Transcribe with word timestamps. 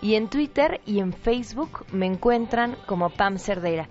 y 0.00 0.14
en 0.14 0.28
Twitter 0.28 0.80
y 0.86 1.00
en 1.00 1.12
Facebook 1.12 1.84
me 1.92 2.06
encuentran 2.06 2.78
como 2.86 3.10
Pam 3.10 3.36
Cerdeira. 3.38 3.90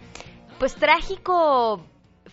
Pues 0.59 0.75
trágico 0.75 1.86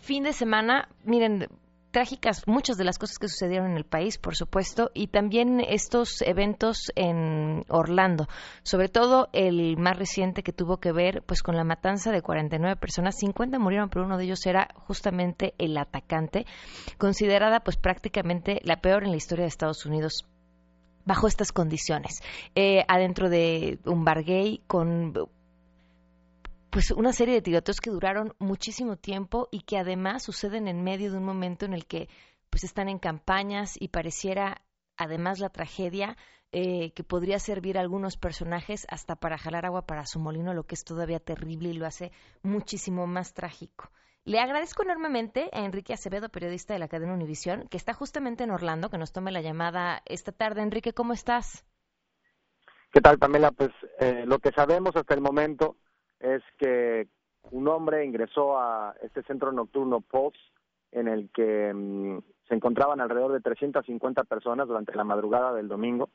fin 0.02 0.24
de 0.24 0.32
semana, 0.32 0.88
miren, 1.04 1.46
trágicas 1.90 2.46
muchas 2.46 2.76
de 2.76 2.84
las 2.84 2.98
cosas 2.98 3.18
que 3.18 3.28
sucedieron 3.28 3.70
en 3.70 3.76
el 3.76 3.84
país, 3.84 4.18
por 4.18 4.36
supuesto, 4.36 4.90
y 4.94 5.08
también 5.08 5.60
estos 5.60 6.22
eventos 6.22 6.92
en 6.94 7.64
Orlando, 7.68 8.28
sobre 8.62 8.88
todo 8.88 9.28
el 9.32 9.76
más 9.76 9.98
reciente 9.98 10.42
que 10.42 10.52
tuvo 10.52 10.78
que 10.78 10.92
ver 10.92 11.22
pues 11.26 11.42
con 11.42 11.56
la 11.56 11.64
matanza 11.64 12.12
de 12.12 12.22
49 12.22 12.76
personas, 12.76 13.16
50 13.18 13.58
murieron, 13.58 13.90
pero 13.90 14.04
uno 14.04 14.18
de 14.18 14.24
ellos 14.24 14.46
era 14.46 14.68
justamente 14.74 15.54
el 15.58 15.76
atacante, 15.76 16.46
considerada 16.98 17.60
pues 17.60 17.76
prácticamente 17.76 18.60
la 18.64 18.80
peor 18.80 19.04
en 19.04 19.10
la 19.10 19.16
historia 19.16 19.44
de 19.44 19.48
Estados 19.48 19.84
Unidos 19.86 20.26
bajo 21.04 21.26
estas 21.26 21.50
condiciones, 21.52 22.20
eh, 22.54 22.84
adentro 22.86 23.30
de 23.30 23.78
un 23.84 24.04
bar 24.04 24.22
gay 24.22 24.62
con 24.66 25.12
pues 26.70 26.90
una 26.92 27.12
serie 27.12 27.34
de 27.34 27.42
tiroteos 27.42 27.80
que 27.80 27.90
duraron 27.90 28.34
muchísimo 28.38 28.96
tiempo 28.96 29.48
y 29.50 29.62
que 29.62 29.78
además 29.78 30.22
suceden 30.22 30.68
en 30.68 30.82
medio 30.82 31.10
de 31.10 31.18
un 31.18 31.24
momento 31.24 31.66
en 31.66 31.74
el 31.74 31.86
que 31.86 32.08
pues 32.48 32.64
están 32.64 32.88
en 32.88 32.98
campañas 32.98 33.76
y 33.78 33.88
pareciera 33.88 34.62
además 34.96 35.38
la 35.38 35.50
tragedia 35.50 36.16
eh, 36.52 36.92
que 36.94 37.04
podría 37.04 37.38
servir 37.38 37.78
a 37.78 37.80
algunos 37.80 38.16
personajes 38.16 38.86
hasta 38.90 39.16
para 39.16 39.38
jalar 39.38 39.66
agua 39.66 39.86
para 39.86 40.06
su 40.06 40.18
molino, 40.18 40.52
lo 40.52 40.64
que 40.64 40.74
es 40.74 40.84
todavía 40.84 41.20
terrible 41.20 41.68
y 41.68 41.74
lo 41.74 41.86
hace 41.86 42.12
muchísimo 42.42 43.06
más 43.06 43.34
trágico. 43.34 43.90
Le 44.24 44.38
agradezco 44.38 44.82
enormemente 44.82 45.48
a 45.52 45.64
Enrique 45.64 45.94
Acevedo, 45.94 46.28
periodista 46.28 46.74
de 46.74 46.80
la 46.80 46.88
cadena 46.88 47.14
Univisión, 47.14 47.68
que 47.68 47.76
está 47.76 47.94
justamente 47.94 48.44
en 48.44 48.50
Orlando, 48.50 48.90
que 48.90 48.98
nos 48.98 49.12
tome 49.12 49.32
la 49.32 49.40
llamada 49.40 50.02
esta 50.04 50.32
tarde. 50.32 50.60
Enrique, 50.60 50.92
¿cómo 50.92 51.14
estás? 51.14 51.64
¿Qué 52.92 53.00
tal, 53.00 53.18
Pamela? 53.18 53.52
Pues 53.52 53.70
eh, 54.00 54.24
lo 54.26 54.40
que 54.40 54.50
sabemos 54.50 54.94
hasta 54.96 55.14
el 55.14 55.20
momento 55.20 55.76
es 56.20 56.42
que 56.58 57.08
un 57.50 57.66
hombre 57.68 58.04
ingresó 58.04 58.58
a 58.58 58.94
este 59.02 59.22
centro 59.22 59.50
nocturno 59.52 60.00
Pulse 60.00 60.38
en 60.92 61.08
el 61.08 61.30
que 61.30 61.72
mm, 61.72 62.18
se 62.48 62.54
encontraban 62.54 63.00
alrededor 63.00 63.32
de 63.32 63.40
350 63.40 64.24
personas 64.24 64.68
durante 64.68 64.94
la 64.94 65.04
madrugada 65.04 65.54
del 65.54 65.68
domingo. 65.68 66.10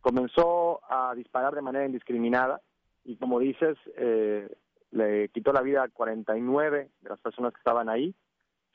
Comenzó 0.00 0.80
a 0.88 1.14
disparar 1.14 1.54
de 1.54 1.62
manera 1.62 1.86
indiscriminada 1.86 2.60
y, 3.04 3.16
como 3.16 3.38
dices, 3.38 3.76
eh, 3.96 4.48
le 4.90 5.28
quitó 5.28 5.52
la 5.52 5.62
vida 5.62 5.82
a 5.82 5.88
49 5.88 6.90
de 7.00 7.08
las 7.08 7.20
personas 7.20 7.52
que 7.52 7.58
estaban 7.58 7.88
ahí. 7.88 8.14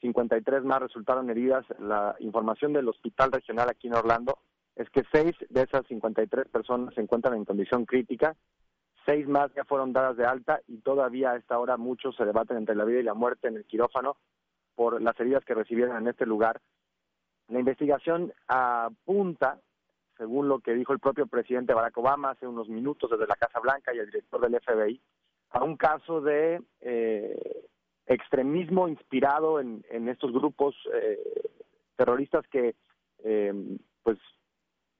53 0.01 0.63
más 0.63 0.81
resultaron 0.81 1.29
heridas. 1.29 1.65
La 1.79 2.15
información 2.19 2.73
del 2.73 2.89
hospital 2.89 3.31
regional 3.31 3.69
aquí 3.69 3.87
en 3.87 3.95
Orlando 3.95 4.39
es 4.75 4.89
que 4.89 5.03
seis 5.11 5.35
de 5.49 5.61
esas 5.61 5.85
53 5.87 6.47
personas 6.49 6.93
se 6.93 7.01
encuentran 7.01 7.35
en 7.35 7.45
condición 7.45 7.85
crítica 7.85 8.35
seis 9.05 9.27
más 9.27 9.53
ya 9.53 9.63
fueron 9.65 9.93
dadas 9.93 10.17
de 10.17 10.25
alta 10.25 10.61
y 10.67 10.77
todavía 10.79 11.31
a 11.31 11.37
esta 11.37 11.59
hora 11.59 11.77
muchos 11.77 12.15
se 12.15 12.25
debaten 12.25 12.57
entre 12.57 12.75
la 12.75 12.85
vida 12.85 12.99
y 12.99 13.03
la 13.03 13.13
muerte 13.13 13.47
en 13.47 13.57
el 13.57 13.65
quirófano 13.65 14.17
por 14.75 15.01
las 15.01 15.19
heridas 15.19 15.45
que 15.45 15.53
recibieron 15.53 15.97
en 15.97 16.07
este 16.07 16.25
lugar. 16.25 16.61
La 17.49 17.59
investigación 17.59 18.33
apunta, 18.47 19.59
según 20.17 20.47
lo 20.47 20.59
que 20.59 20.73
dijo 20.73 20.93
el 20.93 20.99
propio 20.99 21.27
presidente 21.27 21.73
Barack 21.73 21.97
Obama 21.97 22.31
hace 22.31 22.47
unos 22.47 22.69
minutos 22.69 23.09
desde 23.11 23.27
la 23.27 23.35
Casa 23.35 23.59
Blanca 23.59 23.93
y 23.93 23.99
el 23.99 24.07
director 24.07 24.41
del 24.41 24.59
FBI, 24.59 25.01
a 25.51 25.63
un 25.63 25.77
caso 25.77 26.21
de 26.21 26.61
eh, 26.81 27.67
extremismo 28.07 28.87
inspirado 28.87 29.59
en, 29.59 29.83
estos 30.07 30.31
grupos 30.31 30.75
eh, 30.93 31.19
terroristas 31.95 32.45
que 32.47 32.75
eh, 33.23 33.77
pues 34.01 34.17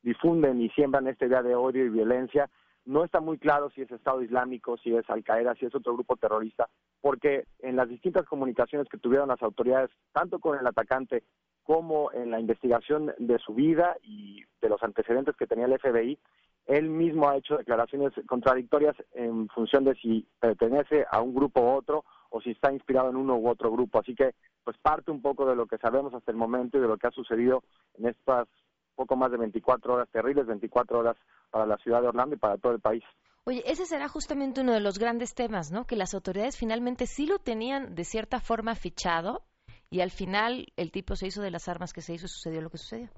difunden 0.04 0.62
y 0.62 0.70
siembran 0.70 1.08
esta 1.08 1.26
idea 1.26 1.42
de 1.42 1.56
odio 1.56 1.86
y 1.86 1.90
violencia 1.90 2.50
no 2.86 3.04
está 3.04 3.20
muy 3.20 3.38
claro 3.38 3.70
si 3.70 3.82
es 3.82 3.92
Estado 3.92 4.22
Islámico, 4.22 4.78
si 4.78 4.96
es 4.96 5.10
Al 5.10 5.24
Qaeda, 5.24 5.56
si 5.56 5.66
es 5.66 5.76
otro 5.76 5.94
grupo 5.94 6.18
terrorista, 6.18 6.70
porque 7.02 7.46
en 7.60 7.76
las 7.76 7.90
distintas 7.90 8.26
comunicaciones 8.26 8.90
que 8.90 8.98
tuvieron 8.98 9.30
las 9.30 9.42
autoridades, 9.42 9.90
tanto 10.12 10.40
con 10.40 10.58
el 10.58 10.68
atacante 10.68 11.24
como 11.64 12.12
en 12.12 12.32
la 12.32 12.40
investigación 12.40 13.14
de 13.18 13.40
su 13.40 13.54
vida 13.54 13.96
y 14.02 14.44
de 14.62 14.70
los 14.70 14.84
antecedentes 14.84 15.36
que 15.36 15.48
tenía 15.48 15.66
el 15.66 15.80
FBI, 15.80 16.20
él 16.66 16.90
mismo 16.90 17.30
ha 17.30 17.38
hecho 17.38 17.58
declaraciones 17.58 18.14
contradictorias 18.28 18.96
en 19.14 19.48
función 19.50 19.84
de 19.84 19.96
si 19.96 20.26
pertenece 20.40 21.06
a 21.10 21.22
un 21.22 21.34
grupo 21.34 21.62
u 21.62 21.76
otro 21.76 22.06
o 22.30 22.42
si 22.42 22.52
está 22.52 22.72
inspirado 22.72 23.10
en 23.10 23.18
uno 23.18 23.36
u 23.36 23.50
otro 23.50 23.72
grupo. 23.72 24.00
Así 24.00 24.16
que, 24.16 24.34
pues 24.64 24.78
parte 24.78 25.12
un 25.12 25.22
poco 25.22 25.46
de 25.46 25.56
lo 25.56 25.68
que 25.68 25.78
sabemos 25.78 26.14
hasta 26.14 26.32
el 26.32 26.38
momento 26.38 26.78
y 26.78 26.82
de 26.82 26.88
lo 26.88 26.98
que 26.98 27.08
ha 27.08 27.12
sucedido 27.12 27.64
en 27.98 28.08
estas 28.08 28.48
poco 28.96 29.16
más 29.16 29.32
de 29.32 29.38
24 29.38 29.94
horas, 29.94 30.10
terribles 30.12 30.48
24 30.48 31.00
horas 31.00 31.18
para 31.50 31.66
la 31.66 31.78
ciudad 31.78 32.02
de 32.02 32.08
Orlando 32.08 32.36
y 32.36 32.40
para 32.40 32.58
todo 32.58 32.74
el 32.74 32.80
país. 32.80 33.04
Oye, 33.46 33.62
ese 33.66 33.86
será 33.86 34.08
justamente 34.08 34.62
uno 34.62 34.72
de 34.72 34.80
los 34.80 34.98
grandes 34.98 35.36
temas, 35.36 35.72
¿no? 35.72 35.86
Que 35.86 35.98
las 35.98 36.14
autoridades 36.14 36.58
finalmente 36.58 37.08
sí 37.08 37.26
lo 37.26 37.40
tenían 37.40 37.94
de 37.94 38.06
cierta 38.06 38.40
forma 38.40 38.74
fichado 38.76 39.42
y 39.90 40.00
al 40.00 40.12
final 40.12 40.68
el 40.78 40.92
tipo 40.92 41.16
se 41.16 41.28
hizo 41.28 41.42
de 41.42 41.52
las 41.52 41.68
armas 41.68 41.92
que 41.92 42.02
se 42.02 42.14
hizo 42.14 42.26
y 42.26 42.30
sucedió 42.30 42.62
lo 42.62 42.70
que 42.70 42.78
sucedió. 42.78 43.10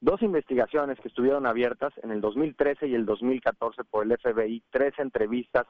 Dos 0.00 0.20
investigaciones 0.20 0.98
que 1.00 1.08
estuvieron 1.08 1.46
abiertas 1.46 1.92
en 2.02 2.10
el 2.10 2.20
2013 2.20 2.88
y 2.88 2.94
el 2.94 3.06
2014 3.06 3.84
por 3.84 4.04
el 4.04 4.18
FBI, 4.18 4.62
tres 4.70 4.92
entrevistas 4.98 5.66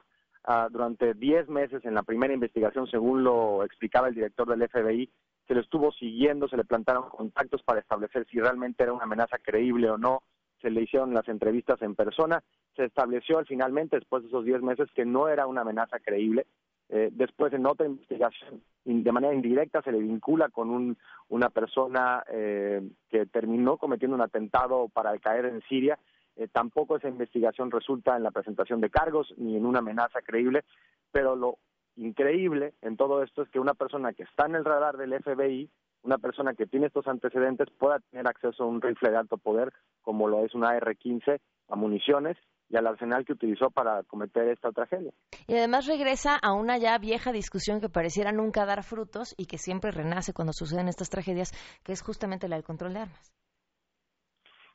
uh, 0.47 0.69
durante 0.71 1.13
diez 1.13 1.47
meses 1.47 1.85
en 1.85 1.93
la 1.93 2.03
primera 2.03 2.33
investigación, 2.33 2.87
según 2.87 3.23
lo 3.23 3.63
explicaba 3.63 4.09
el 4.09 4.15
director 4.15 4.49
del 4.49 4.67
FBI, 4.67 5.09
se 5.47 5.53
le 5.53 5.61
estuvo 5.61 5.91
siguiendo, 5.91 6.47
se 6.47 6.57
le 6.57 6.63
plantaron 6.63 7.09
contactos 7.09 7.61
para 7.63 7.79
establecer 7.79 8.25
si 8.29 8.39
realmente 8.39 8.83
era 8.83 8.93
una 8.93 9.03
amenaza 9.03 9.37
creíble 9.39 9.89
o 9.89 9.97
no, 9.97 10.23
se 10.61 10.69
le 10.69 10.81
hicieron 10.81 11.13
las 11.13 11.27
entrevistas 11.27 11.81
en 11.81 11.93
persona, 11.93 12.41
se 12.75 12.85
estableció 12.85 13.43
finalmente, 13.45 13.97
después 13.97 14.23
de 14.23 14.29
esos 14.29 14.45
10 14.45 14.61
meses, 14.61 14.89
que 14.95 15.05
no 15.05 15.27
era 15.27 15.45
una 15.45 15.61
amenaza 15.61 15.99
creíble. 15.99 16.47
Eh, 16.89 17.09
después, 17.11 17.51
en 17.53 17.65
otra 17.65 17.85
investigación, 17.85 18.61
de 18.85 19.11
manera 19.11 19.33
indirecta, 19.33 19.81
se 19.81 19.91
le 19.91 19.99
vincula 19.99 20.49
con 20.49 20.69
un, 20.69 20.97
una 21.27 21.49
persona 21.49 22.23
eh, 22.31 22.81
que 23.09 23.25
terminó 23.25 23.77
cometiendo 23.77 24.15
un 24.15 24.21
atentado 24.21 24.87
para 24.89 25.17
caer 25.19 25.45
en 25.45 25.61
Siria. 25.63 25.99
Eh, 26.35 26.47
tampoco 26.47 26.95
esa 26.95 27.09
investigación 27.09 27.69
resulta 27.69 28.15
en 28.15 28.23
la 28.23 28.31
presentación 28.31 28.79
de 28.79 28.89
cargos 28.89 29.33
ni 29.37 29.57
en 29.57 29.65
una 29.65 29.79
amenaza 29.79 30.21
creíble, 30.21 30.63
pero 31.11 31.35
lo 31.35 31.57
increíble 31.95 32.73
en 32.81 32.97
todo 32.97 33.23
esto 33.23 33.43
es 33.43 33.49
que 33.49 33.59
una 33.59 33.73
persona 33.73 34.13
que 34.13 34.23
está 34.23 34.45
en 34.45 34.55
el 34.55 34.65
radar 34.65 34.97
del 34.97 35.13
FBI, 35.21 35.69
una 36.03 36.17
persona 36.17 36.53
que 36.53 36.65
tiene 36.65 36.87
estos 36.87 37.07
antecedentes, 37.07 37.69
pueda 37.77 37.99
tener 38.11 38.27
acceso 38.27 38.63
a 38.63 38.67
un 38.67 38.81
rifle 38.81 39.11
de 39.11 39.17
alto 39.17 39.37
poder 39.37 39.71
como 40.01 40.27
lo 40.27 40.45
es 40.45 40.53
una 40.53 40.69
AR-15, 40.69 41.39
a 41.69 41.75
municiones 41.75 42.37
y 42.69 42.77
al 42.77 42.87
arsenal 42.87 43.25
que 43.25 43.33
utilizó 43.33 43.69
para 43.69 44.03
cometer 44.03 44.47
esta 44.49 44.71
tragedia. 44.71 45.11
Y 45.47 45.55
además 45.55 45.85
regresa 45.87 46.37
a 46.41 46.53
una 46.53 46.77
ya 46.77 46.97
vieja 46.97 47.31
discusión 47.31 47.79
que 47.79 47.89
pareciera 47.89 48.31
nunca 48.31 48.65
dar 48.65 48.83
frutos 48.83 49.35
y 49.37 49.45
que 49.45 49.57
siempre 49.57 49.91
renace 49.91 50.33
cuando 50.33 50.53
suceden 50.53 50.87
estas 50.87 51.09
tragedias, 51.09 51.51
que 51.83 51.91
es 51.91 52.01
justamente 52.01 52.47
la 52.47 52.55
del 52.55 52.65
control 52.65 52.93
de 52.93 52.99
armas. 53.01 53.42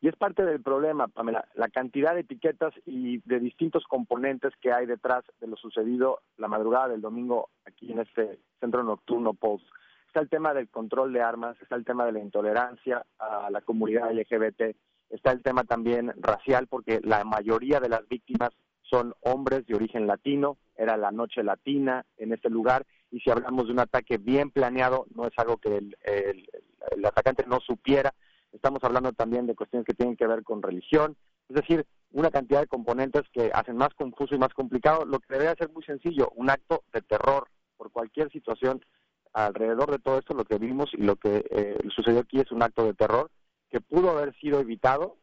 Y 0.01 0.09
es 0.09 0.17
parte 0.17 0.45
del 0.45 0.63
problema, 0.63 1.09
Pamela, 1.09 1.49
la 1.55 1.69
cantidad 1.69 2.15
de 2.15 2.21
etiquetas 2.21 2.73
y 2.87 3.19
de 3.25 3.41
distintos 3.41 3.85
componentes 3.89 4.53
que 4.61 4.73
hay 4.73 4.87
detrás 4.87 5.25
de 5.41 5.49
lo 5.49 5.57
sucedido 5.57 6.21
la 6.37 6.47
madrugada 6.47 6.89
del 6.89 7.01
domingo 7.01 7.51
aquí 7.67 7.91
en 7.91 8.01
este 8.01 8.39
centro 8.61 8.85
nocturno 8.85 9.35
Pulse. 9.35 9.67
Está 10.07 10.21
el 10.21 10.29
tema 10.29 10.55
del 10.55 10.69
control 10.69 11.13
de 11.13 11.21
armas, 11.21 11.61
está 11.61 11.75
el 11.75 11.85
tema 11.85 12.07
de 12.07 12.13
la 12.13 12.21
intolerancia 12.21 13.05
a 13.19 13.51
la 13.51 13.61
comunidad 13.61 14.13
LGBT, 14.13 14.77
está 15.11 15.33
el 15.33 15.43
tema 15.43 15.65
también 15.65 16.13
racial, 16.17 16.67
porque 16.69 17.01
la 17.03 17.25
mayoría 17.25 17.81
de 17.81 17.89
las 17.89 18.07
víctimas 18.09 18.51
son 18.83 19.15
hombres 19.21 19.67
de 19.67 19.75
origen 19.75 20.07
latino, 20.07 20.57
era 20.77 20.97
la 20.97 21.11
noche 21.11 21.43
latina 21.43 22.07
en 22.17 22.33
este 22.33 22.49
lugar, 22.49 22.87
y 23.11 23.21
si 23.21 23.31
hablamos 23.31 23.67
de 23.67 23.73
un 23.73 23.81
ataque 23.81 24.19
bien 24.19 24.51
planeado, 24.51 25.07
no 25.15 25.27
es 25.27 25.33
algo 25.37 25.57
que 25.59 25.77
el, 25.77 25.97
el, 26.05 27.05
atacante 27.05 27.45
no 27.47 27.61
supiera, 27.61 28.15
estamos 28.53 28.83
hablando 28.83 29.13
también 29.13 29.47
de 29.47 29.55
cuestiones 29.55 29.87
que 29.87 29.95
tienen 29.95 30.17
que 30.17 30.27
ver 30.27 30.43
con 30.43 30.63
religión, 30.63 31.17
es 31.49 31.57
decir, 31.57 31.87
una 32.13 32.31
cantidad 32.31 32.61
de 32.61 32.67
componentes 32.67 33.23
que 33.33 33.51
hacen 33.53 33.77
más 33.77 33.91
confuso 33.95 34.35
y 34.35 34.39
más 34.39 34.55
complicado, 34.55 35.05
lo 35.05 35.21
que 35.21 35.27
debería 35.35 35.55
ser 35.55 35.71
muy 35.71 35.83
sencillo, 35.83 36.31
un 36.37 36.51
acto 36.51 36.83
de 36.93 37.03
terror 37.03 37.49
por 37.77 37.91
cualquier 37.91 38.31
situación 38.31 38.85
alrededor 39.33 39.91
de 39.91 39.99
todo 39.99 40.19
esto, 40.19 40.35
lo 40.35 40.45
que 40.45 40.59
vimos 40.59 40.91
y 40.95 41.03
lo 41.03 41.17
que 41.17 41.45
eh, 41.51 41.79
sucedió 41.95 42.21
aquí 42.21 42.41
es 42.41 42.51
un 42.51 42.63
acto 42.63 42.85
de 42.85 42.95
terror 42.95 43.31
que 43.71 43.81
pudo 43.81 44.11
haber 44.11 44.35
sido 44.37 44.61
evitado, 44.61 45.19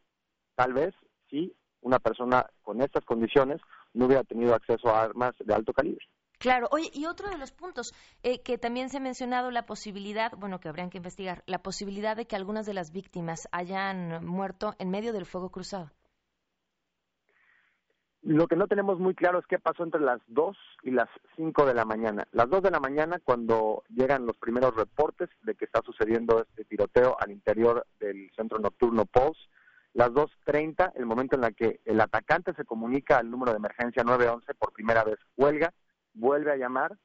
tal 0.54 0.72
vez, 0.72 0.94
si 1.28 1.54
una 1.80 1.98
persona 1.98 2.46
con 2.62 2.80
estas 2.80 3.04
condiciones 3.04 3.60
no 3.92 4.06
hubiera 4.06 4.24
tenido 4.24 4.54
acceso 4.54 4.88
a 4.88 5.02
armas 5.02 5.34
de 5.38 5.54
alto 5.54 5.72
calibre. 5.72 6.04
Claro, 6.38 6.68
oye, 6.70 6.90
y 6.92 7.06
otro 7.06 7.30
de 7.30 7.38
los 7.38 7.52
puntos 7.52 7.94
eh, 8.22 8.42
que 8.42 8.58
también 8.58 8.90
se 8.90 8.98
ha 8.98 9.00
mencionado, 9.00 9.50
la 9.50 9.64
posibilidad, 9.64 10.32
bueno, 10.36 10.60
que 10.60 10.68
habrían 10.68 10.90
que 10.90 10.98
investigar, 10.98 11.42
la 11.46 11.62
posibilidad 11.62 12.16
de 12.16 12.26
que 12.26 12.36
algunas 12.36 12.66
de 12.66 12.74
las 12.74 12.92
víctimas 12.92 13.48
hayan 13.52 14.24
muerto 14.24 14.74
en 14.78 14.90
medio 14.90 15.12
del 15.12 15.24
fuego 15.24 15.50
cruzado. 15.50 15.90
Lo 18.22 18.48
que 18.48 18.56
no 18.56 18.66
tenemos 18.66 18.98
muy 18.98 19.14
claro 19.14 19.38
es 19.38 19.46
qué 19.46 19.60
pasó 19.60 19.84
entre 19.84 20.00
las 20.00 20.20
2 20.26 20.56
y 20.82 20.90
las 20.90 21.08
5 21.36 21.64
de 21.64 21.74
la 21.74 21.84
mañana. 21.84 22.26
Las 22.32 22.50
2 22.50 22.60
de 22.64 22.72
la 22.72 22.80
mañana, 22.80 23.20
cuando 23.22 23.84
llegan 23.88 24.26
los 24.26 24.36
primeros 24.36 24.74
reportes 24.74 25.30
de 25.42 25.54
que 25.54 25.64
está 25.64 25.80
sucediendo 25.82 26.40
este 26.42 26.64
tiroteo 26.64 27.16
al 27.20 27.30
interior 27.30 27.86
del 28.00 28.28
centro 28.34 28.58
nocturno 28.58 29.04
Pulse. 29.06 29.40
Las 29.94 30.10
2.30, 30.10 30.92
el 30.96 31.06
momento 31.06 31.36
en 31.36 31.44
el 31.44 31.54
que 31.54 31.80
el 31.84 32.00
atacante 32.00 32.52
se 32.54 32.64
comunica 32.64 33.16
al 33.16 33.30
número 33.30 33.52
de 33.52 33.58
emergencia 33.58 34.02
911 34.02 34.54
por 34.54 34.72
primera 34.72 35.04
vez, 35.04 35.18
huelga, 35.36 35.72
vuelve 36.16 36.52
a 36.52 36.56
llamar, 36.56 36.96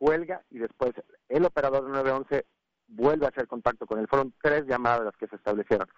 huelga 0.00 0.42
y 0.50 0.58
después 0.58 0.92
el 1.28 1.44
operador 1.44 1.84
de 1.84 1.90
911 1.90 2.46
vuelve 2.88 3.26
a 3.26 3.28
hacer 3.28 3.46
contacto 3.46 3.86
con 3.86 3.98
él. 3.98 4.08
Fueron 4.08 4.34
tres 4.42 4.66
llamadas 4.66 5.04
las 5.04 5.16
que 5.16 5.28
se 5.28 5.36
establecieron. 5.36 5.88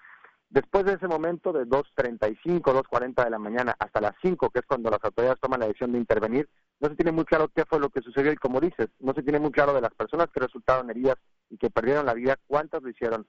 Después 0.51 0.85
de 0.85 0.95
ese 0.95 1.07
momento, 1.07 1.53
de 1.53 1.65
2.35, 1.65 2.61
2.40 2.61 3.25
de 3.25 3.31
la 3.31 3.39
mañana 3.39 3.77
hasta 3.79 4.01
las 4.01 4.17
5, 4.21 4.51
que 4.51 4.59
es 4.59 4.67
cuando 4.67 4.91
las 4.91 4.99
autoridades 5.05 5.39
toman 5.39 5.61
la 5.61 5.67
decisión 5.67 5.93
de 5.93 5.99
intervenir, 5.99 6.49
no 6.81 6.89
se 6.89 6.97
tiene 6.97 7.13
muy 7.13 7.25
claro 7.25 7.49
qué 7.55 7.65
fue 7.65 7.79
lo 7.79 7.89
que 7.89 8.03
sucedió 8.03 8.33
y 8.33 8.37
como 8.37 8.61
dices, 8.61 8.89
no 8.99 9.15
se 9.15 9.23
tiene 9.23 9.39
muy 9.39 9.53
claro 9.53 9.73
de 9.73 9.81
las 9.81 9.95
personas 9.95 10.27
que 10.35 10.41
resultaron 10.41 10.91
heridas 10.91 11.15
y 11.51 11.57
que 11.57 11.71
perdieron 11.71 12.05
la 12.05 12.15
vida, 12.15 12.37
cuántas 12.49 12.83
lo 12.83 12.91
hicieron 12.91 13.29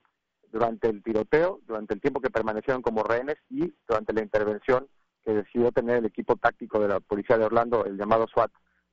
durante 0.52 0.90
el 0.90 1.04
tiroteo, 1.04 1.60
durante 1.68 1.94
el 1.94 2.02
tiempo 2.02 2.22
que 2.22 2.32
permanecieron 2.32 2.82
como 2.82 3.04
rehenes 3.04 3.38
y 3.52 3.72
durante 3.88 4.14
la 4.14 4.24
intervención 4.24 4.88
que 5.24 5.34
decidió 5.34 5.72
tener 5.72 5.98
el 5.98 6.06
equipo 6.06 6.38
táctico 6.38 6.80
de 6.80 6.88
la 6.88 7.00
policía 7.00 7.38
de 7.38 7.46
Orlando, 7.46 7.86
el 7.86 7.98
llamado 7.98 8.28
SWAT, 8.28 8.52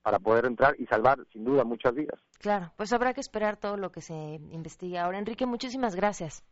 para 0.09 0.21
poder 0.21 0.47
entrar 0.47 0.75
y 0.81 0.87
salvar, 0.87 1.19
sin 1.35 1.45
duda, 1.45 1.65
muchas 1.65 1.95
vidas. 1.95 2.19
Claro, 2.39 2.73
pues 2.79 2.95
habrá 2.95 3.13
que 3.13 3.21
esperar 3.21 3.59
todo 3.59 3.77
lo 3.77 3.93
que 3.93 4.01
se 4.01 4.15
investigue 4.15 4.99
ahora. 4.99 5.19
Enrique, 5.19 5.45
muchísimas 5.45 5.95
gracias. 5.95 6.43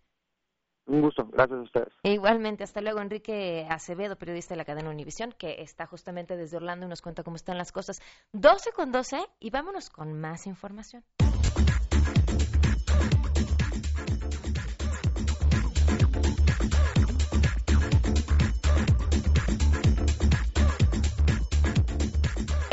Un 0.84 1.00
gusto, 1.00 1.26
gracias 1.32 1.60
a 1.60 1.62
ustedes. 1.62 1.88
E 2.02 2.12
igualmente, 2.12 2.64
hasta 2.64 2.82
luego, 2.82 3.00
Enrique 3.00 3.66
Acevedo, 3.70 4.16
periodista 4.16 4.52
de 4.52 4.58
la 4.58 4.66
cadena 4.66 4.90
Univisión, 4.90 5.32
que 5.32 5.62
está 5.62 5.86
justamente 5.86 6.36
desde 6.36 6.58
Orlando 6.58 6.84
y 6.84 6.90
nos 6.90 7.00
cuenta 7.00 7.22
cómo 7.22 7.36
están 7.36 7.56
las 7.56 7.72
cosas. 7.72 8.02
12 8.34 8.72
con 8.72 8.92
12 8.92 9.16
y 9.40 9.48
vámonos 9.48 9.88
con 9.88 10.12
más 10.20 10.46
información. 10.46 11.02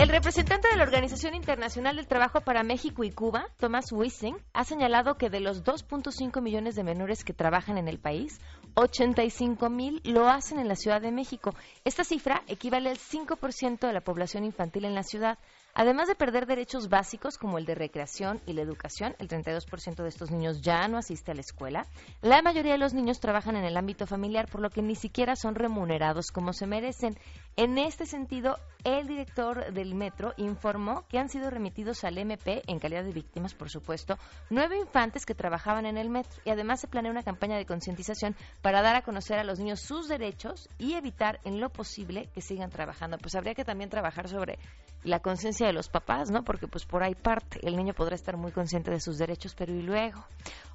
El 0.03 0.09
representante 0.09 0.67
de 0.67 0.75
la 0.75 0.83
Organización 0.83 1.33
Internacional 1.33 1.95
del 1.95 2.07
Trabajo 2.07 2.41
para 2.41 2.61
México 2.63 3.05
y 3.05 3.11
Cuba, 3.11 3.45
Thomas 3.57 3.89
Wissing, 3.89 4.35
ha 4.51 4.65
señalado 4.65 5.15
que 5.15 5.29
de 5.29 5.39
los 5.39 5.63
2.5 5.63 6.41
millones 6.41 6.75
de 6.75 6.83
menores 6.83 7.23
que 7.23 7.31
trabajan 7.31 7.77
en 7.77 7.88
el 7.88 8.00
país, 8.00 8.41
85 8.75 9.69
mil 9.69 10.01
lo 10.03 10.27
hacen 10.27 10.59
en 10.59 10.67
la 10.67 10.75
Ciudad 10.75 11.00
de 11.00 11.13
México. 11.13 11.55
Esta 11.85 12.03
cifra 12.03 12.44
equivale 12.47 12.89
al 12.89 12.97
5% 12.97 13.79
de 13.79 13.94
la 13.94 14.01
población 14.01 14.44
infantil 14.44 14.83
en 14.83 14.94
la 14.94 15.03
ciudad. 15.03 15.39
Además 15.75 16.07
de 16.07 16.13
perder 16.13 16.45
derechos 16.45 16.87
básicos 16.87 17.39
como 17.39 17.57
el 17.57 17.65
de 17.65 17.73
recreación 17.73 18.39
y 18.45 18.53
la 18.53 18.61
educación, 18.61 19.15
el 19.17 19.27
32% 19.27 20.03
de 20.03 20.09
estos 20.09 20.29
niños 20.29 20.61
ya 20.61 20.87
no 20.87 20.99
asiste 20.99 21.31
a 21.31 21.33
la 21.33 21.41
escuela. 21.41 21.87
La 22.21 22.43
mayoría 22.43 22.73
de 22.73 22.77
los 22.77 22.93
niños 22.93 23.19
trabajan 23.19 23.55
en 23.55 23.63
el 23.63 23.75
ámbito 23.75 24.05
familiar, 24.05 24.47
por 24.47 24.61
lo 24.61 24.69
que 24.69 24.83
ni 24.83 24.93
siquiera 24.93 25.35
son 25.35 25.55
remunerados 25.55 26.31
como 26.31 26.53
se 26.53 26.67
merecen. 26.67 27.17
En 27.55 27.79
este 27.79 28.05
sentido, 28.05 28.59
el 28.83 29.07
director 29.07 29.73
del 29.73 29.95
metro 29.95 30.33
informó 30.37 31.07
que 31.07 31.17
han 31.17 31.29
sido 31.29 31.49
remitidos 31.49 32.03
al 32.03 32.19
MP, 32.19 32.61
en 32.67 32.77
calidad 32.77 33.03
de 33.03 33.11
víctimas, 33.11 33.55
por 33.55 33.71
supuesto, 33.71 34.19
nueve 34.51 34.77
infantes 34.77 35.25
que 35.25 35.33
trabajaban 35.33 35.87
en 35.87 35.97
el 35.97 36.09
metro 36.09 36.39
y 36.45 36.51
además 36.51 36.81
se 36.81 36.87
planea 36.87 37.11
una 37.11 37.23
campaña 37.23 37.57
de 37.57 37.65
concientización 37.65 38.35
para 38.61 38.83
dar 38.83 38.95
a 38.95 39.01
conocer 39.01 39.39
a 39.39 39.43
los 39.43 39.57
niños 39.57 39.81
sus 39.81 40.07
derechos 40.07 40.69
y 40.77 40.93
evitar 40.93 41.39
en 41.45 41.59
lo 41.59 41.69
posible 41.69 42.29
que 42.36 42.41
sigan 42.41 42.69
trabajando. 42.69 43.17
Pues 43.17 43.33
habría 43.33 43.55
que 43.55 43.65
también 43.65 43.89
trabajar 43.89 44.29
sobre 44.29 44.59
la 45.03 45.19
conciencia 45.19 45.67
de 45.67 45.74
los 45.74 45.89
papás, 45.89 46.31
¿no? 46.31 46.43
Porque 46.43 46.67
pues 46.67 46.86
por 46.86 47.03
ahí 47.03 47.15
parte, 47.15 47.60
el 47.63 47.75
niño 47.75 47.93
podrá 47.93 48.15
estar 48.15 48.38
muy 48.38 48.51
consciente 48.51 48.91
de 48.91 49.00
sus 49.00 49.17
derechos, 49.17 49.55
pero 49.55 49.74
y 49.74 49.81
luego. 49.81 50.25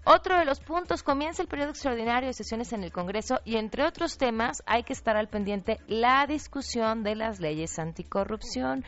Otro 0.04 0.38
de 0.38 0.44
los 0.44 0.60
puntos, 0.60 1.02
comienza 1.02 1.42
el 1.42 1.48
periodo 1.48 1.70
extraordinario 1.70 2.28
de 2.28 2.32
sesiones 2.32 2.72
en 2.72 2.84
el 2.84 2.92
Congreso 2.92 3.40
y 3.44 3.56
entre 3.56 3.84
otros 3.84 4.16
temas 4.16 4.62
hay 4.66 4.82
que 4.82 4.92
estar 4.92 5.16
al 5.16 5.28
pendiente 5.28 5.78
la 5.86 6.26
discusión 6.26 7.02
de 7.02 7.14
las 7.14 7.40
leyes 7.40 7.78
anticorrupción 7.78 8.84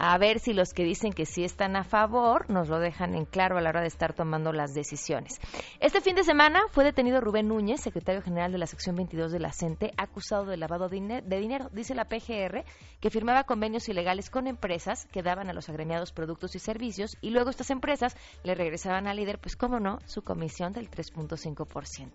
a 0.00 0.16
ver 0.16 0.38
si 0.38 0.52
los 0.52 0.72
que 0.72 0.84
dicen 0.84 1.12
que 1.12 1.26
sí 1.26 1.42
están 1.42 1.74
a 1.74 1.82
favor 1.82 2.48
nos 2.48 2.68
lo 2.68 2.78
dejan 2.78 3.16
en 3.16 3.24
claro 3.24 3.58
a 3.58 3.60
la 3.60 3.70
hora 3.70 3.80
de 3.80 3.88
estar 3.88 4.12
tomando 4.14 4.52
las 4.52 4.72
decisiones. 4.72 5.40
Este 5.80 6.00
fin 6.00 6.14
de 6.14 6.22
semana 6.22 6.60
fue 6.70 6.84
detenido 6.84 7.20
Rubén 7.20 7.48
Núñez, 7.48 7.80
secretario 7.80 8.22
general 8.22 8.52
de 8.52 8.58
la 8.58 8.68
sección 8.68 8.94
22 8.94 9.32
de 9.32 9.40
la 9.40 9.52
CENTE, 9.52 9.92
acusado 9.96 10.46
de 10.46 10.56
lavado 10.56 10.88
de 10.88 11.22
dinero. 11.40 11.68
Dice 11.72 11.96
la 11.96 12.04
PGR 12.04 12.64
que 13.00 13.10
firmaba 13.10 13.42
convenios 13.42 13.88
ilegales 13.88 14.30
con 14.30 14.46
empresas 14.46 15.06
que 15.06 15.24
daban 15.24 15.50
a 15.50 15.52
los 15.52 15.68
agremiados 15.68 16.12
productos 16.12 16.54
y 16.54 16.60
servicios 16.60 17.16
y 17.20 17.30
luego 17.30 17.50
estas 17.50 17.70
empresas 17.70 18.16
le 18.44 18.54
regresaban 18.54 19.08
al 19.08 19.16
líder, 19.16 19.40
pues 19.40 19.56
cómo 19.56 19.80
no, 19.80 19.98
su 20.06 20.22
comisión 20.22 20.72
del 20.72 20.88
3.5%. 20.88 22.12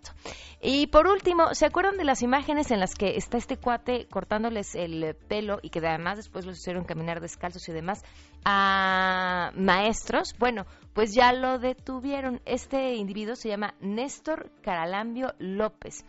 Y 0.62 0.86
por 0.86 1.06
último, 1.06 1.54
¿se 1.54 1.66
acuerdan 1.66 1.98
de 1.98 2.04
las 2.04 2.22
imágenes 2.22 2.70
en 2.70 2.80
las 2.80 2.94
que 2.94 3.18
está 3.18 3.36
este 3.36 3.58
cuate 3.58 4.06
cortándoles 4.08 4.74
el 4.74 5.14
pelo 5.28 5.58
y 5.60 5.68
que 5.68 5.80
además 5.80 6.16
después 6.16 6.46
los 6.46 6.58
hicieron 6.58 6.84
caminar 6.84 7.20
descalzos 7.20 7.68
y 7.68 7.73
demás 7.74 8.02
a 8.44 9.52
maestros, 9.56 10.34
bueno, 10.38 10.66
pues 10.92 11.14
ya 11.14 11.32
lo 11.32 11.58
detuvieron. 11.58 12.42
Este 12.44 12.94
individuo 12.94 13.36
se 13.36 13.48
llama 13.48 13.74
Néstor 13.80 14.50
Caralambio 14.62 15.34
López. 15.38 16.04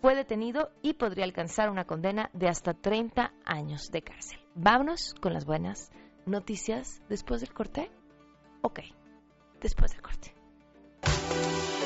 Fue 0.00 0.14
detenido 0.14 0.70
y 0.82 0.94
podría 0.94 1.24
alcanzar 1.24 1.68
una 1.70 1.84
condena 1.84 2.30
de 2.32 2.48
hasta 2.48 2.72
30 2.72 3.34
años 3.44 3.90
de 3.90 4.00
cárcel. 4.02 4.38
Vámonos 4.54 5.14
con 5.20 5.34
las 5.34 5.44
buenas 5.44 5.90
noticias 6.26 7.02
después 7.08 7.42
del 7.42 7.52
corte. 7.52 7.90
Ok, 8.62 8.80
después 9.60 9.92
del 9.92 10.02
corte. 10.02 10.34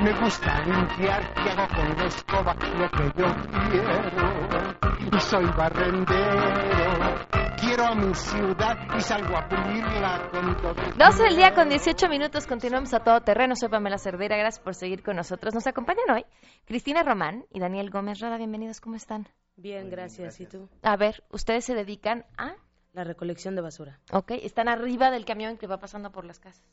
me 0.00 0.12
gusta 0.20 0.60
limpiar 0.64 1.32
y 1.36 1.48
hago 1.48 1.68
con 1.68 1.96
la 1.96 2.04
escoba 2.06 2.54
lo 2.54 2.90
que 2.90 3.04
yo 3.16 3.26
quiero. 3.70 5.16
Y 5.16 5.20
soy 5.20 5.44
barrendero, 5.56 7.26
quiero 7.60 7.84
a 7.84 7.94
mi 7.94 8.14
ciudad 8.14 8.76
y 8.96 9.00
salgo 9.00 9.36
a 9.36 9.48
pulirla 9.48 10.28
con 10.30 10.56
todo. 10.56 10.74
12 10.96 11.22
del 11.22 11.36
día 11.36 11.54
con 11.54 11.68
18 11.68 12.08
minutos, 12.08 12.46
continuamos 12.46 12.92
a 12.94 13.00
todo 13.00 13.20
terreno. 13.20 13.54
Soy 13.54 13.68
Pamela 13.68 13.98
Cerdera, 13.98 14.36
gracias 14.36 14.62
por 14.64 14.74
seguir 14.74 15.02
con 15.02 15.16
nosotros. 15.16 15.54
Nos 15.54 15.66
acompañan 15.66 16.10
hoy 16.10 16.24
Cristina 16.64 17.02
Román 17.02 17.44
y 17.50 17.60
Daniel 17.60 17.90
Gómez 17.90 18.20
Rada. 18.20 18.36
Bienvenidos, 18.36 18.80
¿cómo 18.80 18.96
están? 18.96 19.28
Bien, 19.56 19.90
gracias. 19.90 20.40
¿Y 20.40 20.46
tú? 20.46 20.68
A 20.82 20.96
ver, 20.96 21.22
ustedes 21.30 21.64
se 21.64 21.74
dedican 21.74 22.24
a. 22.36 22.54
La 22.92 23.04
recolección 23.04 23.56
de 23.56 23.62
basura. 23.62 23.98
Ok, 24.12 24.32
están 24.42 24.68
arriba 24.68 25.10
del 25.10 25.24
camión 25.24 25.56
que 25.56 25.66
va 25.66 25.78
pasando 25.78 26.10
por 26.12 26.24
las 26.24 26.38
casas. 26.38 26.64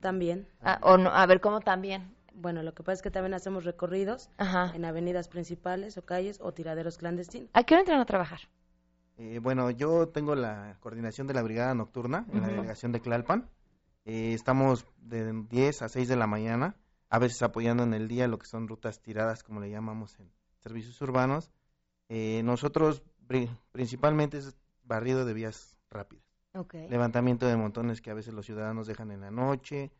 También. 0.00 0.48
Ah, 0.62 0.78
o 0.82 0.96
no, 0.96 1.10
a 1.10 1.26
ver, 1.26 1.40
¿cómo 1.40 1.60
también? 1.60 2.17
Bueno, 2.40 2.62
lo 2.62 2.72
que 2.72 2.84
pasa 2.84 2.94
es 2.94 3.02
que 3.02 3.10
también 3.10 3.34
hacemos 3.34 3.64
recorridos 3.64 4.30
Ajá. 4.38 4.72
en 4.74 4.84
avenidas 4.84 5.28
principales 5.28 5.98
o 5.98 6.02
calles 6.04 6.38
o 6.40 6.52
tiraderos 6.52 6.96
clandestinos. 6.96 7.50
¿A 7.52 7.64
qué 7.64 7.74
hora 7.74 7.80
entran 7.80 8.00
a 8.00 8.06
trabajar? 8.06 8.40
Eh, 9.16 9.40
bueno, 9.42 9.70
yo 9.72 10.08
tengo 10.08 10.36
la 10.36 10.76
coordinación 10.78 11.26
de 11.26 11.34
la 11.34 11.42
brigada 11.42 11.74
nocturna 11.74 12.26
en 12.32 12.40
la 12.42 12.48
delegación 12.48 12.92
de 12.92 13.00
Tlalpan. 13.00 13.48
Eh, 14.04 14.32
estamos 14.34 14.86
de 14.98 15.32
10 15.50 15.82
a 15.82 15.88
6 15.88 16.06
de 16.06 16.14
la 16.14 16.28
mañana, 16.28 16.76
a 17.10 17.18
veces 17.18 17.42
apoyando 17.42 17.82
en 17.82 17.92
el 17.92 18.06
día 18.06 18.28
lo 18.28 18.38
que 18.38 18.46
son 18.46 18.68
rutas 18.68 19.02
tiradas, 19.02 19.42
como 19.42 19.58
le 19.60 19.70
llamamos 19.70 20.18
en 20.20 20.30
servicios 20.60 21.00
urbanos. 21.02 21.50
Eh, 22.08 22.42
nosotros 22.44 23.02
pri- 23.26 23.50
principalmente 23.72 24.38
es 24.38 24.56
barrido 24.84 25.24
de 25.24 25.34
vías 25.34 25.76
rápidas, 25.90 26.24
Ok. 26.54 26.74
levantamiento 26.88 27.46
de 27.46 27.56
montones 27.56 28.00
que 28.00 28.12
a 28.12 28.14
veces 28.14 28.32
los 28.32 28.46
ciudadanos 28.46 28.86
dejan 28.86 29.10
en 29.10 29.20
la 29.22 29.32
noche 29.32 29.90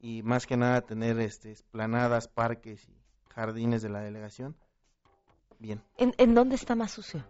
y 0.00 0.22
más 0.22 0.46
que 0.46 0.56
nada 0.56 0.82
tener 0.82 1.18
este, 1.20 1.52
esplanadas, 1.52 2.28
parques 2.28 2.88
y 2.88 2.94
jardines 3.30 3.82
de 3.82 3.88
la 3.88 4.00
delegación. 4.00 4.56
Bien. 5.58 5.82
¿En, 5.96 6.14
en 6.18 6.34
dónde 6.34 6.54
está 6.54 6.74
más 6.74 6.92
sucio? 6.92 7.24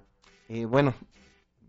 Eh, 0.49 0.65
bueno, 0.65 0.95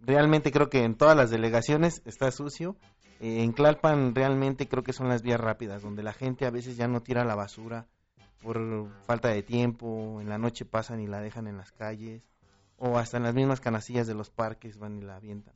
realmente 0.01 0.51
creo 0.51 0.69
que 0.69 0.83
en 0.83 0.95
todas 0.95 1.15
las 1.15 1.29
delegaciones 1.29 2.01
está 2.05 2.31
sucio. 2.31 2.75
Eh, 3.19 3.43
en 3.43 3.53
Tlalpan 3.53 4.13
realmente 4.15 4.67
creo 4.67 4.83
que 4.83 4.93
son 4.93 5.09
las 5.09 5.21
vías 5.21 5.39
rápidas, 5.39 5.81
donde 5.81 6.03
la 6.03 6.13
gente 6.13 6.45
a 6.45 6.51
veces 6.51 6.77
ya 6.77 6.87
no 6.87 7.01
tira 7.01 7.25
la 7.25 7.35
basura 7.35 7.87
por 8.41 8.87
falta 9.05 9.29
de 9.29 9.41
tiempo, 9.41 10.21
en 10.21 10.29
la 10.29 10.37
noche 10.37 10.63
pasan 10.63 10.99
y 10.99 11.07
la 11.07 11.19
dejan 11.21 11.47
en 11.47 11.57
las 11.57 11.71
calles, 11.71 12.23
o 12.77 12.97
hasta 12.97 13.17
en 13.17 13.23
las 13.23 13.33
mismas 13.33 13.59
canastillas 13.59 14.05
de 14.05 14.13
los 14.13 14.29
parques 14.29 14.77
van 14.77 14.97
y 14.97 15.01
la 15.01 15.15
avientan. 15.15 15.55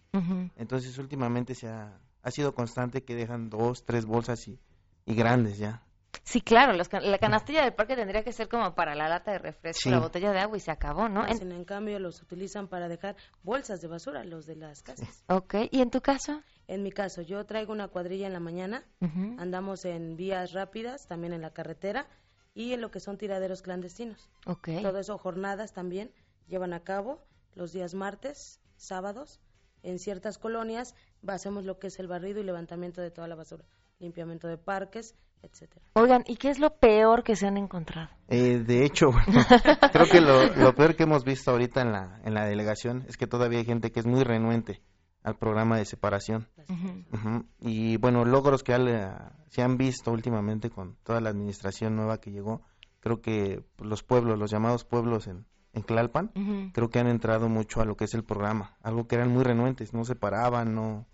Entonces 0.56 0.98
últimamente 0.98 1.54
se 1.54 1.68
ha, 1.68 2.00
ha 2.24 2.32
sido 2.32 2.56
constante 2.56 3.04
que 3.04 3.16
dejan 3.16 3.50
dos, 3.50 3.86
tres 3.86 4.06
bolsas 4.06 4.48
y, 4.48 4.60
y 5.06 5.16
grandes 5.16 5.58
ya. 5.58 5.84
Sí, 6.24 6.42
claro, 6.42 6.74
los 6.74 6.88
can- 6.88 7.10
la 7.10 7.18
canastilla 7.18 7.64
del 7.64 7.74
parque 7.74 7.96
tendría 7.96 8.24
que 8.24 8.32
ser 8.32 8.48
como 8.48 8.76
para 8.76 8.96
la 8.96 9.10
lata 9.10 9.32
de 9.32 9.40
refresco, 9.40 9.82
Sí. 9.84 9.90
la 9.90 10.00
botella 10.00 10.32
de 10.32 10.40
agua 10.40 10.56
y 10.58 10.60
se 10.60 10.70
acabó, 10.72 11.10
¿no? 11.10 11.24
En- 11.26 11.32
Hacen, 11.32 11.52
en 11.52 11.66
cambio, 11.66 12.00
los 12.00 12.22
utilizan 12.22 12.68
para 12.68 12.88
dejar 12.88 13.16
bolsas 13.44 13.82
de 13.82 13.88
basura, 13.88 14.24
los 14.24 14.46
de 14.46 14.56
las 14.56 14.84
casas. 14.84 15.24
ok, 15.28 15.56
¿y 15.72 15.82
en 15.82 15.90
tu 15.90 16.02
caso? 16.02 16.42
En 16.68 16.84
mi 16.84 16.92
caso, 16.92 17.22
yo 17.22 17.44
traigo 17.46 17.74
una 17.74 17.88
cuadrilla 17.88 18.28
en 18.28 18.34
la 18.34 18.40
mañana, 18.40 18.86
Ujú. 19.02 19.36
andamos 19.40 19.84
en 19.86 20.16
vías 20.16 20.54
rápidas, 20.54 21.08
también 21.08 21.34
en 21.34 21.42
la 21.42 21.52
carretera 21.52 22.08
y 22.54 22.74
en 22.74 22.82
lo 22.82 22.92
que 22.92 23.00
son 23.00 23.18
tiraderos 23.18 23.62
clandestinos. 23.62 24.30
Ok. 24.46 24.70
Todo 24.82 25.00
eso, 25.00 25.18
jornadas 25.18 25.74
también 25.74 26.12
llevan 26.48 26.74
a 26.74 26.84
cabo 26.84 27.24
los 27.56 27.72
días 27.74 27.94
martes, 27.94 28.62
sábados. 28.78 29.40
En 29.84 29.98
ciertas 29.98 30.38
colonias 30.38 30.94
hacemos 31.28 31.66
lo 31.66 31.80
que 31.80 31.88
es 31.88 32.00
el 32.00 32.08
barrido 32.08 32.40
y 32.40 32.44
levantamiento 32.44 33.02
de 33.02 33.10
toda 33.12 33.28
la 33.28 33.36
basura, 33.36 33.66
limpiamiento 34.02 34.48
de 34.48 34.58
parques, 34.58 35.16
etcétera. 35.44 35.82
Oigan, 35.94 36.24
¿y 36.28 36.36
qué 36.36 36.50
es 36.50 36.60
lo 36.60 36.76
peor 36.78 37.24
que 37.24 37.36
se 37.36 37.48
han 37.48 37.58
encontrado? 37.58 38.10
Eh, 38.28 38.60
de 38.60 38.86
hecho, 38.86 39.12
bueno, 39.12 39.44
creo 39.92 40.06
que 40.10 40.22
lo, 40.22 40.54
lo 40.56 40.76
peor 40.76 40.96
que 40.96 41.04
hemos 41.04 41.24
visto 41.24 41.52
ahorita 41.52 41.82
en 41.82 41.92
la, 41.92 42.20
en 42.26 42.34
la 42.34 42.46
delegación 42.46 43.06
es 43.08 43.18
que 43.18 43.28
todavía 43.28 43.60
hay 43.60 43.66
gente 43.66 43.92
que 43.92 44.00
es 44.02 44.06
muy 44.06 44.24
renuente 44.24 44.82
al 45.24 45.38
programa 45.38 45.78
de 45.78 45.86
separación. 45.86 46.48
Ujú. 46.70 47.06
Ujú. 47.14 47.46
Y 47.60 47.98
bueno, 47.98 48.26
logros 48.26 48.64
que 48.64 48.74
al- 48.74 49.34
se 49.50 49.62
han 49.62 49.78
visto 49.78 50.12
últimamente 50.12 50.70
con 50.70 50.96
toda 51.04 51.22
la 51.22 51.30
administración 51.30 51.96
nueva 51.96 52.20
que 52.20 52.32
llegó, 52.32 52.62
creo 53.00 53.22
que 53.22 53.64
los 53.80 54.04
pueblos, 54.04 54.38
los 54.40 54.50
llamados 54.52 54.84
pueblos 54.86 55.28
en, 55.28 55.46
en 55.74 55.84
Tlalpan, 55.84 56.32
Ujú. 56.36 56.72
creo 56.74 56.90
que 56.90 57.00
han 57.00 57.08
entrado 57.08 57.50
mucho 57.50 57.82
a 57.82 57.86
lo 57.86 57.96
que 57.96 58.06
es 58.06 58.14
el 58.14 58.24
programa, 58.24 58.78
algo 58.82 59.08
que 59.08 59.16
eran 59.16 59.30
muy 59.30 59.44
renuentes, 59.44 59.94
no 59.94 60.06
se 60.06 60.16
paraban, 60.16 60.74
no... 60.74 61.08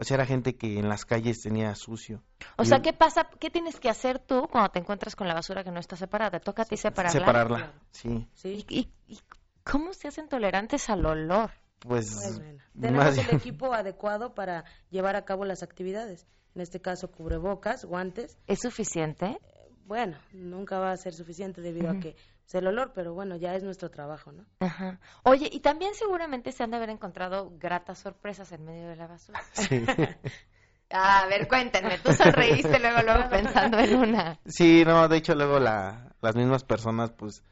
O 0.00 0.04
sea, 0.04 0.14
era 0.14 0.26
gente 0.26 0.56
que 0.56 0.78
en 0.78 0.88
las 0.88 1.04
calles 1.04 1.40
tenía 1.42 1.74
sucio. 1.74 2.22
O 2.56 2.62
Y 2.62 2.66
sea, 2.66 2.80
¿qué 2.80 2.92
pasa? 2.92 3.28
¿Qué 3.40 3.50
tienes 3.50 3.80
que 3.80 3.88
hacer 3.90 4.20
tú 4.20 4.46
cuando 4.50 4.70
te 4.70 4.78
encuentras 4.78 5.16
con 5.16 5.26
la 5.26 5.34
basura 5.34 5.64
que 5.64 5.72
no 5.72 5.80
está 5.80 5.96
separada? 5.96 6.38
Toca 6.38 6.62
a 6.62 6.64
ti 6.66 6.76
separarla. 6.76 7.18
Separarla, 7.20 7.72
sí. 7.90 8.28
¿sí? 8.34 8.64
¿Y, 8.68 8.78
y- 8.78 8.92
y 9.14 9.18
cómo 9.64 9.92
se 9.92 10.06
hacen 10.08 10.28
tolerantes 10.28 10.88
al 10.88 11.04
olor? 11.04 11.50
Pues, 11.80 12.12
Pues 12.14 12.38
bueno, 12.38 12.58
más 12.74 12.80
tenemos 13.16 13.18
el 13.18 13.30
equipo 13.36 13.72
adecuado 13.74 14.34
para 14.34 14.64
llevar 14.90 15.16
a 15.16 15.24
cabo 15.24 15.44
las 15.44 15.64
actividades. 15.64 16.26
En 16.54 16.62
este 16.62 16.80
caso, 16.80 17.10
cubrebocas, 17.10 17.84
guantes. 17.84 18.38
¿Es 18.46 18.60
suficiente? 18.60 19.38
Bueno, 19.84 20.16
nunca 20.32 20.78
va 20.78 20.92
a 20.92 20.96
ser 20.96 21.12
suficiente 21.14 21.60
debido 21.60 21.90
a 21.90 21.98
que 21.98 22.14
es 22.48 22.54
el 22.54 22.66
olor, 22.66 22.92
pero 22.94 23.12
bueno, 23.12 23.36
ya 23.36 23.54
es 23.54 23.62
nuestro 23.62 23.90
trabajo, 23.90 24.32
¿no? 24.32 24.46
Ajá. 24.60 24.98
Oye, 25.22 25.50
y 25.52 25.60
también 25.60 25.94
seguramente 25.94 26.50
se 26.50 26.62
han 26.62 26.70
de 26.70 26.78
haber 26.78 26.88
encontrado 26.88 27.52
gratas 27.58 27.98
sorpresas 27.98 28.50
en 28.52 28.64
medio 28.64 28.88
de 28.88 28.96
la 28.96 29.06
basura. 29.06 29.40
sí. 29.52 29.84
A 30.90 31.26
ver, 31.26 31.46
cuéntenme. 31.46 31.98
Tú 31.98 32.14
sonreíste 32.14 32.78
luego, 32.78 33.02
luego 33.02 33.28
pensando 33.28 33.78
en 33.78 33.94
una. 33.94 34.40
Sí, 34.46 34.84
no, 34.86 35.06
de 35.06 35.18
hecho 35.18 35.34
luego 35.34 35.58
la, 35.58 36.14
las 36.22 36.34
mismas 36.34 36.64
personas 36.64 37.10
pues 37.10 37.44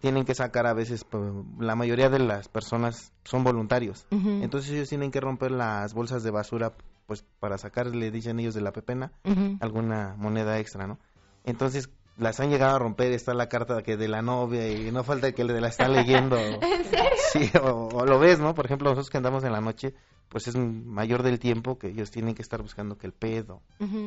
tienen 0.00 0.24
que 0.24 0.34
sacar 0.34 0.66
a 0.66 0.74
veces, 0.74 1.04
pues, 1.04 1.32
la 1.60 1.76
mayoría 1.76 2.08
de 2.08 2.18
las 2.18 2.48
personas 2.48 3.12
son 3.22 3.44
voluntarios. 3.44 4.08
Entonces 4.10 4.72
ellos 4.72 4.88
tienen 4.88 5.12
que 5.12 5.20
romper 5.20 5.52
las 5.52 5.94
bolsas 5.94 6.24
de 6.24 6.32
basura 6.32 6.72
pues 7.06 7.24
para 7.38 7.56
sacar, 7.56 7.86
le 7.86 8.10
dicen 8.10 8.40
ellos 8.40 8.54
de 8.54 8.62
la 8.62 8.72
pepena, 8.72 9.12
alguna 9.60 10.16
moneda 10.16 10.58
extra, 10.58 10.88
¿no? 10.88 10.98
Entonces 11.44 11.88
las 12.18 12.40
han 12.40 12.50
llegado 12.50 12.76
a 12.76 12.78
romper, 12.78 13.12
está 13.12 13.32
la 13.34 13.48
carta 13.48 13.82
que 13.82 13.96
de 13.96 14.08
la 14.08 14.22
novia 14.22 14.68
y 14.68 14.90
no 14.90 15.04
falta 15.04 15.32
que 15.32 15.44
le 15.44 15.60
la 15.60 15.68
está 15.68 15.88
leyendo. 15.88 16.36
¿En 16.38 16.84
serio? 16.84 17.10
Sí, 17.32 17.50
o, 17.62 17.88
o 17.92 18.04
lo 18.06 18.18
ves, 18.18 18.38
¿no? 18.40 18.54
Por 18.54 18.66
ejemplo, 18.66 18.88
nosotros 18.90 19.10
que 19.10 19.16
andamos 19.18 19.44
en 19.44 19.52
la 19.52 19.60
noche, 19.60 19.94
pues 20.28 20.46
es 20.48 20.56
mayor 20.56 21.22
del 21.22 21.38
tiempo 21.38 21.78
que 21.78 21.88
ellos 21.88 22.10
tienen 22.10 22.34
que 22.34 22.42
estar 22.42 22.60
buscando 22.60 22.98
que 22.98 23.06
el 23.06 23.12
pedo 23.12 23.62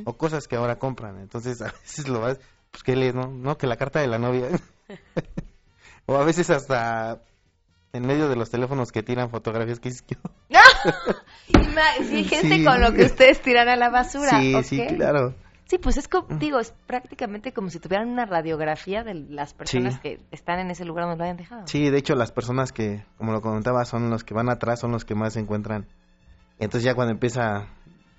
o 0.05 0.17
cosas 0.17 0.47
que 0.47 0.55
ahora 0.55 0.77
compran. 0.77 1.19
Entonces 1.19 1.61
a 1.61 1.71
veces 1.71 2.07
lo 2.07 2.19
vas, 2.19 2.39
pues 2.71 2.83
que 2.83 2.95
lees, 2.95 3.15
¿no? 3.15 3.27
No, 3.27 3.57
que 3.57 3.65
la 3.67 3.77
carta 3.77 3.99
de 4.01 4.07
la 4.07 4.17
novia. 4.19 4.47
o 6.05 6.15
a 6.17 6.23
veces 6.23 6.49
hasta 6.49 7.21
en 7.93 8.05
medio 8.07 8.29
de 8.29 8.35
los 8.35 8.49
teléfonos 8.49 8.91
que 8.91 9.03
tiran 9.03 9.29
fotografías 9.29 9.79
que 9.79 9.89
dices 9.89 10.01
que... 10.03 10.17
Ima- 11.49 12.25
Sí, 12.41 12.63
con 12.63 12.81
lo 12.81 12.93
que 12.93 13.03
ustedes 13.05 13.41
tiran 13.41 13.67
a 13.69 13.75
la 13.75 13.89
basura. 13.89 14.39
Sí, 14.39 14.53
sí, 14.63 14.85
claro. 14.95 15.33
Sí, 15.71 15.77
pues 15.77 15.95
es 15.95 16.09
como, 16.09 16.27
digo, 16.37 16.59
es 16.59 16.73
prácticamente 16.85 17.53
como 17.53 17.69
si 17.69 17.79
tuvieran 17.79 18.09
una 18.09 18.25
radiografía 18.25 19.05
de 19.05 19.13
las 19.13 19.53
personas 19.53 19.93
Sí. 19.93 19.99
que 20.01 20.19
están 20.31 20.59
en 20.59 20.69
ese 20.69 20.83
lugar 20.83 21.05
donde 21.05 21.17
lo 21.19 21.23
hayan 21.23 21.37
dejado. 21.37 21.65
Sí, 21.65 21.89
de 21.89 21.97
hecho 21.97 22.13
las 22.15 22.33
personas 22.33 22.73
que, 22.73 23.05
como 23.17 23.31
lo 23.31 23.39
comentaba, 23.41 23.85
son 23.85 24.09
los 24.09 24.25
que 24.25 24.33
van 24.33 24.49
atrás, 24.49 24.81
son 24.81 24.91
los 24.91 25.05
que 25.05 25.15
más 25.15 25.31
se 25.31 25.39
encuentran. 25.39 25.85
Entonces 26.59 26.83
ya 26.83 26.93
cuando 26.93 27.13
empieza 27.13 27.67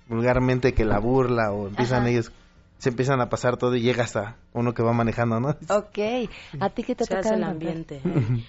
vulgarmente 0.07 0.73
que 0.73 0.83
la 0.83 0.97
burla 0.97 1.51
o 1.51 1.67
empiezan 1.67 1.99
Ajá. 2.01 2.09
ellos, 2.09 2.31
se 2.79 2.89
empiezan 2.89 3.21
a 3.21 3.29
pasar 3.29 3.57
todo 3.57 3.75
y 3.75 3.81
llega 3.81 4.03
hasta 4.03 4.35
uno 4.53 4.73
que 4.73 4.81
va 4.81 4.91
manejando, 4.93 5.39
¿no? 5.39 5.49
Ok. 5.69 5.99
¿A 6.59 6.69
ti 6.71 6.81
qué 6.81 6.95
te 6.95 7.05
se 7.05 7.15
toca 7.15 7.35
el 7.35 7.43
ambiente. 7.43 8.01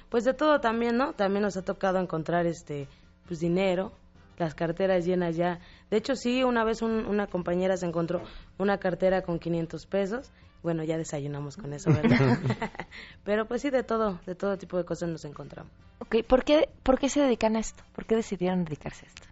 Pues 0.08 0.24
de 0.24 0.32
todo 0.32 0.60
también, 0.60 0.96
¿no? 0.96 1.12
También 1.12 1.42
nos 1.42 1.58
ha 1.58 1.62
tocado 1.62 1.98
encontrar 2.00 2.46
este 2.46 2.88
pues 3.28 3.38
dinero, 3.40 3.92
las 4.38 4.54
carteras 4.54 5.04
llenas 5.04 5.36
ya. 5.36 5.60
De 5.90 5.98
hecho, 5.98 6.16
sí, 6.16 6.42
una 6.42 6.64
vez 6.64 6.82
un- 6.82 7.06
una 7.06 7.26
compañera 7.26 7.76
se 7.76 7.86
encontró 7.86 8.22
una 8.58 8.78
cartera 8.78 9.22
con 9.22 9.38
500 9.38 9.86
pesos. 9.86 10.30
Bueno, 10.62 10.82
ya 10.82 10.96
desayunamos 10.96 11.56
con 11.56 11.72
eso, 11.74 11.90
¿verdad? 11.90 12.38
Pero 13.24 13.46
pues 13.46 13.62
sí, 13.62 13.70
de 13.70 13.82
todo, 13.82 14.18
de 14.26 14.34
todo 14.34 14.56
tipo 14.56 14.78
de 14.78 14.84
cosas 14.84 15.10
nos 15.10 15.24
encontramos. 15.24 15.70
Ok, 15.98 16.16
¿por 16.26 16.44
qué, 16.44 16.68
¿por 16.82 16.98
qué 16.98 17.08
se 17.08 17.20
dedican 17.20 17.56
a 17.56 17.60
esto? 17.60 17.84
¿Por 17.94 18.06
qué 18.06 18.16
decidieron 18.16 18.64
dedicarse 18.64 19.04
a 19.04 19.08
esto? 19.08 19.22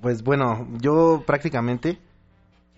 Pues 0.00 0.22
bueno, 0.22 0.68
yo 0.80 1.22
prácticamente, 1.26 1.98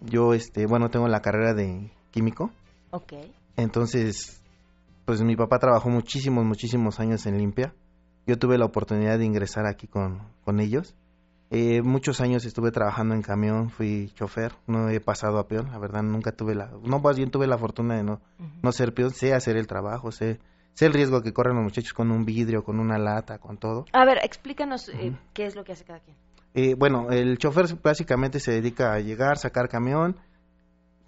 yo 0.00 0.33
este, 0.35 0.67
bueno, 0.67 0.88
tengo 0.91 1.09
la 1.09 1.21
carrera 1.21 1.53
de 1.55 1.91
químico, 2.12 2.53
Ok. 2.91 3.15
entonces, 3.57 4.41
pues 5.05 5.21
mi 5.23 5.35
papá 5.35 5.59
trabajó 5.59 5.88
muchísimos, 5.91 6.45
muchísimos 6.45 7.00
años 7.00 7.27
en 7.27 7.38
limpia. 7.38 7.75
Yo 8.27 8.38
tuve 8.38 8.59
la 8.59 8.67
oportunidad 8.67 9.19
de 9.19 9.25
ingresar 9.25 9.67
aquí 9.67 9.88
con, 9.88 10.21
con 10.45 10.61
ellos 10.61 10.95
Eh, 11.50 11.81
muchos 11.83 12.21
años 12.21 12.45
estuve 12.45 12.71
trabajando 12.71 13.14
en 13.14 13.23
camión, 13.23 13.71
fui 13.71 14.12
chofer, 14.14 14.52
no 14.67 14.90
he 14.90 15.00
pasado 15.00 15.38
a 15.38 15.49
peón, 15.49 15.71
la 15.73 15.78
verdad 15.78 16.02
nunca 16.02 16.33
tuve 16.33 16.55
la, 16.55 16.71
no 16.85 16.99
más 16.99 17.17
bien 17.17 17.31
tuve 17.31 17.47
la 17.47 17.57
fortuna 17.57 17.97
de 17.97 18.02
no, 18.05 18.21
no 18.62 18.71
ser 18.73 18.93
peón, 18.93 19.12
sé 19.12 19.33
hacer 19.33 19.57
el 19.57 19.67
trabajo, 19.67 20.12
sé, 20.12 20.40
sé 20.75 20.85
el 20.87 20.93
riesgo 20.93 21.23
que 21.23 21.33
corren 21.33 21.55
los 21.57 21.64
muchachos 21.64 21.95
con 21.95 22.11
un 22.11 22.26
vidrio, 22.26 22.64
con 22.64 22.78
una 22.78 22.99
lata, 22.99 23.38
con 23.38 23.57
todo. 23.57 23.87
A 23.95 24.05
ver, 24.05 24.19
explícanos 24.23 24.90
eh, 24.90 25.12
qué 25.33 25.47
es 25.47 25.57
lo 25.57 25.64
que 25.64 25.73
hace 25.73 25.85
cada 25.85 26.00
quien. 26.00 26.17
Eh, 26.55 26.75
bueno, 26.75 27.11
el 27.11 27.38
chofer 27.38 27.67
básicamente 27.83 28.40
se 28.40 28.52
dedica 28.52 28.93
a 28.93 29.00
llegar, 29.00 29.38
sacar 29.38 29.71
camión, 29.71 30.17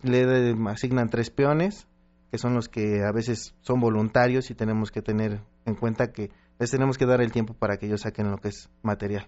le 0.02 0.24
de- 0.24 0.70
asignan 0.70 1.10
tres 1.10 1.28
peones, 1.30 1.86
que 2.30 2.38
son 2.38 2.54
los 2.54 2.68
que 2.70 3.02
a 3.04 3.12
veces 3.12 3.54
son 3.60 3.80
voluntarios 3.80 4.50
y 4.50 4.54
tenemos 4.54 4.90
que 4.90 5.02
tener 5.02 5.40
en 5.66 5.74
cuenta 5.74 6.12
que 6.12 6.30
les 6.60 6.70
tenemos 6.70 6.98
que 6.98 7.06
dar 7.06 7.22
el 7.22 7.32
tiempo 7.32 7.54
para 7.54 7.78
que 7.78 7.86
ellos 7.86 8.02
saquen 8.02 8.30
lo 8.30 8.36
que 8.36 8.48
es 8.48 8.68
material 8.82 9.26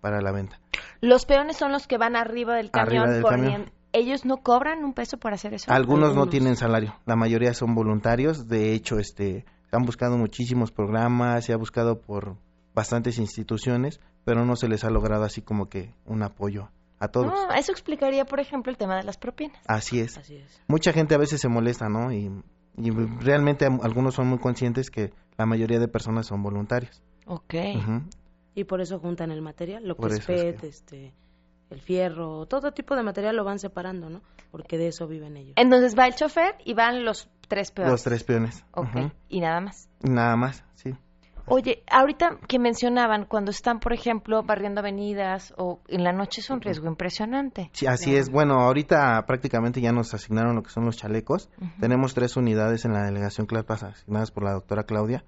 para 0.00 0.22
la 0.22 0.32
venta. 0.32 0.58
Los 1.00 1.26
peones 1.26 1.58
son 1.58 1.70
los 1.70 1.86
que 1.86 1.98
van 1.98 2.16
arriba 2.16 2.56
del 2.56 2.70
camión 2.70 3.04
Arriba 3.04 3.14
del 3.14 3.24
camión. 3.24 3.70
¿Ellos 3.92 4.24
no 4.24 4.38
cobran 4.38 4.82
un 4.82 4.94
peso 4.94 5.18
por 5.18 5.34
hacer 5.34 5.52
eso? 5.52 5.70
Algunos 5.70 6.16
no 6.16 6.28
tienen 6.28 6.56
salario, 6.56 6.96
la 7.04 7.14
mayoría 7.14 7.52
son 7.52 7.74
voluntarios, 7.74 8.48
de 8.48 8.72
hecho, 8.72 8.98
este, 8.98 9.44
han 9.70 9.82
buscado 9.82 10.16
muchísimos 10.16 10.72
programas, 10.72 11.44
se 11.44 11.52
ha 11.52 11.58
buscado 11.58 12.00
por 12.00 12.38
bastantes 12.74 13.18
instituciones, 13.18 14.00
pero 14.24 14.46
no 14.46 14.56
se 14.56 14.66
les 14.66 14.82
ha 14.84 14.88
logrado 14.88 15.24
así 15.24 15.42
como 15.42 15.68
que 15.68 15.94
un 16.06 16.22
apoyo 16.22 16.70
a 16.98 17.08
todos. 17.08 17.26
No, 17.26 17.54
eso 17.54 17.70
explicaría, 17.70 18.24
por 18.24 18.40
ejemplo, 18.40 18.72
el 18.72 18.78
tema 18.78 18.96
de 18.96 19.02
las 19.02 19.18
propinas. 19.18 19.60
Así 19.66 20.00
es. 20.00 20.16
Así 20.16 20.36
es. 20.36 20.62
Mucha 20.68 20.94
gente 20.94 21.14
a 21.14 21.18
veces 21.18 21.42
se 21.42 21.48
molesta, 21.48 21.90
¿no? 21.90 22.10
Y, 22.12 22.30
y 22.78 22.90
realmente 23.20 23.66
algunos 23.66 24.14
son 24.14 24.28
muy 24.28 24.38
conscientes 24.38 24.90
que 24.90 25.12
la 25.42 25.46
mayoría 25.46 25.80
de 25.80 25.88
personas 25.88 26.26
son 26.26 26.40
voluntarios. 26.40 27.02
Ok. 27.26 27.54
Y 28.54 28.62
por 28.64 28.80
eso 28.80 29.00
juntan 29.00 29.32
el 29.32 29.42
material, 29.42 29.88
lo 29.88 29.96
que 29.96 30.02
Por 30.02 30.12
es 30.12 30.18
es 30.20 30.24
PET, 30.26 30.60
que- 30.60 30.68
este, 30.68 31.12
el 31.70 31.80
fierro, 31.80 32.46
todo 32.46 32.70
tipo 32.72 32.94
de 32.94 33.02
material 33.02 33.34
lo 33.34 33.42
van 33.42 33.58
separando, 33.58 34.08
¿no? 34.08 34.20
Porque 34.52 34.78
de 34.78 34.86
eso 34.88 35.08
viven 35.08 35.36
ellos. 35.36 35.54
Entonces 35.56 35.98
va 35.98 36.06
el 36.06 36.14
chofer 36.14 36.54
y 36.64 36.74
van 36.74 37.04
los 37.04 37.28
tres 37.48 37.72
peones. 37.72 37.90
Los 37.90 38.02
tres 38.04 38.22
peones. 38.22 38.64
Ok. 38.72 39.10
Y 39.28 39.40
nada 39.40 39.60
más. 39.60 39.88
Nada 40.00 40.36
más, 40.36 40.62
sí. 40.74 40.94
Oye, 41.46 41.82
ahorita 41.90 42.38
que 42.46 42.58
mencionaban, 42.58 43.24
cuando 43.26 43.50
están, 43.50 43.80
por 43.80 43.92
ejemplo, 43.92 44.42
barriendo 44.42 44.80
avenidas 44.80 45.52
o 45.56 45.80
en 45.88 46.04
la 46.04 46.12
noche 46.12 46.40
es 46.40 46.50
un 46.50 46.60
riesgo 46.60 46.88
impresionante. 46.88 47.70
Sí, 47.72 47.86
así 47.86 48.14
es. 48.14 48.30
Bueno, 48.30 48.60
ahorita 48.60 49.24
prácticamente 49.26 49.80
ya 49.80 49.92
nos 49.92 50.14
asignaron 50.14 50.54
lo 50.54 50.62
que 50.62 50.70
son 50.70 50.84
los 50.84 50.96
chalecos. 50.96 51.50
Tenemos 51.80 52.14
tres 52.14 52.36
unidades 52.36 52.84
en 52.84 52.92
la 52.92 53.04
delegación 53.04 53.46
Clapas 53.46 53.82
asignadas 53.82 54.30
por 54.30 54.44
la 54.44 54.52
doctora 54.52 54.84
Claudia, 54.84 55.24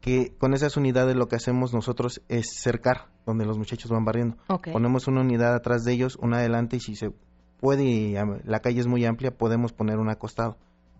que 0.00 0.34
con 0.38 0.54
esas 0.54 0.76
unidades 0.76 1.16
lo 1.16 1.28
que 1.28 1.36
hacemos 1.36 1.72
nosotros 1.72 2.22
es 2.28 2.60
cercar 2.60 3.06
donde 3.26 3.46
los 3.46 3.58
muchachos 3.58 3.90
van 3.90 4.04
barriendo. 4.04 4.36
Ponemos 4.72 5.06
una 5.06 5.20
unidad 5.20 5.54
atrás 5.54 5.84
de 5.84 5.92
ellos, 5.92 6.16
una 6.20 6.38
adelante 6.38 6.76
y 6.76 6.80
si 6.80 6.96
se 6.96 7.12
puede, 7.60 7.84
y 7.84 8.14
la 8.44 8.60
calle 8.60 8.80
es 8.80 8.86
muy 8.86 9.04
amplia, 9.04 9.30
podemos 9.30 9.72
poner 9.72 9.98
un 9.98 10.10
acostado. 10.10 10.56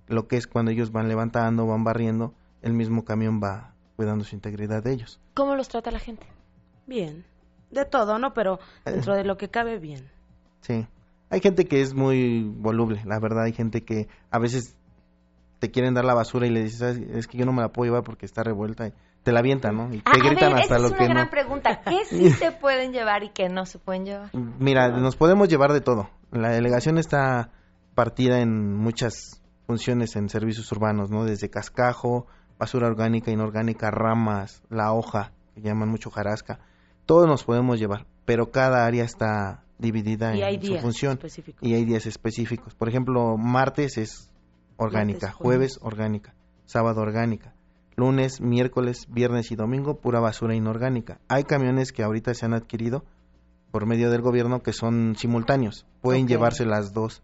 Lo 0.07 0.27
que 0.27 0.37
es 0.37 0.47
cuando 0.47 0.71
ellos 0.71 0.91
van 0.91 1.09
levantando, 1.09 1.67
van 1.67 1.85
barriendo, 1.85 2.35
el 2.63 2.73
mismo 2.73 3.05
camión 3.05 3.41
va 3.43 3.75
cuidando 3.99 4.25
su 4.25 4.37
integridad 4.37 4.81
de 4.85 4.93
ellos. 4.93 5.21
¿Cómo 5.35 5.57
los 5.57 5.67
trata 5.69 5.91
la 5.91 5.99
gente? 5.99 6.25
Bien. 6.87 7.25
De 7.73 7.85
todo, 7.85 8.21
¿no? 8.21 8.33
Pero 8.33 8.61
dentro 8.85 9.17
de 9.17 9.25
lo 9.25 9.37
que 9.37 9.49
cabe, 9.51 9.81
bien. 9.81 10.09
Sí. 10.61 10.87
Hay 11.31 11.41
gente 11.41 11.65
que 11.67 11.81
es 11.81 11.95
muy 11.95 12.45
voluble, 12.45 13.03
la 13.05 13.19
verdad. 13.19 13.43
Hay 13.43 13.53
gente 13.53 13.85
que 13.85 14.07
a 14.31 14.39
veces 14.39 14.77
te 15.59 15.73
quieren 15.73 15.95
dar 15.95 16.05
la 16.05 16.15
basura 16.15 16.47
y 16.47 16.51
le 16.51 16.63
dices, 16.63 16.81
"Ay, 16.81 17.09
es 17.13 17.27
que 17.27 17.37
yo 17.39 17.45
no 17.45 17.53
me 17.53 17.61
la 17.61 17.71
puedo 17.73 17.91
llevar 17.91 18.05
porque 18.05 18.25
está 18.25 18.45
revuelta. 18.45 18.87
Y 18.87 18.93
te 19.25 19.33
la 19.33 19.41
avientan, 19.41 19.77
¿no? 19.77 19.93
Y 19.93 19.99
te 19.99 20.03
Ah, 20.05 20.13
a 20.15 20.17
gritan 20.29 20.53
ver, 20.53 20.63
hasta 20.63 20.77
esa 20.77 20.79
lo 20.79 20.85
es 20.87 20.91
una 20.93 20.99
que 21.01 21.09
gran 21.09 21.25
no. 21.25 21.31
pregunta. 21.31 21.81
¿Qué 21.85 22.05
sí 22.05 22.31
se 22.31 22.53
pueden 22.53 22.93
llevar 22.93 23.25
y 23.25 23.31
qué 23.31 23.49
no 23.49 23.67
se 23.67 23.81
pueden 23.81 24.05
llevar? 24.05 24.31
Mira, 24.61 24.91
nos 24.91 25.17
podemos 25.17 25.49
llevar 25.49 25.73
de 25.73 25.81
todo. 25.81 26.09
La 26.31 26.51
delegación 26.51 26.99
está 26.99 27.51
partida 27.97 28.41
en 28.41 28.77
muchas 28.77 29.43
funciones 29.67 30.15
en 30.15 30.29
servicios 30.29 30.71
urbanos, 30.71 31.11
¿no? 31.11 31.25
Desde 31.25 31.51
cascajo, 31.51 32.27
basura 32.59 32.87
orgánica, 32.87 33.31
inorgánica, 33.31 33.91
ramas, 33.91 34.63
la 34.69 34.93
hoja, 34.93 35.33
que 35.55 35.63
llaman 35.63 35.89
mucho 35.89 36.11
jarasca. 36.11 36.61
Todos 37.07 37.27
nos 37.27 37.45
podemos 37.45 37.79
llevar, 37.79 38.07
pero 38.25 38.51
cada 38.51 38.85
área 38.85 39.05
está 39.05 39.63
dividida 39.79 40.35
Y 40.35 40.41
en 40.41 40.47
hay 40.47 40.63
su 40.63 40.77
función 40.79 41.13
específicos. 41.15 41.67
y 41.67 41.75
hay 41.75 41.85
días 41.85 42.07
específicos. 42.07 42.75
Por 42.75 42.89
ejemplo, 42.89 43.37
martes 43.37 43.97
es 43.97 44.31
orgánica, 44.77 45.29
Martes, 45.29 45.43
jueves 45.43 45.79
orgánica, 45.83 46.35
sábado 46.65 47.01
orgánica, 47.01 47.55
lunes, 47.97 48.41
miércoles, 48.41 49.07
viernes 49.09 49.51
y 49.51 49.57
domingo 49.57 50.01
pura 50.01 50.21
basura 50.21 50.55
inorgánica. 50.55 51.21
Hay 51.29 51.45
camiones 51.45 51.93
que 51.93 52.03
ahorita 52.03 52.35
se 52.35 52.47
han 52.47 52.55
adquirido 52.55 53.05
por 53.71 53.87
medio 53.87 54.11
del 54.11 54.23
gobierno 54.23 54.63
que 54.63 54.73
son 54.73 55.15
simultáneos, 55.17 55.87
pueden 56.01 56.27
llevarse 56.27 56.65
las 56.65 56.93
dos 56.93 57.23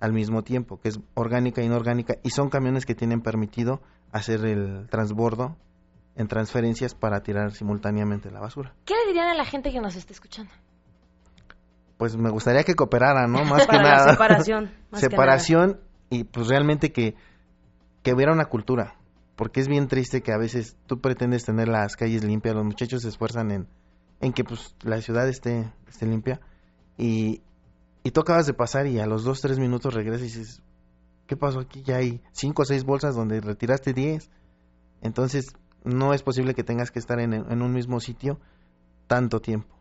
al 0.00 0.12
mismo 0.12 0.42
tiempo, 0.42 0.80
que 0.80 0.88
es 0.88 1.00
orgánica 1.14 1.62
e 1.62 1.64
inorgánica, 1.64 2.16
y 2.22 2.30
son 2.30 2.50
camiones 2.50 2.84
que 2.84 2.94
tienen 2.94 3.22
permitido 3.22 3.80
hacer 4.14 4.44
el 4.46 4.86
transbordo 4.88 5.56
en 6.14 6.28
transferencias 6.28 6.94
para 6.94 7.20
tirar 7.24 7.50
simultáneamente 7.50 8.30
la 8.30 8.38
basura. 8.38 8.72
¿Qué 8.84 8.94
le 8.94 9.08
dirían 9.08 9.26
a 9.26 9.34
la 9.34 9.44
gente 9.44 9.72
que 9.72 9.80
nos 9.80 9.96
está 9.96 10.12
escuchando? 10.12 10.52
Pues 11.96 12.16
me 12.16 12.30
gustaría 12.30 12.62
que 12.62 12.76
cooperaran, 12.76 13.32
¿no? 13.32 13.44
Más 13.44 13.66
que 13.66 13.76
la 13.76 13.82
nada. 13.82 14.12
separación, 14.12 14.64
más 14.90 15.00
que 15.00 15.10
separación 15.10 15.80
y 16.10 16.22
pues 16.22 16.46
realmente 16.46 16.92
que, 16.92 17.16
que 18.04 18.14
hubiera 18.14 18.32
una 18.32 18.44
cultura. 18.44 18.94
Porque 19.34 19.60
es 19.60 19.66
bien 19.66 19.88
triste 19.88 20.22
que 20.22 20.32
a 20.32 20.38
veces 20.38 20.76
tú 20.86 21.00
pretendes 21.00 21.44
tener 21.44 21.66
las 21.66 21.96
calles 21.96 22.22
limpias, 22.22 22.54
los 22.54 22.64
muchachos 22.64 23.02
se 23.02 23.08
esfuerzan 23.08 23.50
en, 23.50 23.68
en 24.20 24.32
que 24.32 24.44
pues 24.44 24.76
la 24.82 25.00
ciudad 25.00 25.28
esté, 25.28 25.72
esté 25.88 26.06
limpia 26.06 26.40
y, 26.96 27.42
y 28.04 28.12
tú 28.12 28.20
acabas 28.20 28.46
de 28.46 28.54
pasar 28.54 28.86
y 28.86 29.00
a 29.00 29.06
los 29.06 29.24
dos, 29.24 29.40
tres 29.40 29.58
minutos 29.58 29.92
regresas 29.92 30.20
y 30.20 30.38
dices, 30.38 30.62
¿qué 31.26 31.36
pasó 31.36 31.60
aquí? 31.60 31.82
Ya 31.82 31.96
hay 31.96 32.20
cinco 32.32 32.62
o 32.62 32.64
seis 32.64 32.84
bolsas 32.84 33.14
donde 33.14 33.40
retiraste 33.40 33.92
diez. 33.92 34.30
Entonces 35.00 35.54
no 35.84 36.14
es 36.14 36.22
posible 36.22 36.54
que 36.54 36.64
tengas 36.64 36.90
que 36.90 36.98
estar 36.98 37.20
en, 37.20 37.32
en 37.34 37.62
un 37.62 37.72
mismo 37.72 38.00
sitio 38.00 38.40
tanto 39.06 39.40
tiempo. 39.40 39.74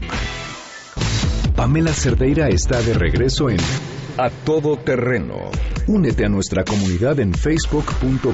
Pamela 1.55 1.93
Cerdeira 1.93 2.49
está 2.49 2.81
de 2.81 2.95
regreso 2.95 3.51
en 3.51 3.59
A 4.19 4.31
Todo 4.31 4.79
Terreno. 4.79 5.51
Únete 5.87 6.25
a 6.25 6.29
nuestra 6.31 6.65
comunidad 6.65 7.21
en 7.21 7.35
facebook.com, 7.35 8.33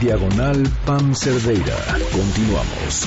diagonal 0.00 0.62
Pam 0.86 1.14
Cerdeira. 1.16 1.74
Continuamos. 2.12 3.06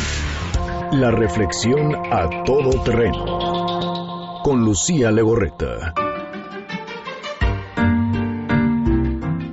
La 0.91 1.11
reflexión 1.11 1.95
A 1.95 2.43
Todo 2.43 2.83
Terreno. 2.83 4.41
Con 4.43 4.65
Lucía 4.65 5.11
Legorreta. 5.11 5.93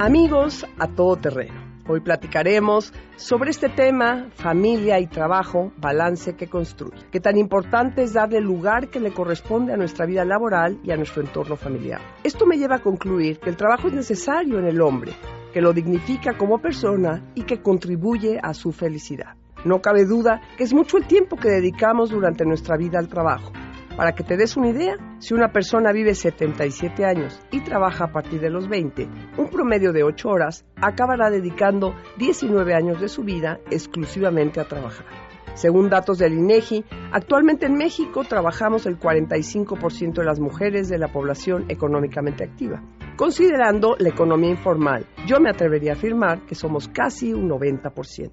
Amigos 0.00 0.66
a 0.76 0.88
todo 0.88 1.14
terreno. 1.16 1.60
Hoy 1.92 1.98
platicaremos 1.98 2.94
sobre 3.16 3.50
este 3.50 3.68
tema, 3.68 4.29
familia 4.37 5.00
y 5.00 5.09
trabajo, 5.09 5.72
balance 5.76 6.37
que 6.37 6.46
construye. 6.46 7.05
Qué 7.11 7.18
tan 7.18 7.37
importante 7.37 8.05
es 8.05 8.12
darle 8.12 8.38
el 8.38 8.44
lugar 8.44 8.90
que 8.90 9.00
le 9.00 9.11
corresponde 9.11 9.72
a 9.72 9.76
nuestra 9.76 10.07
vida 10.07 10.24
laboral 10.24 10.79
y 10.85 10.92
a 10.92 10.96
nuestro 10.96 11.20
entorno 11.20 11.57
familiar. 11.57 12.00
Esto 12.22 12.46
me 12.46 12.59
lleva 12.59 12.76
a 12.76 12.81
concluir 12.81 13.40
que 13.40 13.50
el 13.50 13.57
trabajo 13.57 13.88
es 13.88 13.94
necesario 13.94 14.61
en 14.61 14.66
el 14.66 14.81
hombre, 14.81 15.14
que 15.53 15.61
lo 15.61 15.72
dignifica 15.72 16.38
como 16.38 16.61
persona 16.61 17.33
y 17.35 17.42
que 17.42 17.61
contribuye 17.61 18.38
a 18.40 18.55
su 18.55 18.70
felicidad. 18.70 19.35
No 19.64 19.83
cabe 19.83 20.05
duda 20.05 20.40
que 20.57 20.62
es 20.62 20.72
mucho 20.72 20.96
el 20.96 21.09
tiempo 21.09 21.37
que 21.37 21.48
dedicamos 21.48 22.11
durante 22.11 22.44
nuestra 22.44 22.76
vida 22.76 23.00
al 23.00 23.09
trabajo. 23.09 23.50
Para 23.96 24.12
que 24.12 24.24
te 24.24 24.37
des 24.37 24.57
una 24.57 24.68
idea, 24.68 24.96
si 25.18 25.35
una 25.35 25.53
persona 25.53 25.92
vive 25.92 26.14
77 26.14 27.05
años 27.05 27.40
y 27.50 27.61
trabaja 27.61 28.05
a 28.05 28.12
partir 28.12 28.40
de 28.40 28.50
los 28.50 28.68
20, 28.68 29.09
un 29.37 29.48
promedio 29.48 29.92
de 29.92 30.05
8 30.05 30.29
horas, 30.29 30.64
acabará 30.76 31.31
dedicando 31.31 31.94
19 32.16 32.74
años 32.74 33.00
de 33.00 33.09
su 33.09 33.24
vida 33.24 33.61
exclusivamente 33.70 34.61
a 34.61 34.68
trabajar. 34.68 35.07
Según 35.55 35.90
datos 35.90 36.18
del 36.18 36.35
INEGI, 36.35 36.85
actualmente 37.12 37.66
en 37.66 37.74
México 37.74 38.24
trabajamos 38.24 38.87
el 38.87 38.98
45% 38.98 40.14
de 40.14 40.24
las 40.24 40.40
mujeres 40.40 40.88
de 40.88 40.98
la 40.98 41.09
población 41.09 41.66
económicamente 41.68 42.44
activa. 42.44 42.83
Considerando 43.16 43.96
la 43.98 44.09
economía 44.09 44.50
informal, 44.50 45.05
yo 45.26 45.40
me 45.40 45.50
atrevería 45.50 45.92
a 45.92 45.96
afirmar 45.96 46.46
que 46.46 46.55
somos 46.55 46.88
casi 46.88 47.35
un 47.35 47.50
90%. 47.50 48.31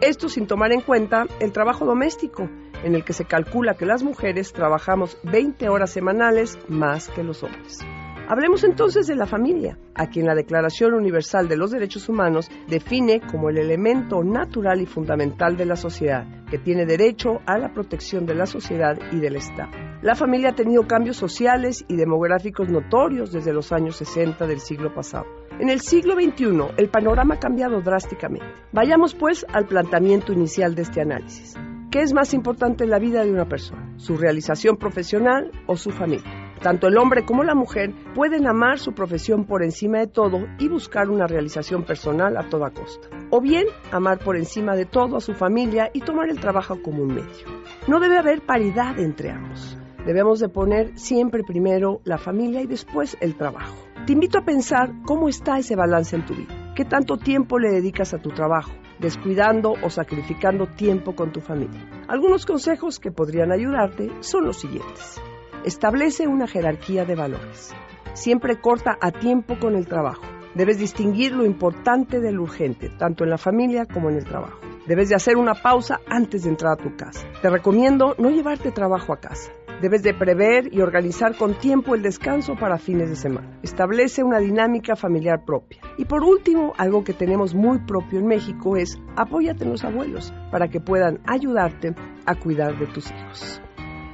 Esto 0.00 0.28
sin 0.28 0.46
tomar 0.46 0.72
en 0.72 0.80
cuenta 0.80 1.26
el 1.40 1.52
trabajo 1.52 1.86
doméstico, 1.86 2.50
en 2.86 2.94
el 2.94 3.04
que 3.04 3.12
se 3.12 3.24
calcula 3.24 3.74
que 3.74 3.84
las 3.84 4.04
mujeres 4.04 4.52
trabajamos 4.52 5.18
20 5.24 5.68
horas 5.68 5.90
semanales 5.90 6.56
más 6.68 7.08
que 7.08 7.24
los 7.24 7.42
hombres. 7.42 7.84
Hablemos 8.28 8.62
entonces 8.62 9.08
de 9.08 9.16
la 9.16 9.26
familia, 9.26 9.76
a 9.94 10.06
quien 10.06 10.26
la 10.26 10.36
Declaración 10.36 10.94
Universal 10.94 11.48
de 11.48 11.56
los 11.56 11.72
Derechos 11.72 12.08
Humanos 12.08 12.48
define 12.68 13.20
como 13.20 13.50
el 13.50 13.58
elemento 13.58 14.22
natural 14.22 14.80
y 14.80 14.86
fundamental 14.86 15.56
de 15.56 15.66
la 15.66 15.74
sociedad, 15.74 16.26
que 16.48 16.58
tiene 16.58 16.86
derecho 16.86 17.40
a 17.44 17.58
la 17.58 17.72
protección 17.72 18.24
de 18.24 18.36
la 18.36 18.46
sociedad 18.46 18.96
y 19.12 19.18
del 19.18 19.34
Estado. 19.34 19.70
La 20.02 20.14
familia 20.14 20.50
ha 20.50 20.54
tenido 20.54 20.86
cambios 20.86 21.16
sociales 21.16 21.84
y 21.88 21.96
demográficos 21.96 22.68
notorios 22.68 23.32
desde 23.32 23.52
los 23.52 23.72
años 23.72 23.96
60 23.96 24.46
del 24.46 24.60
siglo 24.60 24.94
pasado. 24.94 25.26
En 25.58 25.70
el 25.70 25.80
siglo 25.80 26.14
XXI, 26.14 26.74
el 26.76 26.88
panorama 26.88 27.34
ha 27.34 27.40
cambiado 27.40 27.80
drásticamente. 27.80 28.46
Vayamos 28.72 29.14
pues 29.14 29.44
al 29.52 29.66
planteamiento 29.66 30.32
inicial 30.32 30.74
de 30.76 30.82
este 30.82 31.00
análisis. 31.00 31.56
¿Qué 31.90 32.02
es 32.02 32.12
más 32.12 32.34
importante 32.34 32.82
en 32.82 32.90
la 32.90 32.98
vida 32.98 33.24
de 33.24 33.30
una 33.30 33.48
persona? 33.48 33.92
¿Su 33.96 34.16
realización 34.16 34.76
profesional 34.76 35.52
o 35.66 35.76
su 35.76 35.90
familia? 35.90 36.52
Tanto 36.60 36.88
el 36.88 36.98
hombre 36.98 37.24
como 37.24 37.44
la 37.44 37.54
mujer 37.54 37.94
pueden 38.14 38.48
amar 38.48 38.80
su 38.80 38.92
profesión 38.92 39.44
por 39.44 39.62
encima 39.62 39.98
de 39.98 40.08
todo 40.08 40.46
y 40.58 40.68
buscar 40.68 41.10
una 41.10 41.28
realización 41.28 41.84
personal 41.84 42.36
a 42.36 42.48
toda 42.48 42.70
costa. 42.70 43.08
O 43.30 43.40
bien 43.40 43.66
amar 43.92 44.18
por 44.18 44.36
encima 44.36 44.74
de 44.74 44.84
todo 44.84 45.16
a 45.16 45.20
su 45.20 45.34
familia 45.34 45.90
y 45.92 46.00
tomar 46.00 46.28
el 46.28 46.40
trabajo 46.40 46.82
como 46.82 47.02
un 47.02 47.14
medio. 47.14 47.46
No 47.86 48.00
debe 48.00 48.18
haber 48.18 48.42
paridad 48.42 48.98
entre 48.98 49.30
ambos. 49.30 49.78
Debemos 50.04 50.40
de 50.40 50.48
poner 50.48 50.98
siempre 50.98 51.44
primero 51.44 52.00
la 52.04 52.18
familia 52.18 52.62
y 52.62 52.66
después 52.66 53.16
el 53.20 53.36
trabajo. 53.36 53.76
Te 54.06 54.12
invito 54.12 54.38
a 54.38 54.44
pensar 54.44 54.92
cómo 55.04 55.28
está 55.28 55.58
ese 55.58 55.76
balance 55.76 56.16
en 56.16 56.26
tu 56.26 56.34
vida. 56.34 56.72
¿Qué 56.74 56.84
tanto 56.84 57.16
tiempo 57.16 57.60
le 57.60 57.70
dedicas 57.70 58.12
a 58.12 58.18
tu 58.18 58.30
trabajo? 58.30 58.72
Descuidando 58.98 59.74
o 59.82 59.90
sacrificando 59.90 60.66
tiempo 60.66 61.14
con 61.14 61.32
tu 61.32 61.40
familia. 61.40 61.88
Algunos 62.08 62.46
consejos 62.46 62.98
que 62.98 63.10
podrían 63.10 63.52
ayudarte 63.52 64.10
son 64.20 64.44
los 64.46 64.58
siguientes. 64.58 65.20
Establece 65.64 66.26
una 66.26 66.46
jerarquía 66.46 67.04
de 67.04 67.14
valores. 67.14 67.74
Siempre 68.14 68.60
corta 68.60 68.96
a 69.00 69.10
tiempo 69.10 69.58
con 69.58 69.74
el 69.74 69.86
trabajo. 69.86 70.22
Debes 70.54 70.78
distinguir 70.78 71.32
lo 71.32 71.44
importante 71.44 72.20
de 72.20 72.32
lo 72.32 72.42
urgente, 72.42 72.88
tanto 72.88 73.24
en 73.24 73.30
la 73.30 73.38
familia 73.38 73.84
como 73.84 74.08
en 74.08 74.16
el 74.16 74.24
trabajo. 74.24 74.58
Debes 74.86 75.08
de 75.08 75.16
hacer 75.16 75.36
una 75.36 75.54
pausa 75.54 76.00
antes 76.08 76.44
de 76.44 76.50
entrar 76.50 76.74
a 76.74 76.82
tu 76.82 76.96
casa. 76.96 77.26
Te 77.42 77.50
recomiendo 77.50 78.14
no 78.18 78.30
llevarte 78.30 78.70
trabajo 78.70 79.12
a 79.12 79.18
casa. 79.18 79.50
Debes 79.80 80.02
de 80.02 80.14
prever 80.14 80.72
y 80.72 80.80
organizar 80.80 81.36
con 81.36 81.58
tiempo 81.58 81.94
el 81.94 82.02
descanso 82.02 82.54
para 82.54 82.78
fines 82.78 83.10
de 83.10 83.16
semana. 83.16 83.58
Establece 83.62 84.22
una 84.22 84.38
dinámica 84.38 84.96
familiar 84.96 85.44
propia. 85.44 85.80
Y 85.98 86.06
por 86.06 86.24
último, 86.24 86.72
algo 86.78 87.04
que 87.04 87.12
tenemos 87.12 87.54
muy 87.54 87.80
propio 87.80 88.18
en 88.18 88.26
México 88.26 88.76
es 88.76 88.98
apóyate 89.16 89.64
en 89.64 89.70
los 89.70 89.84
abuelos 89.84 90.32
para 90.50 90.68
que 90.68 90.80
puedan 90.80 91.20
ayudarte 91.26 91.94
a 92.24 92.34
cuidar 92.36 92.78
de 92.78 92.86
tus 92.86 93.10
hijos. 93.10 93.60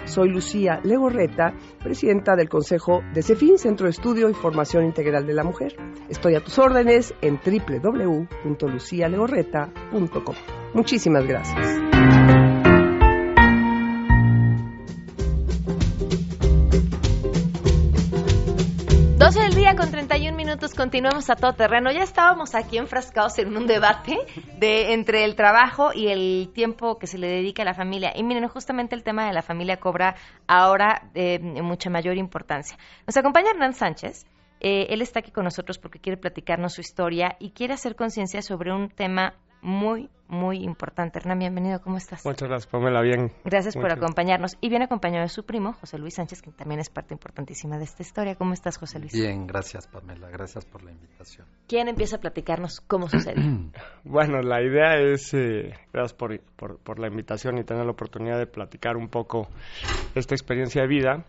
Soy 0.05 0.31
Lucía 0.31 0.81
Legorreta, 0.83 1.55
presidenta 1.83 2.35
del 2.35 2.49
Consejo 2.49 3.03
de 3.15 3.23
CEFIN, 3.23 3.59
Centro 3.59 3.85
de 3.85 3.91
Estudio 3.91 4.29
y 4.29 4.35
Formación 4.35 4.85
Integral 4.85 5.25
de 5.27 5.35
la 5.35 5.45
Mujer. 5.45 5.77
Estoy 6.09 6.35
a 6.35 6.43
tus 6.43 6.59
órdenes 6.59 7.15
en 7.21 7.39
www.lucialegorreta.com. 7.39 10.35
Muchísimas 10.75 11.25
gracias. 11.27 11.92
12 19.33 19.47
del 19.47 19.55
día 19.55 19.77
con 19.77 19.91
31 19.91 20.37
minutos, 20.37 20.75
continuamos 20.75 21.31
a 21.31 21.37
todo 21.37 21.55
terreno. 21.55 21.91
Ya 21.91 22.03
estábamos 22.03 22.55
aquí 22.55 22.77
enfrascados 22.77 23.39
en 23.39 23.57
un 23.57 23.67
debate 23.67 24.19
de 24.59 24.93
entre 24.93 25.25
el 25.25 25.37
trabajo 25.37 25.91
y 25.95 26.09
el 26.09 26.51
tiempo 26.53 26.99
que 26.99 27.07
se 27.07 27.17
le 27.17 27.29
dedica 27.29 27.63
a 27.63 27.65
la 27.65 27.73
familia. 27.73 28.13
Y 28.15 28.25
miren, 28.25 28.47
justamente 28.49 28.95
el 28.95 29.03
tema 29.03 29.27
de 29.27 29.33
la 29.33 29.41
familia 29.41 29.79
cobra 29.79 30.17
ahora 30.47 31.09
eh, 31.15 31.39
mucha 31.63 31.89
mayor 31.89 32.19
importancia. 32.19 32.77
Nos 33.07 33.17
acompaña 33.17 33.53
Hernán 33.53 33.73
Sánchez. 33.73 34.27
Eh, 34.61 34.89
él 34.91 35.01
está 35.01 35.21
aquí 35.21 35.31
con 35.31 35.45
nosotros 35.45 35.79
porque 35.79 35.99
quiere 35.99 36.19
platicarnos 36.19 36.75
su 36.75 36.83
historia 36.83 37.37
y 37.41 37.53
quiere 37.53 37.73
hacer 37.73 37.97
conciencia 37.97 38.43
sobre 38.43 38.71
un 38.71 38.91
tema 38.91 39.33
muy, 39.63 40.11
muy 40.27 40.59
importante. 40.65 41.19
Hernán, 41.19 41.39
bienvenido, 41.39 41.81
¿cómo 41.81 41.97
estás? 41.97 42.25
Muchas 42.27 42.49
gracias, 42.49 42.71
Pamela, 42.71 43.01
bien. 43.01 43.31
Gracias 43.45 43.75
por 43.77 43.91
acompañarnos. 43.93 44.57
Y 44.61 44.69
viene 44.69 44.87
acompañado 44.87 45.23
de 45.23 45.29
su 45.29 45.45
primo, 45.45 45.73
José 45.75 45.99
Luis 45.99 46.15
Sánchez, 46.15 46.43
que 46.43 46.51
también 46.51 46.81
es 46.81 46.91
parte 46.91 47.15
importantísima 47.15 47.79
de 47.79 47.85
esta 47.85 48.03
historia. 48.03 48.35
¿Cómo 48.35 48.53
estás, 48.53 48.77
José 48.77 48.99
Luis? 48.99 49.13
Bien, 49.13 49.47
gracias, 49.47 49.87
Pamela, 49.87 50.29
gracias 50.31 50.65
por 50.65 50.83
la 50.83 50.91
invitación. 50.91 51.47
¿Quién 51.69 51.89
empieza 51.89 52.17
a 52.17 52.21
platicarnos 52.21 52.81
cómo 52.81 53.09
sucede? 53.09 53.37
bueno, 54.05 54.43
la 54.43 54.63
idea 54.63 54.97
es, 54.97 55.33
eh, 55.33 55.75
gracias 55.93 56.15
por, 56.15 56.39
por, 56.57 56.79
por 56.79 56.99
la 56.99 57.07
invitación 57.07 57.59
y 57.59 57.65
tener 57.65 57.85
la 57.85 57.93
oportunidad 57.93 58.39
de 58.39 58.47
platicar 58.47 58.97
un 58.97 59.09
poco 59.09 59.49
esta 60.15 60.35
experiencia 60.35 60.83
de 60.83 60.89
vida, 60.89 61.25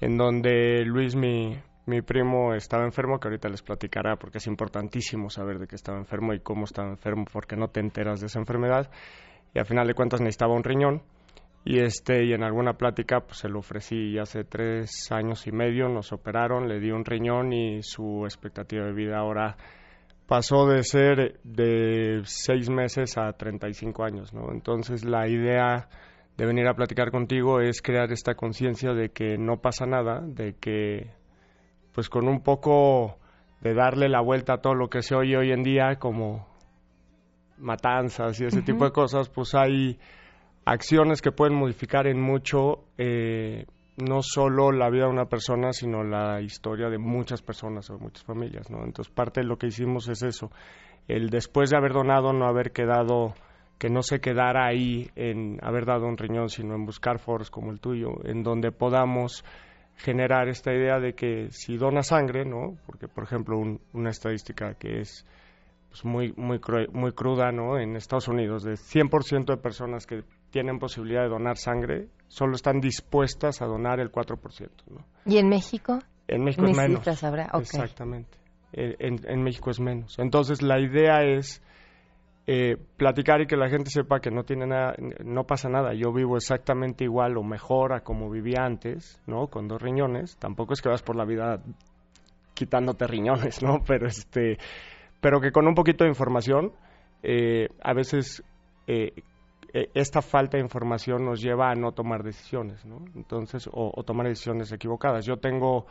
en 0.00 0.16
donde 0.16 0.84
Luis, 0.84 1.16
mi, 1.16 1.58
mi 1.86 2.00
primo 2.00 2.54
estaba 2.54 2.84
enfermo, 2.84 3.18
que 3.18 3.28
ahorita 3.28 3.48
les 3.48 3.62
platicará 3.62 4.16
porque 4.16 4.38
es 4.38 4.46
importantísimo 4.46 5.30
saber 5.30 5.58
de 5.58 5.66
qué 5.66 5.74
estaba 5.74 5.98
enfermo 5.98 6.32
y 6.32 6.40
cómo 6.40 6.64
estaba 6.64 6.88
enfermo 6.88 7.24
porque 7.32 7.56
no 7.56 7.68
te 7.68 7.80
enteras 7.80 8.20
de 8.20 8.26
esa 8.26 8.38
enfermedad. 8.38 8.90
Y 9.54 9.58
al 9.58 9.66
final 9.66 9.86
de 9.86 9.94
cuentas 9.94 10.20
necesitaba 10.20 10.54
un 10.54 10.64
riñón. 10.64 11.02
Y 11.64 11.78
este, 11.78 12.24
y 12.24 12.32
en 12.32 12.42
alguna 12.42 12.74
plática 12.74 13.20
pues 13.20 13.38
se 13.38 13.48
lo 13.48 13.60
ofrecí 13.60 14.18
hace 14.18 14.42
tres 14.42 15.10
años 15.12 15.46
y 15.46 15.52
medio, 15.52 15.88
nos 15.88 16.12
operaron, 16.12 16.68
le 16.68 16.80
di 16.80 16.90
un 16.90 17.04
riñón 17.04 17.52
y 17.52 17.82
su 17.82 18.24
expectativa 18.24 18.84
de 18.84 18.92
vida 18.92 19.18
ahora 19.18 19.56
pasó 20.26 20.66
de 20.66 20.82
ser 20.82 21.38
de 21.44 22.22
seis 22.24 22.68
meses 22.68 23.16
a 23.16 23.32
35 23.32 24.02
años, 24.02 24.34
¿no? 24.34 24.50
Entonces 24.50 25.04
la 25.04 25.28
idea 25.28 25.88
de 26.36 26.46
venir 26.46 26.66
a 26.66 26.74
platicar 26.74 27.12
contigo 27.12 27.60
es 27.60 27.80
crear 27.80 28.10
esta 28.10 28.34
conciencia 28.34 28.92
de 28.92 29.10
que 29.10 29.38
no 29.38 29.58
pasa 29.58 29.86
nada, 29.86 30.20
de 30.20 30.54
que 30.54 31.10
pues 31.92 32.08
con 32.08 32.28
un 32.28 32.42
poco 32.42 33.18
de 33.60 33.74
darle 33.74 34.08
la 34.08 34.20
vuelta 34.20 34.54
a 34.54 34.58
todo 34.58 34.74
lo 34.74 34.88
que 34.88 35.02
se 35.02 35.14
oye 35.14 35.36
hoy 35.36 35.52
en 35.52 35.62
día 35.62 35.96
como 35.98 36.46
matanzas 37.58 38.40
y 38.40 38.44
ese 38.44 38.62
tipo 38.62 38.84
de 38.84 38.90
cosas, 38.90 39.28
pues 39.28 39.54
hay 39.54 39.98
acciones 40.64 41.22
que 41.22 41.32
pueden 41.32 41.54
modificar 41.54 42.06
en 42.06 42.20
mucho 42.20 42.84
eh, 42.98 43.66
no 43.96 44.22
solo 44.22 44.72
la 44.72 44.90
vida 44.90 45.04
de 45.04 45.10
una 45.10 45.26
persona, 45.26 45.72
sino 45.72 46.02
la 46.02 46.40
historia 46.40 46.88
de 46.88 46.98
muchas 46.98 47.42
personas 47.42 47.88
o 47.90 47.98
muchas 47.98 48.24
familias, 48.24 48.70
¿no? 48.70 48.84
Entonces 48.84 49.12
parte 49.12 49.40
de 49.42 49.46
lo 49.46 49.58
que 49.58 49.68
hicimos 49.68 50.08
es 50.08 50.22
eso, 50.22 50.50
el 51.08 51.30
después 51.30 51.70
de 51.70 51.76
haber 51.76 51.92
donado 51.92 52.32
no 52.32 52.46
haber 52.46 52.72
quedado 52.72 53.34
que 53.78 53.90
no 53.90 54.02
se 54.02 54.20
quedara 54.20 54.66
ahí 54.66 55.10
en 55.16 55.58
haber 55.62 55.84
dado 55.84 56.06
un 56.06 56.16
riñón, 56.16 56.48
sino 56.48 56.74
en 56.74 56.86
buscar 56.86 57.18
foros 57.18 57.50
como 57.50 57.72
el 57.72 57.80
tuyo, 57.80 58.24
en 58.24 58.42
donde 58.42 58.70
podamos 58.70 59.44
generar 59.96 60.48
esta 60.48 60.72
idea 60.72 60.98
de 60.98 61.14
que 61.14 61.48
si 61.50 61.76
dona 61.76 62.02
sangre, 62.02 62.44
¿no? 62.44 62.76
Porque, 62.86 63.08
por 63.08 63.24
ejemplo, 63.24 63.58
una 63.92 64.10
estadística 64.10 64.74
que 64.74 65.00
es 65.00 65.24
pues, 65.90 66.04
muy, 66.04 66.32
muy, 66.36 66.60
muy 66.92 67.12
cruda, 67.12 67.52
¿no? 67.52 67.78
En 67.78 67.96
Estados 67.96 68.28
Unidos, 68.28 68.64
de 68.64 68.72
100% 68.72 69.44
de 69.44 69.56
personas 69.58 70.06
que 70.06 70.24
tienen 70.50 70.78
posibilidad 70.78 71.22
de 71.22 71.28
donar 71.28 71.56
sangre, 71.56 72.08
solo 72.28 72.54
están 72.54 72.80
dispuestas 72.80 73.62
a 73.62 73.66
donar 73.66 74.00
el 74.00 74.10
4%, 74.10 74.70
¿no? 74.90 75.04
¿Y 75.26 75.38
en 75.38 75.48
México? 75.48 75.98
En 76.28 76.44
México 76.44 76.66
es 76.66 76.76
menos. 76.76 77.06
Exactamente. 77.06 78.38
En, 78.72 79.20
en 79.28 79.42
México 79.42 79.70
es 79.70 79.80
menos. 79.80 80.18
Entonces, 80.18 80.62
la 80.62 80.80
idea 80.80 81.22
es 81.24 81.62
eh, 82.46 82.76
platicar 82.96 83.40
y 83.40 83.46
que 83.46 83.56
la 83.56 83.68
gente 83.68 83.90
sepa 83.90 84.20
que 84.20 84.30
no 84.30 84.42
tiene 84.42 84.66
nada, 84.66 84.94
no 85.24 85.44
pasa 85.44 85.68
nada. 85.68 85.94
Yo 85.94 86.12
vivo 86.12 86.36
exactamente 86.36 87.04
igual 87.04 87.36
o 87.36 87.44
mejor 87.44 87.92
a 87.92 88.00
como 88.00 88.30
vivía 88.30 88.64
antes, 88.64 89.20
¿no? 89.26 89.46
Con 89.46 89.68
dos 89.68 89.80
riñones. 89.80 90.36
Tampoco 90.38 90.72
es 90.72 90.82
que 90.82 90.88
vas 90.88 91.02
por 91.02 91.16
la 91.16 91.24
vida 91.24 91.62
quitándote 92.54 93.06
riñones, 93.06 93.62
¿no? 93.62 93.78
Pero 93.86 94.06
este, 94.06 94.58
pero 95.20 95.40
que 95.40 95.52
con 95.52 95.68
un 95.68 95.74
poquito 95.74 96.02
de 96.02 96.10
información, 96.10 96.72
eh, 97.22 97.68
a 97.80 97.94
veces 97.94 98.42
eh, 98.88 99.12
e, 99.72 99.90
esta 99.94 100.20
falta 100.20 100.56
de 100.56 100.64
información 100.64 101.24
nos 101.24 101.40
lleva 101.40 101.70
a 101.70 101.74
no 101.74 101.92
tomar 101.92 102.24
decisiones, 102.24 102.84
¿no? 102.84 103.04
Entonces, 103.14 103.68
o, 103.68 103.92
o 103.94 104.02
tomar 104.02 104.26
decisiones 104.26 104.72
equivocadas. 104.72 105.24
Yo 105.24 105.36
tengo, 105.36 105.86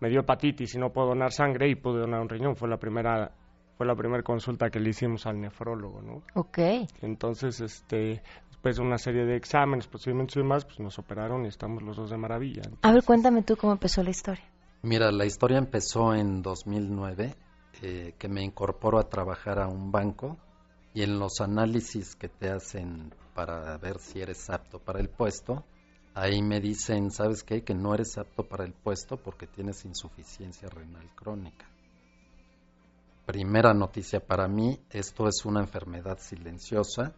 me 0.00 0.08
dio 0.08 0.20
hepatitis 0.20 0.74
y 0.74 0.78
no 0.78 0.90
puedo 0.90 1.08
donar 1.10 1.30
sangre 1.30 1.68
y 1.68 1.76
pude 1.76 2.00
donar 2.00 2.20
un 2.20 2.28
riñón. 2.28 2.56
Fue 2.56 2.68
la 2.68 2.78
primera 2.78 3.30
fue 3.82 3.88
la 3.88 3.96
primera 3.96 4.22
consulta 4.22 4.70
que 4.70 4.78
le 4.78 4.90
hicimos 4.90 5.26
al 5.26 5.40
nefrólogo, 5.40 6.00
¿no? 6.02 6.22
Ok. 6.36 6.58
Entonces, 7.00 7.60
este, 7.60 8.22
después 8.48 8.76
de 8.76 8.82
una 8.82 8.96
serie 8.96 9.24
de 9.24 9.34
exámenes, 9.34 9.88
procedimientos 9.88 10.36
y 10.36 10.38
demás, 10.38 10.64
pues 10.64 10.78
nos 10.78 11.00
operaron 11.00 11.44
y 11.44 11.48
estamos 11.48 11.82
los 11.82 11.96
dos 11.96 12.08
de 12.10 12.16
maravilla. 12.16 12.62
A 12.82 12.92
ver, 12.92 13.02
cuéntame 13.02 13.42
tú 13.42 13.56
cómo 13.56 13.72
empezó 13.72 14.04
la 14.04 14.10
historia. 14.10 14.44
Mira, 14.82 15.10
la 15.10 15.24
historia 15.24 15.58
empezó 15.58 16.14
en 16.14 16.42
2009, 16.42 17.34
eh, 17.82 18.14
que 18.16 18.28
me 18.28 18.44
incorporo 18.44 19.00
a 19.00 19.08
trabajar 19.08 19.58
a 19.58 19.66
un 19.66 19.90
banco 19.90 20.38
y 20.94 21.02
en 21.02 21.18
los 21.18 21.40
análisis 21.40 22.14
que 22.14 22.28
te 22.28 22.50
hacen 22.50 23.12
para 23.34 23.76
ver 23.78 23.98
si 23.98 24.20
eres 24.20 24.48
apto 24.48 24.78
para 24.78 25.00
el 25.00 25.08
puesto, 25.08 25.64
ahí 26.14 26.40
me 26.40 26.60
dicen, 26.60 27.10
¿sabes 27.10 27.42
qué? 27.42 27.64
Que 27.64 27.74
no 27.74 27.92
eres 27.94 28.16
apto 28.16 28.44
para 28.44 28.62
el 28.62 28.74
puesto 28.74 29.16
porque 29.16 29.48
tienes 29.48 29.84
insuficiencia 29.84 30.68
renal 30.68 31.10
crónica. 31.16 31.71
Primera 33.32 33.72
noticia 33.72 34.20
para 34.20 34.46
mí, 34.46 34.78
esto 34.90 35.26
es 35.26 35.46
una 35.46 35.60
enfermedad 35.60 36.18
silenciosa. 36.20 37.14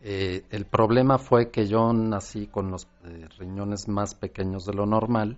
Eh, 0.00 0.42
el 0.48 0.64
problema 0.64 1.18
fue 1.18 1.50
que 1.50 1.66
yo 1.66 1.92
nací 1.92 2.46
con 2.46 2.70
los 2.70 2.88
eh, 3.04 3.28
riñones 3.38 3.86
más 3.86 4.14
pequeños 4.14 4.64
de 4.64 4.72
lo 4.72 4.86
normal 4.86 5.36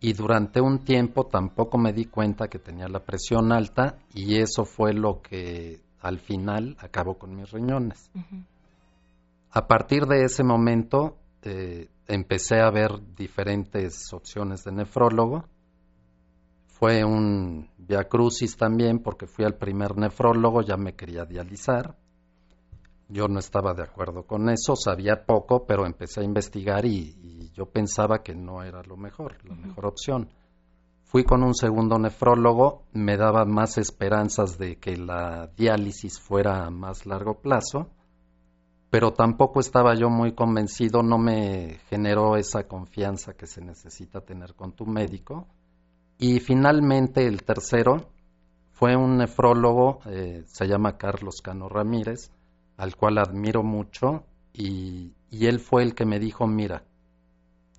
y 0.00 0.12
durante 0.12 0.60
un 0.60 0.84
tiempo 0.84 1.28
tampoco 1.28 1.78
me 1.78 1.94
di 1.94 2.04
cuenta 2.04 2.48
que 2.48 2.58
tenía 2.58 2.88
la 2.88 3.00
presión 3.00 3.50
alta 3.50 3.96
y 4.12 4.36
eso 4.36 4.66
fue 4.66 4.92
lo 4.92 5.22
que 5.22 5.80
al 6.02 6.18
final 6.18 6.76
acabó 6.78 7.14
con 7.14 7.34
mis 7.34 7.50
riñones. 7.50 8.10
A 9.50 9.66
partir 9.66 10.04
de 10.04 10.24
ese 10.24 10.44
momento 10.44 11.16
eh, 11.40 11.88
empecé 12.06 12.60
a 12.60 12.70
ver 12.70 12.90
diferentes 13.16 14.12
opciones 14.12 14.62
de 14.64 14.72
nefrólogo. 14.72 15.46
Fue 16.78 17.04
un 17.04 17.68
crucis 18.08 18.56
también 18.56 19.00
porque 19.00 19.26
fui 19.26 19.44
al 19.44 19.56
primer 19.56 19.96
nefrólogo, 19.96 20.62
ya 20.62 20.76
me 20.76 20.94
quería 20.94 21.24
dializar. 21.24 21.96
Yo 23.08 23.26
no 23.26 23.40
estaba 23.40 23.74
de 23.74 23.82
acuerdo 23.82 24.24
con 24.24 24.48
eso, 24.48 24.76
sabía 24.76 25.24
poco, 25.24 25.66
pero 25.66 25.86
empecé 25.86 26.20
a 26.20 26.24
investigar 26.24 26.84
y, 26.84 27.50
yo 27.54 27.66
pensaba 27.66 28.22
que 28.22 28.36
no 28.36 28.62
era 28.62 28.82
lo 28.84 28.96
mejor, 28.96 29.44
la 29.44 29.56
mejor 29.56 29.86
opción. 29.86 30.28
Fui 31.02 31.24
con 31.24 31.42
un 31.42 31.54
segundo 31.54 31.98
nefrólogo, 31.98 32.84
me 32.92 33.16
daba 33.16 33.44
más 33.44 33.78
esperanzas 33.78 34.58
de 34.58 34.76
que 34.76 34.96
la 34.96 35.48
diálisis 35.56 36.20
fuera 36.20 36.64
a 36.64 36.70
más 36.70 37.06
largo 37.06 37.40
plazo, 37.40 37.90
pero 38.90 39.12
tampoco 39.12 39.58
estaba 39.58 39.96
yo 39.96 40.10
muy 40.10 40.34
convencido, 40.34 41.02
no 41.02 41.18
me 41.18 41.80
generó 41.88 42.36
esa 42.36 42.68
confianza 42.68 43.32
que 43.32 43.48
se 43.48 43.60
necesita 43.62 44.20
tener 44.20 44.54
con 44.54 44.72
tu 44.72 44.86
médico. 44.86 45.48
Y 46.18 46.40
finalmente 46.40 47.26
el 47.26 47.42
tercero 47.44 48.08
fue 48.72 48.96
un 48.96 49.16
nefrólogo, 49.18 50.00
eh, 50.06 50.44
se 50.46 50.66
llama 50.66 50.98
Carlos 50.98 51.40
Cano 51.42 51.68
Ramírez, 51.68 52.30
al 52.76 52.96
cual 52.96 53.18
admiro 53.18 53.62
mucho, 53.62 54.24
y 54.52 55.12
él 55.30 55.60
fue 55.60 55.84
el 55.84 55.94
que 55.94 56.04
me 56.04 56.18
dijo, 56.18 56.46
mira, 56.46 56.82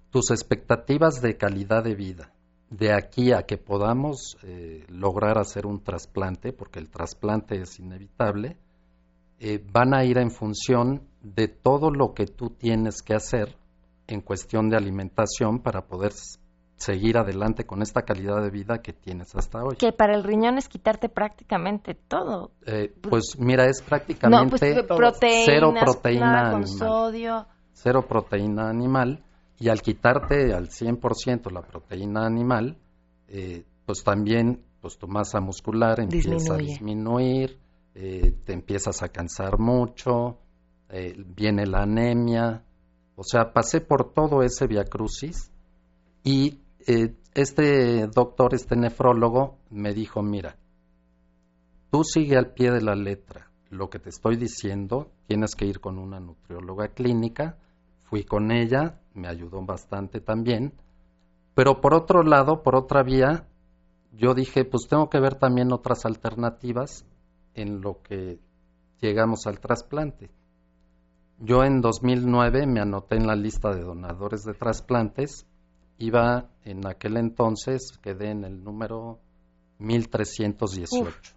tus 0.10 0.32
expectativas 0.32 1.22
de 1.22 1.38
calidad 1.38 1.84
de 1.84 1.96
vida, 1.96 2.34
de 2.70 2.94
aquí 2.94 3.32
a 3.32 3.44
que 3.44 3.58
podamos 3.58 4.38
eh, 4.44 4.86
lograr 4.90 5.38
hacer 5.38 5.66
un 5.66 5.84
trasplante, 5.84 6.54
porque 6.54 6.80
el 6.80 6.90
trasplante 6.90 7.62
es 7.62 7.80
inevitable, 7.80 8.58
eh, 9.40 9.64
van 9.72 9.94
a 9.94 10.04
ir 10.04 10.18
en 10.18 10.32
función 10.32 11.04
de 11.22 11.48
todo 11.48 11.92
lo 11.92 12.14
que 12.14 12.26
tú 12.26 12.50
tienes 12.50 13.02
que 13.02 13.14
hacer 13.14 13.56
en 14.08 14.22
cuestión 14.22 14.70
de 14.70 14.78
alimentación 14.78 15.60
para 15.60 15.86
poder 15.88 16.12
seguir 16.80 17.18
adelante 17.18 17.66
con 17.66 17.82
esta 17.82 18.04
calidad 18.04 18.42
de 18.42 18.50
vida 18.50 18.82
que 18.82 18.94
tienes 18.94 19.36
hasta 19.36 19.64
hoy. 19.64 19.76
Que 19.76 19.92
para 19.92 20.16
el 20.16 20.24
riñón 20.24 20.58
es 20.58 20.68
quitarte 20.70 21.10
prácticamente 21.10 21.94
todo. 21.94 22.52
Eh, 22.66 22.94
pues 23.02 23.38
mira, 23.38 23.66
es 23.66 23.82
prácticamente 23.82 24.58
pues, 24.58 25.46
cero 25.46 25.74
proteína 25.78 26.52
con 26.52 26.64
animal. 26.64 26.68
sodio. 26.68 27.48
Cero 27.74 28.06
proteína 28.08 28.70
animal 28.70 29.24
y 29.60 29.68
al 29.70 29.82
quitarte 29.82 30.54
al 30.54 30.70
100% 30.70 31.52
la 31.52 31.62
proteína 31.62 32.26
animal, 32.26 32.78
eh, 33.28 33.66
pues 33.86 34.04
también 34.04 34.64
pues 34.82 34.98
tu 34.98 35.08
masa 35.08 35.42
muscular 35.42 36.00
empieza 36.00 36.54
a 36.54 36.58
disminuir, 36.58 37.60
eh, 37.94 38.38
te 38.46 38.54
empiezas 38.54 39.04
a 39.04 39.10
cansar 39.10 39.60
mucho, 39.60 40.38
eh, 40.90 41.14
viene 41.18 41.66
la 41.66 41.84
anemia. 41.84 42.64
O 43.16 43.24
sea, 43.24 43.52
pasé 43.52 43.82
por 43.82 44.14
todo 44.14 44.42
ese 44.44 44.66
viacrucis 44.68 45.52
y 46.24 46.60
este 47.34 48.08
doctor, 48.08 48.54
este 48.54 48.76
nefrólogo, 48.76 49.58
me 49.70 49.94
dijo, 49.94 50.22
mira, 50.22 50.58
tú 51.92 52.04
sigue 52.04 52.38
al 52.38 52.54
pie 52.54 52.72
de 52.72 52.82
la 52.82 52.96
letra. 52.96 53.52
Lo 53.70 53.90
que 53.90 54.00
te 54.00 54.10
estoy 54.10 54.36
diciendo, 54.36 55.12
tienes 55.28 55.56
que 55.56 55.66
ir 55.66 55.80
con 55.80 56.00
una 56.00 56.20
nutrióloga 56.20 56.90
clínica, 56.90 57.58
Fui 58.10 58.24
con 58.24 58.52
ella, 58.52 59.00
me 59.14 59.28
ayudó 59.28 59.64
bastante 59.64 60.20
también, 60.20 60.74
pero 61.54 61.80
por 61.80 61.94
otro 61.94 62.24
lado, 62.24 62.64
por 62.64 62.76
otra 62.76 63.04
vía, 63.04 63.48
yo 64.12 64.34
dije, 64.34 64.66
pues 64.66 64.88
tengo 64.90 65.12
que 65.12 65.20
ver 65.20 65.36
también 65.36 65.72
otras 65.72 66.06
alternativas 66.06 67.06
en 67.54 67.82
lo 67.82 68.02
que 68.02 68.40
llegamos 69.00 69.46
al 69.46 69.60
trasplante. 69.60 70.32
Yo 71.38 71.64
en 71.64 71.82
2009 71.82 72.66
me 72.66 72.82
anoté 72.82 73.18
en 73.18 73.28
la 73.28 73.36
lista 73.36 73.76
de 73.76 73.84
donadores 73.84 74.44
de 74.44 74.56
trasplantes, 74.56 75.46
iba 76.00 76.50
en 76.66 76.88
aquel 76.88 77.18
entonces, 77.18 77.98
quedé 78.02 78.32
en 78.32 78.44
el 78.44 78.64
número 78.64 79.20
1318. 79.78 81.36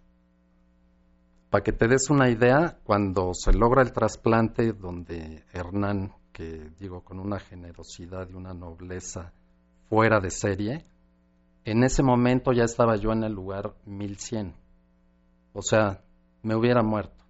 Para 1.51 1.62
que 1.62 1.72
te 1.72 1.87
des 1.87 2.09
una 2.09 2.31
idea, 2.31 2.79
cuando 2.85 3.35
se 3.35 3.53
logra 3.53 3.83
el 3.83 3.92
trasplante 3.92 4.72
donde 4.72 5.44
Hernán 5.53 6.14
que 6.33 6.70
digo 6.81 7.03
con 7.03 7.20
una 7.20 7.38
generosidad 7.38 8.29
y 8.31 8.35
una 8.35 8.55
nobleza 8.55 9.33
fuera 9.88 10.18
de 10.18 10.31
serie, 10.31 10.85
en 11.64 11.85
ese 11.85 12.03
momento 12.03 12.53
ya 12.53 12.64
estaba 12.64 12.96
yo 12.96 13.12
en 13.12 13.25
el 13.25 13.33
lugar 13.33 13.75
1100. 13.85 14.55
O 15.53 15.62
sea, 15.62 16.03
me 16.42 16.57
hubiera 16.57 16.83
muerto. 16.83 17.25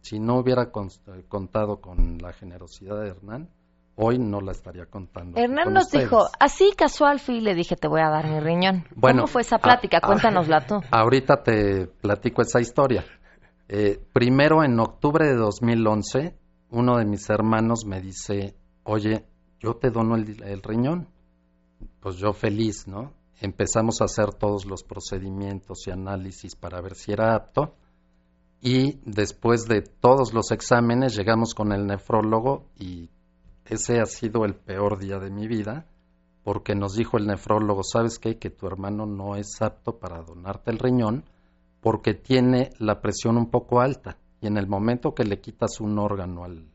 Si 0.00 0.18
no 0.18 0.38
hubiera 0.38 0.70
contado 0.70 1.80
con 1.80 2.18
la 2.18 2.32
generosidad 2.32 3.00
de 3.00 3.08
Hernán, 3.08 3.48
hoy 3.96 4.18
no 4.18 4.40
la 4.40 4.52
estaría 4.52 4.86
contando. 4.86 5.38
Hernán 5.40 5.72
nos 5.72 5.90
dijo, 5.90 6.28
así 6.38 6.72
casual 6.76 7.20
fui 7.20 7.36
y 7.36 7.40
le 7.40 7.54
dije, 7.54 7.76
te 7.76 7.88
voy 7.88 8.00
a 8.00 8.10
dar 8.10 8.28
mi 8.28 8.40
riñón. 8.40 8.84
Bueno, 8.94 9.22
¿Cómo 9.22 9.26
fue 9.28 9.42
esa 9.42 9.58
plática? 9.58 10.00
Cuéntanosla 10.00 10.66
tú. 10.66 10.80
Ahorita 10.90 11.42
te 11.42 11.86
platico 11.86 12.42
esa 12.42 12.60
historia. 12.60 13.04
Eh, 13.68 14.00
primero, 14.12 14.62
en 14.62 14.78
octubre 14.78 15.26
de 15.26 15.36
2011, 15.36 16.36
uno 16.70 16.98
de 16.98 17.04
mis 17.04 17.28
hermanos 17.30 17.84
me 17.86 18.00
dice, 18.00 18.56
oye, 18.82 19.26
yo 19.60 19.74
te 19.74 19.90
dono 19.90 20.16
el, 20.16 20.62
riñón. 20.62 21.08
Pues 22.00 22.16
yo 22.16 22.32
feliz, 22.32 22.86
¿no? 22.86 23.14
Empezamos 23.40 24.00
a 24.00 24.04
hacer 24.04 24.34
todos 24.34 24.66
los 24.66 24.82
procedimientos 24.82 25.86
y 25.86 25.90
análisis 25.90 26.54
para 26.56 26.80
ver 26.80 26.94
si 26.94 27.12
era 27.12 27.34
apto. 27.34 27.74
Y 28.60 29.00
después 29.04 29.66
de 29.66 29.82
todos 29.82 30.32
los 30.32 30.50
exámenes 30.50 31.16
llegamos 31.16 31.54
con 31.54 31.72
el 31.72 31.86
nefrólogo 31.86 32.66
y 32.78 33.10
ese 33.64 34.00
ha 34.00 34.06
sido 34.06 34.44
el 34.44 34.54
peor 34.54 34.98
día 34.98 35.18
de 35.18 35.30
mi 35.30 35.46
vida 35.46 35.86
porque 36.42 36.74
nos 36.74 36.94
dijo 36.94 37.16
el 37.16 37.26
nefrólogo, 37.26 37.82
¿sabes 37.82 38.18
qué? 38.18 38.38
Que 38.38 38.50
tu 38.50 38.66
hermano 38.66 39.06
no 39.06 39.34
es 39.36 39.62
apto 39.62 39.98
para 39.98 40.22
donarte 40.22 40.70
el 40.70 40.78
riñón 40.78 41.24
porque 41.80 42.14
tiene 42.14 42.70
la 42.78 43.00
presión 43.00 43.36
un 43.36 43.50
poco 43.50 43.80
alta 43.80 44.18
y 44.40 44.46
en 44.46 44.58
el 44.58 44.66
momento 44.66 45.14
que 45.14 45.24
le 45.24 45.40
quitas 45.40 45.80
un 45.80 45.98
órgano 45.98 46.44
al, 46.44 46.68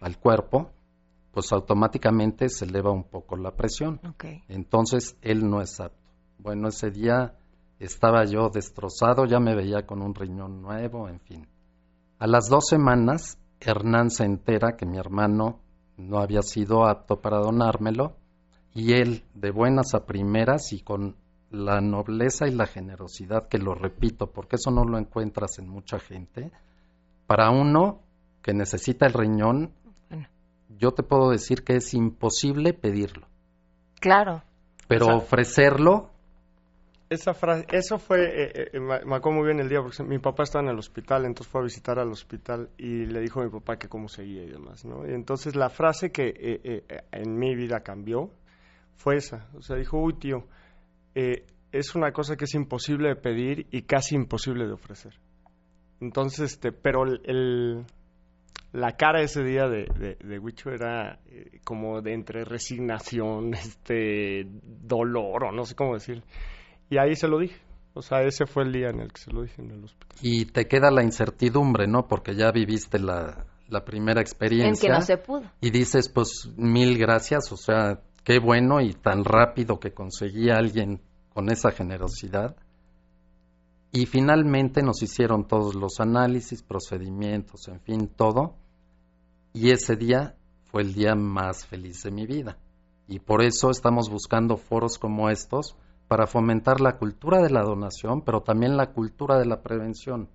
al 0.00 0.18
cuerpo, 0.18 0.72
pues 1.30 1.52
automáticamente 1.52 2.48
se 2.48 2.64
eleva 2.64 2.90
un 2.90 3.04
poco 3.04 3.36
la 3.36 3.52
presión. 3.52 4.00
Entonces 4.48 5.16
él 5.22 5.48
no 5.48 5.60
es 5.60 5.80
apto. 5.80 6.10
Bueno, 6.38 6.68
ese 6.68 6.90
día 6.90 7.34
estaba 7.78 8.24
yo 8.24 8.48
destrozado, 8.48 9.26
ya 9.26 9.40
me 9.40 9.54
veía 9.54 9.86
con 9.86 10.02
un 10.02 10.14
riñón 10.14 10.60
nuevo, 10.60 11.08
en 11.08 11.20
fin. 11.20 11.46
A 12.18 12.26
las 12.26 12.48
dos 12.48 12.66
semanas, 12.68 13.38
Hernán 13.60 14.10
se 14.10 14.24
entera 14.24 14.76
que 14.76 14.86
mi 14.86 14.98
hermano 14.98 15.60
no 15.96 16.18
había 16.18 16.42
sido 16.42 16.86
apto 16.86 17.20
para 17.20 17.38
donármelo 17.38 18.16
y 18.74 18.94
él, 18.94 19.24
de 19.34 19.50
buenas 19.50 19.94
a 19.94 20.04
primeras 20.06 20.72
y 20.72 20.80
con 20.80 21.16
la 21.50 21.80
nobleza 21.80 22.48
y 22.48 22.52
la 22.52 22.66
generosidad, 22.66 23.48
que 23.48 23.58
lo 23.58 23.74
repito, 23.74 24.32
porque 24.32 24.56
eso 24.56 24.70
no 24.70 24.84
lo 24.84 24.98
encuentras 24.98 25.58
en 25.58 25.68
mucha 25.68 26.00
gente, 26.00 26.50
para 27.26 27.50
uno 27.50 28.00
que 28.42 28.52
necesita 28.52 29.06
el 29.06 29.12
riñón, 29.12 29.72
yo 30.76 30.92
te 30.92 31.04
puedo 31.04 31.30
decir 31.30 31.62
que 31.62 31.76
es 31.76 31.94
imposible 31.94 32.72
pedirlo. 32.72 33.26
Claro. 34.00 34.42
Pero 34.88 35.16
ofrecerlo... 35.16 36.10
Esa 37.14 37.32
frase, 37.32 37.64
eso 37.70 37.98
fue, 37.98 38.24
eh, 38.24 38.70
eh, 38.72 38.80
me 38.80 38.94
acuerdo 38.94 39.38
muy 39.38 39.46
bien 39.46 39.60
el 39.60 39.68
día, 39.68 39.80
porque 39.80 40.02
mi 40.02 40.18
papá 40.18 40.42
estaba 40.42 40.64
en 40.64 40.70
el 40.70 40.78
hospital, 40.78 41.24
entonces 41.24 41.50
fue 41.50 41.60
a 41.60 41.64
visitar 41.64 41.98
al 41.98 42.10
hospital 42.10 42.70
y 42.76 43.06
le 43.06 43.20
dijo 43.20 43.40
a 43.40 43.44
mi 43.44 43.50
papá 43.50 43.76
que 43.76 43.88
cómo 43.88 44.08
seguía 44.08 44.42
y 44.42 44.50
demás, 44.50 44.84
¿no? 44.84 45.08
Y 45.08 45.12
entonces 45.12 45.54
la 45.54 45.70
frase 45.70 46.10
que 46.10 46.34
eh, 46.36 46.84
en 47.12 47.38
mi 47.38 47.54
vida 47.54 47.80
cambió 47.80 48.30
fue 48.96 49.16
esa. 49.16 49.48
O 49.54 49.62
sea, 49.62 49.76
dijo, 49.76 49.98
uy, 49.98 50.14
tío, 50.14 50.46
es 51.14 51.94
una 51.94 52.12
cosa 52.12 52.36
que 52.36 52.46
es 52.46 52.54
imposible 52.54 53.08
de 53.08 53.16
pedir 53.16 53.66
y 53.70 53.82
casi 53.82 54.16
imposible 54.16 54.66
de 54.66 54.72
ofrecer. 54.72 55.14
Entonces, 56.00 56.52
este, 56.52 56.72
pero 56.72 57.04
el, 57.04 57.84
la 58.74 58.96
cara 58.96 59.22
ese 59.22 59.44
día 59.44 59.68
de, 59.68 59.86
de, 60.20 60.38
Huicho 60.38 60.70
era 60.70 61.20
eh, 61.26 61.60
como 61.64 62.02
de 62.02 62.12
entre 62.12 62.44
resignación, 62.44 63.54
este, 63.54 64.46
dolor 64.46 65.44
o 65.44 65.52
no 65.52 65.64
sé 65.64 65.76
cómo 65.76 65.94
decir. 65.94 66.22
Y 66.90 66.98
ahí 66.98 67.14
se 67.16 67.28
lo 67.28 67.38
dije. 67.38 67.60
O 67.94 68.02
sea, 68.02 68.22
ese 68.22 68.46
fue 68.46 68.64
el 68.64 68.72
día 68.72 68.88
en 68.90 69.00
el 69.00 69.12
que 69.12 69.20
se 69.20 69.30
lo 69.30 69.42
dije 69.42 69.62
en 69.62 69.70
el 69.70 69.84
hospital. 69.84 70.18
Y 70.20 70.46
te 70.46 70.66
queda 70.66 70.90
la 70.90 71.04
incertidumbre, 71.04 71.86
¿no? 71.86 72.08
Porque 72.08 72.34
ya 72.34 72.50
viviste 72.50 72.98
la, 72.98 73.46
la 73.68 73.84
primera 73.84 74.20
experiencia. 74.20 74.88
En 74.88 74.92
que 74.94 74.98
no 74.98 75.00
se 75.00 75.16
pudo. 75.16 75.42
Y 75.60 75.70
dices, 75.70 76.08
pues, 76.08 76.50
mil 76.56 76.98
gracias, 76.98 77.52
o 77.52 77.56
sea, 77.56 78.00
qué 78.24 78.40
bueno 78.40 78.80
y 78.80 78.94
tan 78.94 79.24
rápido 79.24 79.78
que 79.78 79.92
conseguí 79.92 80.50
a 80.50 80.56
alguien 80.56 81.00
con 81.32 81.50
esa 81.50 81.70
generosidad. 81.70 82.56
Y 83.92 84.06
finalmente 84.06 84.82
nos 84.82 85.02
hicieron 85.02 85.46
todos 85.46 85.76
los 85.76 86.00
análisis, 86.00 86.64
procedimientos, 86.64 87.68
en 87.68 87.80
fin, 87.80 88.08
todo. 88.08 88.56
Y 89.52 89.70
ese 89.70 89.94
día 89.94 90.34
fue 90.64 90.82
el 90.82 90.94
día 90.94 91.14
más 91.14 91.64
feliz 91.64 92.02
de 92.02 92.10
mi 92.10 92.26
vida. 92.26 92.58
Y 93.06 93.20
por 93.20 93.40
eso 93.40 93.70
estamos 93.70 94.10
buscando 94.10 94.56
foros 94.56 94.98
como 94.98 95.30
estos 95.30 95.76
para 96.08 96.26
fomentar 96.26 96.80
la 96.80 96.96
cultura 96.98 97.42
de 97.42 97.50
la 97.50 97.62
donación, 97.62 98.22
pero 98.22 98.42
también 98.42 98.76
la 98.76 98.92
cultura 98.92 99.38
de 99.38 99.46
la 99.46 99.62
prevención. 99.62 100.28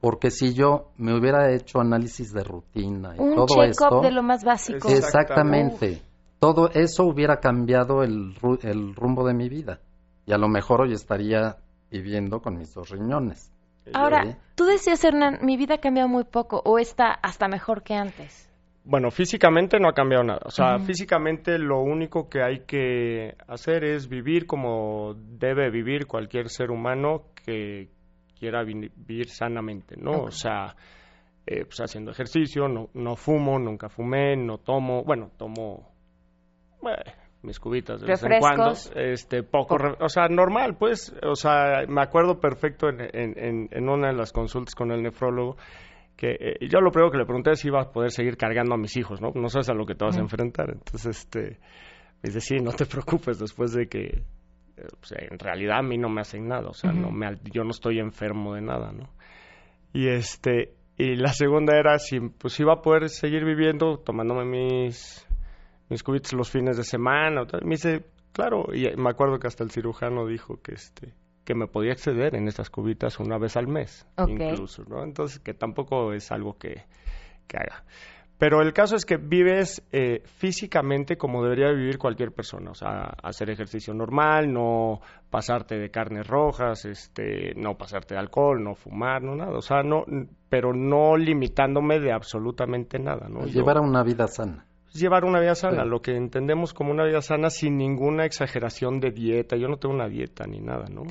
Porque 0.00 0.30
si 0.30 0.52
yo 0.54 0.90
me 0.98 1.14
hubiera 1.18 1.50
hecho 1.52 1.80
análisis 1.80 2.32
de 2.32 2.44
rutina 2.44 3.14
y 3.16 3.20
Un 3.20 3.34
todo 3.34 3.62
esto, 3.62 4.00
de 4.00 4.10
lo 4.10 4.22
más 4.22 4.44
básico. 4.44 4.88
exactamente, 4.88 6.02
todo 6.38 6.68
eso 6.74 7.04
hubiera 7.04 7.40
cambiado 7.40 8.02
el, 8.02 8.34
ru- 8.36 8.62
el 8.64 8.94
rumbo 8.94 9.26
de 9.26 9.34
mi 9.34 9.48
vida. 9.48 9.80
Y 10.26 10.32
a 10.32 10.38
lo 10.38 10.48
mejor 10.48 10.82
hoy 10.82 10.92
estaría 10.92 11.56
viviendo 11.90 12.40
con 12.40 12.56
mis 12.58 12.74
dos 12.74 12.90
riñones. 12.90 13.50
Ahora, 13.94 14.22
Sí. 14.24 14.36
tú 14.54 14.64
decías, 14.64 15.04
Hernán, 15.04 15.38
mi 15.42 15.56
vida 15.56 15.74
ha 15.74 15.78
cambiado 15.80 16.08
muy 16.08 16.24
poco 16.24 16.60
o 16.64 16.78
está 16.78 17.10
hasta 17.22 17.48
mejor 17.48 17.82
que 17.82 17.94
antes. 17.94 18.48
Bueno, 18.86 19.10
físicamente 19.10 19.78
no 19.80 19.88
ha 19.88 19.94
cambiado 19.94 20.24
nada. 20.24 20.40
O 20.44 20.50
sea, 20.50 20.78
físicamente 20.84 21.58
lo 21.58 21.80
único 21.80 22.28
que 22.28 22.42
hay 22.42 22.60
que 22.66 23.34
hacer 23.48 23.82
es 23.82 24.08
vivir 24.08 24.46
como 24.46 25.14
debe 25.16 25.70
vivir 25.70 26.06
cualquier 26.06 26.50
ser 26.50 26.70
humano 26.70 27.22
que 27.46 27.88
quiera 28.38 28.62
vi- 28.62 28.90
vivir 28.94 29.28
sanamente, 29.30 29.96
¿no? 29.96 30.24
O 30.24 30.30
sea, 30.30 30.76
eh, 31.46 31.64
pues 31.64 31.80
haciendo 31.80 32.10
ejercicio, 32.10 32.68
no, 32.68 32.88
no 32.94 33.16
fumo, 33.16 33.58
nunca 33.58 33.88
fumé, 33.88 34.36
no 34.36 34.58
tomo, 34.58 35.02
bueno, 35.02 35.30
tomo 35.38 35.90
eh, 36.86 37.10
mis 37.42 37.58
cubitas 37.58 38.00
de 38.02 38.06
vez 38.12 38.22
en 38.22 38.28
cuando, 38.40 38.64
este, 38.96 39.42
poco, 39.42 39.76
o 40.00 40.08
sea, 40.10 40.28
normal, 40.28 40.76
pues, 40.78 41.14
o 41.22 41.34
sea, 41.36 41.84
me 41.88 42.02
acuerdo 42.02 42.38
perfecto 42.40 42.88
en, 42.90 43.00
en, 43.00 43.38
en, 43.38 43.68
en 43.70 43.88
una 43.88 44.08
de 44.08 44.14
las 44.14 44.32
consultas 44.32 44.74
con 44.74 44.90
el 44.92 45.02
nefrólogo 45.02 45.56
que 46.16 46.36
eh, 46.38 46.68
yo 46.68 46.80
lo 46.80 46.90
primero 46.90 47.10
que 47.10 47.18
le 47.18 47.24
pregunté 47.24 47.52
es 47.52 47.60
si 47.60 47.68
iba 47.68 47.80
a 47.80 47.90
poder 47.90 48.10
seguir 48.10 48.36
cargando 48.36 48.74
a 48.74 48.78
mis 48.78 48.96
hijos, 48.96 49.20
¿no? 49.20 49.32
No 49.34 49.48
sabes 49.48 49.68
a 49.68 49.74
lo 49.74 49.84
que 49.84 49.94
te 49.94 50.04
vas 50.04 50.16
a 50.16 50.20
enfrentar. 50.20 50.70
Entonces, 50.70 51.18
este, 51.18 51.58
me 52.22 52.28
dice, 52.30 52.40
sí, 52.40 52.56
no 52.56 52.72
te 52.72 52.86
preocupes 52.86 53.38
después 53.38 53.72
de 53.72 53.86
que, 53.88 54.04
eh, 54.04 54.86
pues, 55.00 55.12
en 55.12 55.38
realidad 55.38 55.78
a 55.78 55.82
mí 55.82 55.98
no 55.98 56.08
me 56.08 56.20
hacen 56.20 56.46
nada, 56.46 56.68
o 56.68 56.74
sea, 56.74 56.92
no 56.92 57.10
me, 57.10 57.38
yo 57.52 57.64
no 57.64 57.70
estoy 57.70 57.98
enfermo 57.98 58.54
de 58.54 58.62
nada, 58.62 58.92
¿no? 58.92 59.10
Y 59.92 60.08
este, 60.08 60.74
y 60.96 61.16
la 61.16 61.32
segunda 61.32 61.76
era 61.76 61.98
si, 61.98 62.20
pues, 62.20 62.58
iba 62.60 62.74
a 62.74 62.82
poder 62.82 63.08
seguir 63.08 63.44
viviendo 63.44 63.98
tomándome 63.98 64.44
mis, 64.44 65.26
mis 65.88 66.02
cubitos 66.02 66.32
los 66.32 66.50
fines 66.50 66.76
de 66.76 66.84
semana. 66.84 67.42
o 67.42 67.46
tal. 67.46 67.64
Me 67.64 67.72
dice, 67.72 68.04
claro, 68.32 68.66
y 68.72 68.84
me 68.96 69.10
acuerdo 69.10 69.38
que 69.38 69.48
hasta 69.48 69.64
el 69.64 69.70
cirujano 69.70 70.26
dijo 70.26 70.60
que 70.62 70.74
este 70.74 71.14
que 71.44 71.54
me 71.54 71.66
podía 71.66 71.92
exceder 71.92 72.34
en 72.34 72.48
estas 72.48 72.70
cubitas 72.70 73.20
una 73.20 73.38
vez 73.38 73.56
al 73.56 73.66
mes, 73.68 74.06
incluso, 74.32 74.84
¿no? 74.88 75.02
Entonces, 75.04 75.38
que 75.40 75.54
tampoco 75.54 76.12
es 76.12 76.32
algo 76.32 76.56
que, 76.58 76.84
que 77.46 77.56
haga. 77.58 77.84
Pero 78.36 78.60
el 78.62 78.72
caso 78.72 78.96
es 78.96 79.04
que 79.06 79.16
vives 79.16 79.80
eh, 79.92 80.22
físicamente 80.24 81.16
como 81.16 81.42
debería 81.44 81.70
vivir 81.70 81.98
cualquier 81.98 82.32
persona, 82.32 82.72
o 82.72 82.74
sea, 82.74 83.14
hacer 83.22 83.48
ejercicio 83.48 83.94
normal, 83.94 84.52
no 84.52 85.00
pasarte 85.30 85.78
de 85.78 85.90
carnes 85.90 86.26
rojas, 86.26 86.84
este, 86.84 87.54
no 87.54 87.76
pasarte 87.78 88.14
de 88.14 88.20
alcohol, 88.20 88.62
no 88.62 88.74
fumar, 88.74 89.22
no 89.22 89.36
nada, 89.36 89.56
o 89.56 89.62
sea, 89.62 89.82
no, 89.84 90.04
pero 90.48 90.72
no 90.74 91.16
limitándome 91.16 92.00
de 92.00 92.12
absolutamente 92.12 92.98
nada, 92.98 93.28
¿no? 93.28 93.46
Yo- 93.46 93.60
Llevar 93.60 93.78
una 93.80 94.02
vida 94.02 94.26
sana. 94.26 94.66
Llevar 94.94 95.24
una 95.24 95.40
vida 95.40 95.54
sana, 95.54 95.82
Sí. 95.84 95.88
lo 95.88 96.00
que 96.00 96.16
entendemos 96.16 96.72
como 96.72 96.90
una 96.92 97.04
vida 97.04 97.20
sana 97.20 97.50
sin 97.50 97.76
ninguna 97.76 98.24
exageración 98.24 99.00
de 99.00 99.10
dieta. 99.10 99.56
Yo 99.56 99.68
no 99.68 99.76
tengo 99.76 99.94
una 99.94 100.08
dieta 100.08 100.46
ni 100.46 100.60
nada, 100.60 100.86
¿no? 100.88 101.02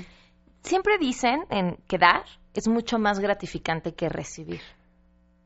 Siempre 0.61 0.97
dicen 0.97 1.43
en 1.49 1.77
que 1.87 1.97
dar 1.97 2.23
es 2.53 2.67
mucho 2.67 2.97
más 2.99 3.19
gratificante 3.19 3.93
que 3.93 4.07
recibir. 4.09 4.61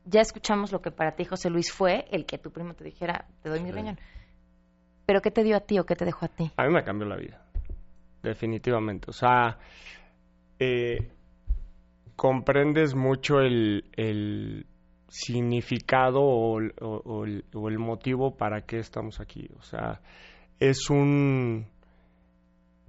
Ya 0.04 0.20
escuchamos 0.20 0.72
lo 0.72 0.80
que 0.80 0.90
para 0.90 1.12
ti, 1.16 1.24
José 1.24 1.50
Luis, 1.50 1.72
fue 1.72 2.06
el 2.10 2.24
que 2.24 2.38
tu 2.38 2.50
primo 2.50 2.74
te 2.74 2.84
dijera, 2.84 3.26
te 3.42 3.48
doy 3.50 3.60
mi 3.60 3.70
Sí. 3.70 3.74
riñón. 3.74 3.98
Pero 5.06 5.20
¿qué 5.20 5.30
te 5.30 5.42
dio 5.42 5.56
a 5.56 5.60
ti 5.60 5.78
o 5.78 5.84
qué 5.84 5.96
te 5.96 6.04
dejó 6.04 6.26
a 6.26 6.28
ti? 6.28 6.50
A 6.56 6.64
mí 6.66 6.72
me 6.72 6.84
cambió 6.84 7.06
la 7.08 7.16
vida, 7.16 7.42
definitivamente. 8.22 9.10
O 9.10 9.12
sea, 9.12 9.58
eh, 10.58 11.10
comprendes 12.16 12.94
mucho 12.94 13.40
el, 13.40 13.84
el 13.96 14.66
significado 15.08 16.20
o, 16.22 16.58
el- 16.60 17.78
motivo 17.78 18.36
para 18.36 18.62
qué 18.62 18.78
estamos 18.78 19.20
aquí. 19.20 19.48
O 19.58 19.62
sea, 19.62 20.00
es 20.60 20.90
un 20.90 21.66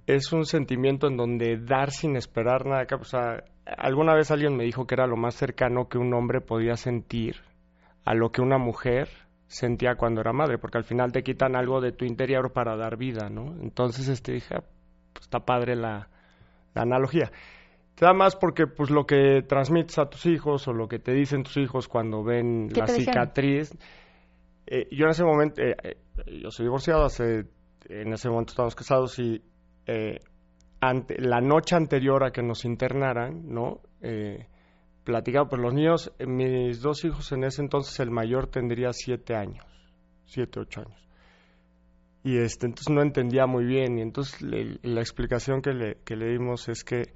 es 0.06 0.32
un 0.32 0.44
sentimiento 0.44 1.06
en 1.06 1.16
donde 1.16 1.56
dar 1.58 1.90
sin 1.90 2.16
esperar 2.16 2.66
nada. 2.66 2.86
O 2.98 3.04
sea, 3.04 3.44
alguna 3.64 4.14
vez 4.14 4.30
alguien 4.30 4.56
me 4.56 4.64
dijo 4.64 4.86
que 4.86 4.94
era 4.94 5.06
lo 5.06 5.16
más 5.16 5.34
cercano 5.34 5.88
que 5.88 5.98
un 5.98 6.12
hombre 6.14 6.40
podía 6.40 6.76
sentir 6.76 7.36
a 8.04 8.14
lo 8.14 8.30
que 8.32 8.42
una 8.42 8.58
mujer 8.58 9.08
sentía 9.46 9.94
cuando 9.96 10.20
era 10.20 10.32
madre, 10.32 10.58
porque 10.58 10.78
al 10.78 10.84
final 10.84 11.12
te 11.12 11.22
quitan 11.22 11.56
algo 11.56 11.80
de 11.80 11.92
tu 11.92 12.04
interior 12.04 12.52
para 12.52 12.76
dar 12.76 12.96
vida, 12.96 13.28
¿no? 13.30 13.54
Entonces, 13.62 14.08
este, 14.08 14.32
dije, 14.32 14.54
ah, 14.56 14.64
pues 15.12 15.24
está 15.26 15.40
padre 15.40 15.76
la, 15.76 16.08
la 16.74 16.82
analogía. 16.82 17.30
Te 17.94 18.06
da 18.06 18.12
más 18.14 18.34
porque, 18.36 18.66
pues, 18.66 18.90
lo 18.90 19.04
que 19.06 19.42
transmites 19.46 19.98
a 19.98 20.08
tus 20.08 20.24
hijos 20.26 20.66
o 20.68 20.72
lo 20.72 20.88
que 20.88 20.98
te 20.98 21.12
dicen 21.12 21.42
tus 21.42 21.56
hijos 21.58 21.86
cuando 21.88 22.22
ven 22.24 22.68
¿Qué 22.72 22.80
la 22.80 22.86
cicatriz. 22.86 23.76
eh, 24.66 24.88
yo 24.90 25.04
en 25.04 25.10
ese 25.10 25.24
momento, 25.24 25.60
eh, 25.62 25.76
eh, 25.82 25.96
yo 26.42 26.50
soy 26.50 26.66
divorciado, 26.66 27.04
hace, 27.04 27.46
en 27.88 28.12
ese 28.12 28.28
momento 28.30 28.52
estábamos 28.52 28.74
casados 28.74 29.18
y 29.18 29.42
eh, 29.86 30.18
ante, 30.80 31.20
la 31.20 31.40
noche 31.40 31.76
anterior 31.76 32.24
a 32.24 32.30
que 32.30 32.42
nos 32.42 32.64
internaran, 32.64 33.52
¿no? 33.52 33.80
Platicaba, 35.04 35.48
pues 35.48 35.60
los 35.60 35.74
niños, 35.74 36.12
mis 36.26 36.80
dos 36.82 37.04
hijos 37.04 37.32
en 37.32 37.44
ese 37.44 37.62
entonces, 37.62 37.98
el 38.00 38.10
mayor 38.10 38.46
tendría 38.46 38.92
siete 38.92 39.34
años, 39.34 39.64
siete, 40.26 40.60
ocho 40.60 40.80
años. 40.82 41.00
Y 42.22 42.36
este, 42.38 42.66
entonces 42.66 42.94
no 42.94 43.02
entendía 43.02 43.46
muy 43.46 43.64
bien, 43.64 43.98
y 43.98 44.02
entonces 44.02 44.40
le- 44.42 44.78
la 44.82 45.00
explicación 45.00 45.62
que 45.62 45.72
le, 45.72 45.96
que 46.04 46.16
le 46.16 46.26
dimos 46.32 46.68
es 46.68 46.84
que, 46.84 47.12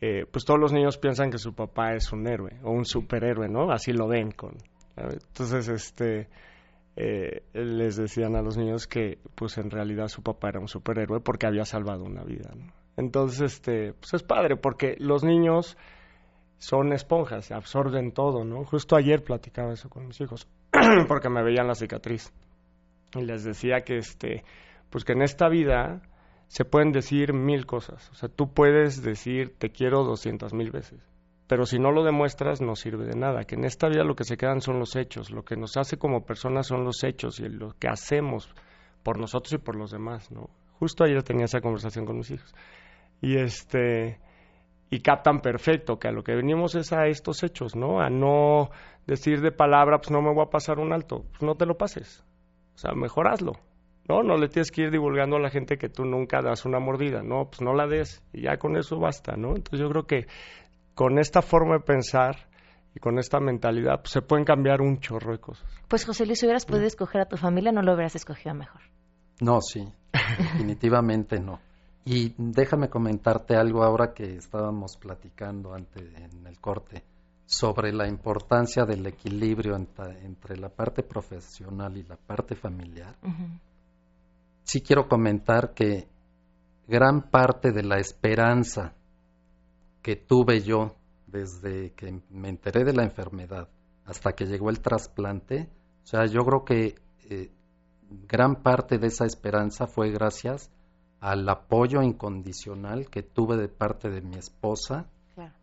eh, 0.00 0.26
pues 0.30 0.44
todos 0.44 0.60
los 0.60 0.72
niños 0.72 0.98
piensan 0.98 1.30
que 1.30 1.38
su 1.38 1.54
papá 1.54 1.94
es 1.94 2.12
un 2.12 2.26
héroe, 2.26 2.58
o 2.62 2.70
un 2.70 2.84
superhéroe, 2.84 3.48
¿no? 3.48 3.70
Así 3.70 3.92
lo 3.92 4.08
ven 4.08 4.32
con... 4.32 4.56
Entonces, 4.96 5.68
este, 5.68 6.28
eh, 6.96 7.42
les 7.52 7.96
decían 7.96 8.36
a 8.36 8.42
los 8.42 8.56
niños 8.56 8.86
que, 8.86 9.18
pues 9.34 9.58
en 9.58 9.70
realidad 9.70 10.08
su 10.08 10.22
papá 10.22 10.50
era 10.50 10.60
un 10.60 10.68
superhéroe 10.68 11.20
porque 11.20 11.46
había 11.46 11.64
salvado 11.64 12.04
una 12.04 12.22
vida, 12.22 12.50
¿no? 12.54 12.72
Entonces, 12.96 13.54
este, 13.54 13.92
pues 13.94 14.14
es 14.14 14.22
padre 14.22 14.56
porque 14.56 14.94
los 14.98 15.24
niños 15.24 15.76
son 16.58 16.92
esponjas, 16.92 17.50
absorben 17.50 18.12
todo, 18.12 18.44
¿no? 18.44 18.64
Justo 18.64 18.96
ayer 18.96 19.24
platicaba 19.24 19.72
eso 19.72 19.88
con 19.88 20.06
mis 20.06 20.20
hijos, 20.20 20.48
porque 21.08 21.28
me 21.28 21.42
veían 21.42 21.66
la 21.66 21.74
cicatriz. 21.74 22.32
Y 23.14 23.22
les 23.22 23.44
decía 23.44 23.80
que, 23.80 23.96
este, 23.96 24.44
pues 24.90 25.04
que 25.04 25.12
en 25.12 25.22
esta 25.22 25.48
vida 25.48 26.02
se 26.48 26.64
pueden 26.64 26.92
decir 26.92 27.32
mil 27.32 27.66
cosas. 27.66 28.10
O 28.10 28.14
sea, 28.14 28.28
tú 28.28 28.52
puedes 28.52 29.02
decir 29.02 29.54
te 29.58 29.70
quiero 29.70 30.04
doscientas 30.04 30.52
mil 30.52 30.70
veces. 30.70 31.00
Pero 31.46 31.66
si 31.66 31.78
no 31.78 31.90
lo 31.90 32.04
demuestras, 32.04 32.60
no 32.60 32.74
sirve 32.74 33.04
de 33.04 33.16
nada. 33.16 33.44
Que 33.44 33.54
en 33.54 33.64
esta 33.64 33.88
vida 33.88 34.04
lo 34.04 34.16
que 34.16 34.24
se 34.24 34.36
quedan 34.36 34.60
son 34.60 34.78
los 34.78 34.96
hechos. 34.96 35.30
Lo 35.30 35.44
que 35.44 35.56
nos 35.56 35.76
hace 35.76 35.98
como 35.98 36.24
personas 36.24 36.66
son 36.66 36.84
los 36.84 37.04
hechos 37.04 37.38
y 37.40 37.48
lo 37.48 37.74
que 37.78 37.88
hacemos 37.88 38.48
por 39.02 39.18
nosotros 39.18 39.52
y 39.52 39.58
por 39.58 39.76
los 39.76 39.90
demás, 39.90 40.30
¿no? 40.30 40.48
Justo 40.78 41.04
ayer 41.04 41.22
tenía 41.22 41.44
esa 41.44 41.60
conversación 41.60 42.06
con 42.06 42.16
mis 42.16 42.30
hijos. 42.30 42.54
Y 43.20 43.36
este 43.36 44.18
y 44.90 45.00
captan 45.00 45.40
perfecto 45.40 45.98
que 45.98 46.08
a 46.08 46.12
lo 46.12 46.22
que 46.22 46.34
venimos 46.34 46.74
es 46.76 46.92
a 46.92 47.06
estos 47.06 47.42
hechos, 47.42 47.74
¿no? 47.74 48.00
A 48.00 48.10
no 48.10 48.70
decir 49.06 49.40
de 49.40 49.50
palabra, 49.50 49.98
pues 49.98 50.10
no 50.10 50.22
me 50.22 50.32
voy 50.32 50.44
a 50.46 50.50
pasar 50.50 50.78
un 50.78 50.92
alto, 50.92 51.24
pues 51.30 51.42
no 51.42 51.56
te 51.56 51.66
lo 51.66 51.76
pases. 51.76 52.24
O 52.74 52.78
sea, 52.78 52.92
mejor 52.94 53.28
hazlo, 53.28 53.54
¿no? 54.08 54.22
No 54.22 54.36
le 54.36 54.48
tienes 54.48 54.70
que 54.70 54.82
ir 54.82 54.90
divulgando 54.90 55.36
a 55.36 55.40
la 55.40 55.50
gente 55.50 55.78
que 55.78 55.88
tú 55.88 56.04
nunca 56.04 56.42
das 56.42 56.64
una 56.64 56.78
mordida, 56.78 57.22
no, 57.22 57.46
pues 57.46 57.60
no 57.62 57.74
la 57.74 57.86
des 57.86 58.22
y 58.32 58.42
ya 58.42 58.56
con 58.58 58.76
eso 58.76 58.98
basta, 58.98 59.36
¿no? 59.36 59.56
Entonces 59.56 59.80
yo 59.80 59.88
creo 59.88 60.06
que 60.06 60.26
con 60.94 61.18
esta 61.18 61.42
forma 61.42 61.74
de 61.74 61.80
pensar 61.80 62.48
y 62.94 63.00
con 63.00 63.18
esta 63.18 63.40
mentalidad 63.40 64.00
pues, 64.00 64.12
se 64.12 64.22
pueden 64.22 64.44
cambiar 64.44 64.80
un 64.80 65.00
chorro 65.00 65.32
de 65.32 65.38
cosas. 65.38 65.66
Pues 65.88 66.04
José 66.04 66.26
Luis, 66.26 66.38
si 66.38 66.46
hubieras 66.46 66.66
podido 66.66 66.86
escoger 66.86 67.22
a 67.22 67.26
tu 67.26 67.36
familia, 67.36 67.72
no 67.72 67.82
lo 67.82 67.94
hubieras 67.94 68.14
escogido 68.14 68.54
mejor. 68.54 68.82
No, 69.40 69.60
sí, 69.60 69.86
definitivamente 70.38 71.40
no. 71.40 71.60
Y 72.04 72.34
déjame 72.36 72.88
comentarte 72.90 73.56
algo 73.56 73.82
ahora 73.82 74.12
que 74.12 74.36
estábamos 74.36 74.96
platicando 74.98 75.74
antes 75.74 76.02
en 76.14 76.46
el 76.46 76.60
corte 76.60 77.02
sobre 77.46 77.92
la 77.92 78.06
importancia 78.06 78.84
del 78.84 79.06
equilibrio 79.06 79.74
entre 79.76 80.56
la 80.56 80.68
parte 80.68 81.02
profesional 81.02 81.96
y 81.96 82.02
la 82.02 82.16
parte 82.16 82.54
familiar. 82.54 83.16
Ujú. 83.22 83.46
Sí 84.64 84.80
quiero 84.80 85.08
comentar 85.08 85.74
que 85.74 86.08
gran 86.86 87.30
parte 87.30 87.70
de 87.70 87.82
la 87.82 87.98
esperanza 87.98 88.94
que 90.02 90.16
tuve 90.16 90.60
yo 90.60 90.96
desde 91.26 91.92
que 91.92 92.20
me 92.30 92.48
enteré 92.48 92.84
de 92.84 92.92
la 92.92 93.04
enfermedad 93.04 93.68
hasta 94.04 94.32
que 94.32 94.44
llegó 94.44 94.70
el 94.70 94.80
trasplante, 94.80 95.68
o 96.02 96.06
sea, 96.06 96.26
yo 96.26 96.42
creo 96.42 96.64
que 96.64 96.94
eh, 97.30 97.50
gran 98.28 98.56
parte 98.62 98.98
de 98.98 99.06
esa 99.06 99.24
esperanza 99.24 99.86
fue 99.86 100.10
gracias 100.10 100.70
al 101.20 101.48
apoyo 101.48 102.02
incondicional 102.02 103.08
que 103.08 103.22
tuve 103.22 103.56
de 103.56 103.68
parte 103.68 104.10
de 104.10 104.20
mi 104.20 104.36
esposa 104.36 105.06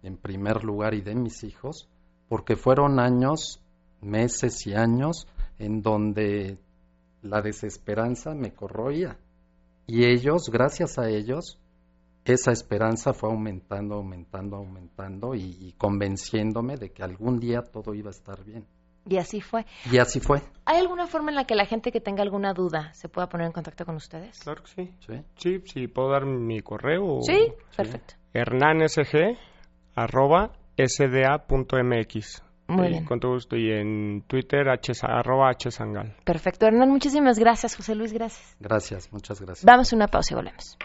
en 0.04 0.18
primer 0.18 0.64
lugar 0.64 0.94
y 0.96 1.02
de 1.02 1.16
mis 1.16 1.44
hijos, 1.44 1.88
porque 2.28 2.56
fueron 2.56 3.00
años, 3.00 3.62
meses 4.02 4.66
y 4.66 4.74
años 4.74 5.28
en 5.60 5.82
donde 5.82 6.58
la 7.22 7.42
desesperanza 7.42 8.34
me 8.34 8.54
corroía. 8.54 9.18
Y 9.88 10.06
ellos, 10.06 10.50
gracias 10.52 10.98
a 10.98 11.10
ellos, 11.10 11.60
esa 12.26 12.52
esperanza 12.52 13.14
fue 13.14 13.30
aumentando, 13.30 13.96
aumentando, 13.96 14.58
aumentando 14.58 15.36
y, 15.36 15.58
y, 15.60 15.74
convenciéndome 15.74 16.78
de 16.78 16.92
que 16.92 17.04
algún 17.04 17.40
día 17.40 17.62
todo 17.62 17.94
iba 17.94 18.10
a 18.10 18.12
estar 18.12 18.44
bien. 18.44 18.66
Y 19.08 19.18
así 19.18 19.42
fue. 19.42 19.66
Y 19.92 19.98
así 19.98 20.20
fue. 20.20 20.42
¿Hay 20.66 20.78
alguna 20.78 21.08
forma 21.08 21.32
en 21.32 21.36
la 21.36 21.46
que 21.46 21.56
la 21.56 21.66
gente 21.66 21.92
que 21.92 22.00
tenga 22.00 22.22
alguna 22.22 22.54
duda 22.54 22.94
se 22.94 23.10
pueda 23.10 23.28
poner 23.28 23.48
en 23.48 23.54
contacto 23.54 23.84
con 23.84 23.96
ustedes? 23.96 24.40
Claro 24.40 24.62
que 24.64 24.70
sí. 24.70 24.94
Sí, 25.08 25.24
Sí, 25.36 25.62
sí, 25.66 25.88
puedo 25.88 26.12
dar 26.12 26.26
mi 26.26 26.62
correo. 26.62 27.22
Sí, 27.24 27.52
perfecto. 27.76 28.14
hernansg 28.34 29.38
arroba 29.96 30.52
sda.mx. 30.78 32.44
Muy 32.72 32.88
Eh, 32.88 32.90
bien. 32.90 33.06
Con 33.06 33.20
todo 33.20 33.34
gusto. 33.34 33.56
Y 33.56 33.70
en 33.72 34.24
Twitter, 34.28 34.68
h, 34.70 34.92
arroba 35.04 35.52
hsangal. 35.54 36.16
Perfecto. 36.24 36.66
Hernán, 36.66 36.90
muchísimas 36.90 37.38
gracias. 37.38 37.76
José 37.76 37.96
Luis, 37.96 38.14
gracias. 38.14 38.56
Gracias, 38.60 39.12
muchas 39.12 39.40
gracias. 39.42 39.66
Vamos 39.66 39.92
a 39.92 39.96
una 39.96 40.08
pausa 40.08 40.34
y 40.34 40.36
volvemos. 40.36 40.78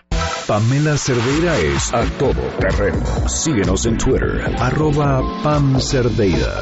Pamela 0.47 0.97
Cerdeira 0.97 1.59
es 1.59 1.93
a 1.93 2.05
todo 2.19 2.41
terreno. 2.61 3.05
Síguenos 3.29 3.85
en 3.87 3.99
Twitter, 3.99 4.43
arroba 4.59 5.21
Pam 5.43 5.81
Cerdeira. 5.81 6.53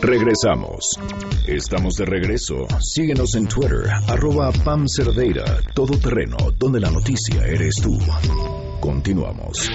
Regresamos. 0.00 0.98
Estamos 1.46 1.94
de 1.96 2.04
regreso. 2.06 2.66
Síguenos 2.80 3.34
en 3.34 3.48
Twitter, 3.48 3.90
arroba 4.08 4.50
Pam 4.64 4.86
Cerdeira, 4.86 5.44
todo 5.74 5.98
terreno, 5.98 6.36
donde 6.56 6.80
la 6.80 6.90
noticia 6.90 7.44
eres 7.44 7.76
tú. 7.82 7.98
Continuamos. 8.80 9.68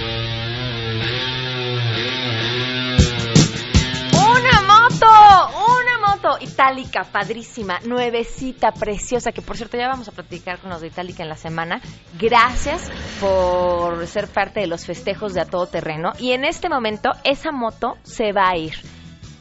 Itálica, 6.40 7.04
padrísima, 7.04 7.80
nuevecita, 7.84 8.72
preciosa, 8.72 9.32
que 9.32 9.42
por 9.42 9.56
cierto 9.56 9.76
ya 9.76 9.88
vamos 9.88 10.08
a 10.08 10.12
platicar 10.12 10.58
con 10.58 10.70
los 10.70 10.80
de 10.80 10.88
Itálica 10.88 11.22
en 11.22 11.28
la 11.28 11.36
semana. 11.36 11.80
Gracias 12.18 12.90
por 13.20 14.06
ser 14.06 14.28
parte 14.28 14.60
de 14.60 14.66
los 14.66 14.86
festejos 14.86 15.34
de 15.34 15.40
a 15.40 15.46
todo 15.46 15.66
terreno. 15.66 16.12
Y 16.18 16.32
en 16.32 16.44
este 16.44 16.68
momento 16.68 17.10
esa 17.24 17.52
moto 17.52 17.96
se 18.02 18.32
va 18.32 18.48
a 18.48 18.56
ir. 18.56 18.74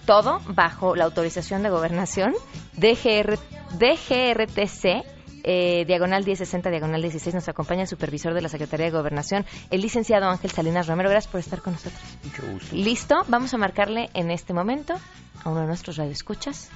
Todo 0.06 0.42
bajo 0.48 0.96
la 0.96 1.06
autorización 1.06 1.64
de 1.64 1.70
gobernación 1.70 2.34
DGR, 2.74 3.38
DGRTC. 3.78 5.06
eh, 5.46 5.84
diagonal 5.86 6.24
1060, 6.24 6.70
diagonal 6.70 7.02
16, 7.02 7.36
nos 7.36 7.50
acompaña 7.50 7.82
el 7.82 7.88
supervisor 7.88 8.34
de 8.34 8.42
la 8.42 8.48
Secretaría 8.48 8.86
de 8.86 8.92
Gobernación, 8.94 9.46
el 9.72 9.82
licenciado 9.82 10.28
Ángel 10.30 10.52
Salinas 10.52 10.88
Romero. 10.88 11.10
Gracias 11.10 11.30
por 11.30 11.42
estar 11.42 11.62
con 11.62 11.74
nosotros. 11.74 12.02
Mucho 12.24 12.44
gusto. 12.50 12.76
Listo, 12.76 13.16
vamos 13.28 13.54
a 13.54 13.58
marcarle 13.58 14.10
en 14.14 14.32
este 14.32 14.54
momento 14.54 14.96
a 15.44 15.50
uno 15.50 15.62
de 15.62 15.68
nuestros 15.68 15.98
radioescuchas. 15.98 16.70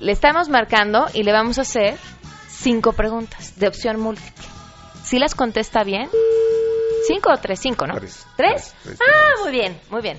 Le 0.00 0.12
estamos 0.12 0.48
marcando 0.48 1.06
y 1.12 1.22
le 1.24 1.32
vamos 1.32 1.58
a 1.58 1.62
hacer 1.62 1.98
cinco 2.48 2.92
preguntas 2.92 3.58
de 3.58 3.68
opción 3.68 4.00
múltiple. 4.00 4.44
Si 5.04 5.18
las 5.18 5.34
contesta 5.34 5.84
bien, 5.84 6.08
cinco 7.06 7.32
o 7.32 7.36
tres, 7.36 7.60
cinco, 7.60 7.86
¿no? 7.86 7.94
Tres. 7.94 8.26
¿Tres? 8.36 8.74
Tres, 8.82 8.98
tres, 8.98 9.00
Ah, 9.00 9.42
muy 9.42 9.52
bien, 9.52 9.78
muy 9.90 10.00
bien. 10.00 10.16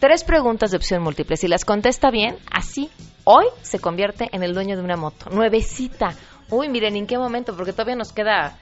Tres 0.00 0.24
preguntas 0.24 0.70
de 0.70 0.76
opción 0.76 1.02
múltiple. 1.02 1.36
Si 1.36 1.48
las 1.48 1.64
contesta 1.64 2.10
bien, 2.10 2.38
así, 2.50 2.90
hoy 3.24 3.46
se 3.62 3.80
convierte 3.80 4.28
en 4.32 4.42
el 4.42 4.54
dueño 4.54 4.76
de 4.76 4.82
una 4.82 4.96
moto. 4.96 5.30
Nuevecita. 5.30 6.14
Uy, 6.48 6.68
miren, 6.68 6.96
¿en 6.96 7.06
qué 7.06 7.18
momento? 7.18 7.56
Porque 7.56 7.72
todavía 7.72 7.96
nos 7.96 8.12
queda 8.12 8.56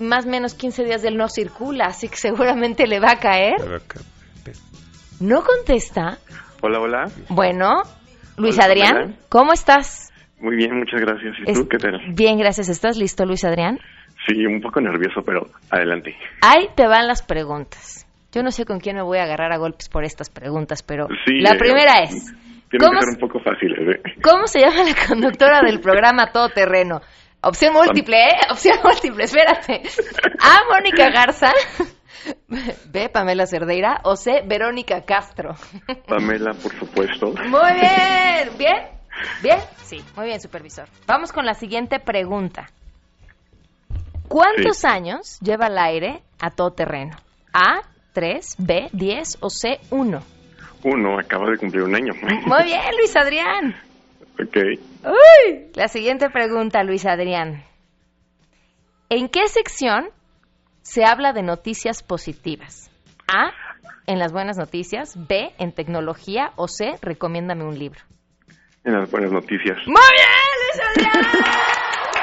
más 0.00 0.26
o 0.26 0.28
menos 0.28 0.54
15 0.54 0.84
días 0.84 1.02
del 1.02 1.16
no 1.16 1.28
circula, 1.28 1.86
así 1.86 2.08
que 2.08 2.16
seguramente 2.16 2.86
le 2.86 3.00
va 3.00 3.12
a 3.12 3.18
caer. 3.20 3.56
¿No 5.20 5.42
contesta? 5.42 6.18
Hola, 6.62 6.80
hola. 6.80 7.04
Bueno, 7.28 7.82
Luis 8.36 8.56
Hola, 8.56 8.64
Adrián. 8.66 9.16
¿cómo 9.28 9.52
estás? 9.52 10.12
Muy 10.40 10.56
bien, 10.56 10.78
muchas 10.78 11.00
gracias. 11.00 11.36
¿Y 11.46 11.50
Es- 11.50 11.58
tú 11.58 11.68
qué 11.68 11.78
tal? 11.78 12.00
Bien, 12.14 12.38
gracias. 12.38 12.68
¿Estás 12.68 12.96
listo, 12.96 13.26
Luis 13.26 13.44
Adrián? 13.44 13.78
Sí, 14.26 14.44
un 14.46 14.60
poco 14.60 14.80
nervioso, 14.80 15.22
pero 15.24 15.46
adelante. 15.70 16.14
Ahí 16.42 16.68
te 16.74 16.86
van 16.86 17.06
las 17.06 17.22
preguntas. 17.22 18.06
Yo 18.32 18.42
no 18.42 18.50
sé 18.50 18.64
con 18.64 18.78
quién 18.80 18.96
me 18.96 19.02
voy 19.02 19.18
a 19.18 19.24
agarrar 19.24 19.52
a 19.52 19.56
golpes 19.58 19.88
por 19.88 20.04
estas 20.04 20.30
preguntas, 20.30 20.82
pero 20.82 21.08
Sí, 21.26 21.40
la 21.40 21.52
eh, 21.54 21.58
primera 21.58 22.02
es, 22.04 22.32
Tienen 22.70 22.86
¿cómo, 22.88 23.00
que 23.00 23.06
ser 23.06 23.14
un 23.14 23.20
poco 23.28 23.40
fáciles, 23.40 23.78
¿eh? 23.96 24.14
¿cómo 24.22 24.46
se 24.46 24.60
llama 24.60 24.84
la 24.84 24.94
conductora 25.08 25.60
del 25.62 25.80
programa 25.80 26.30
Todoterreno? 26.32 27.00
Opción 27.42 27.72
múltiple, 27.74 28.16
¿eh? 28.16 28.36
Opción 28.50 28.78
múltiple, 28.84 29.24
espérate. 29.24 29.82
A, 30.40 30.60
Mónica 30.70 31.10
Garza. 31.10 31.52
B, 32.86 33.08
Pamela 33.08 33.46
Cerdeira. 33.46 34.00
O 34.04 34.16
C, 34.16 34.42
Verónica 34.46 35.04
Castro. 35.04 35.54
Pamela, 36.06 36.52
por 36.52 36.78
supuesto. 36.78 37.26
Muy 37.48 37.72
bien. 37.74 38.50
¿Bien? 38.58 38.88
¿Bien? 39.42 39.58
Sí, 39.82 40.04
muy 40.16 40.26
bien, 40.26 40.40
supervisor. 40.40 40.88
Vamos 41.06 41.32
con 41.32 41.46
la 41.46 41.54
siguiente 41.54 41.98
pregunta. 41.98 42.68
¿Cuántos 44.28 44.78
Sí. 44.78 44.86
años 44.86 45.38
lleva 45.40 45.66
al 45.66 45.78
aire 45.78 46.22
a 46.40 46.50
todo 46.50 46.72
terreno? 46.72 47.16
A, 47.52 47.80
3, 48.12 48.56
B, 48.58 48.88
10 48.92 49.38
o 49.40 49.50
C, 49.50 49.80
1. 49.90 50.22
Uno 50.84 51.18
acaba 51.18 51.50
de 51.50 51.58
cumplir 51.58 51.82
un 51.82 51.94
año. 51.94 52.12
Muy 52.46 52.64
bien, 52.64 52.80
Luis 52.96 53.14
Adrián. 53.16 53.74
Ok. 54.42 54.56
Uy. 55.04 55.70
La 55.74 55.88
siguiente 55.88 56.30
pregunta, 56.30 56.82
Luis 56.84 57.06
Adrián. 57.06 57.64
¿En 59.08 59.28
qué 59.28 59.48
sección 59.48 60.10
se 60.82 61.04
habla 61.04 61.32
de 61.32 61.42
noticias 61.42 62.02
positivas? 62.02 62.90
A, 63.32 63.50
en 64.06 64.18
las 64.18 64.32
buenas 64.32 64.56
noticias, 64.56 65.14
B, 65.28 65.52
en 65.58 65.72
tecnología 65.72 66.52
o 66.56 66.68
C, 66.68 66.94
recomiéndame 67.02 67.64
un 67.64 67.78
libro. 67.78 68.00
En 68.84 68.94
las 68.94 69.10
buenas 69.10 69.30
noticias. 69.30 69.76
Muy 69.86 69.94
bien, 70.16 70.50
Luis 70.62 70.80
Adrián. 70.88 71.44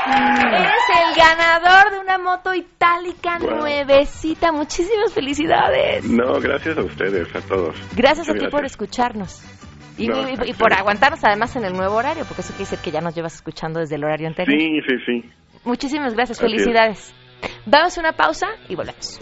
Eres 0.09 0.83
el 1.09 1.15
ganador 1.17 1.91
de 1.91 1.99
una 1.99 2.17
moto 2.17 2.53
itálica 2.53 3.37
Wow. 3.39 3.57
nuevecita. 3.57 4.51
Muchísimas 4.53 5.13
felicidades. 5.13 6.05
No, 6.05 6.39
gracias 6.39 6.77
a 6.77 6.81
ustedes, 6.83 7.33
a 7.35 7.41
todos. 7.41 7.75
Gracias 7.95 8.29
a 8.29 8.33
ti 8.33 8.47
por 8.49 8.65
escucharnos. 8.65 9.41
Y, 9.97 10.07
No, 10.07 10.17
y- 10.27 10.31
y 10.31 10.35
gracias. 10.35 10.57
por 10.57 10.73
aguantarnos 10.73 11.23
además 11.23 11.55
en 11.55 11.65
el 11.65 11.73
nuevo 11.73 11.95
horario, 11.95 12.23
porque 12.25 12.41
eso 12.41 12.53
quiere 12.53 12.65
decir 12.69 12.79
que 12.79 12.91
ya 12.91 13.01
nos 13.01 13.15
llevas 13.15 13.35
escuchando 13.35 13.79
desde 13.79 13.95
el 13.95 14.03
horario 14.03 14.27
anterior. 14.27 14.59
Sí, 14.59 14.79
sí, 14.87 14.95
sí. 15.05 15.29
Muchísimas 15.65 16.13
gracias, 16.13 16.37
Así 16.37 16.45
es. 16.45 16.51
felicidades. 16.51 17.13
Damos 17.65 17.97
una 17.97 18.13
pausa 18.13 18.47
y 18.69 18.75
volvemos. 18.75 19.19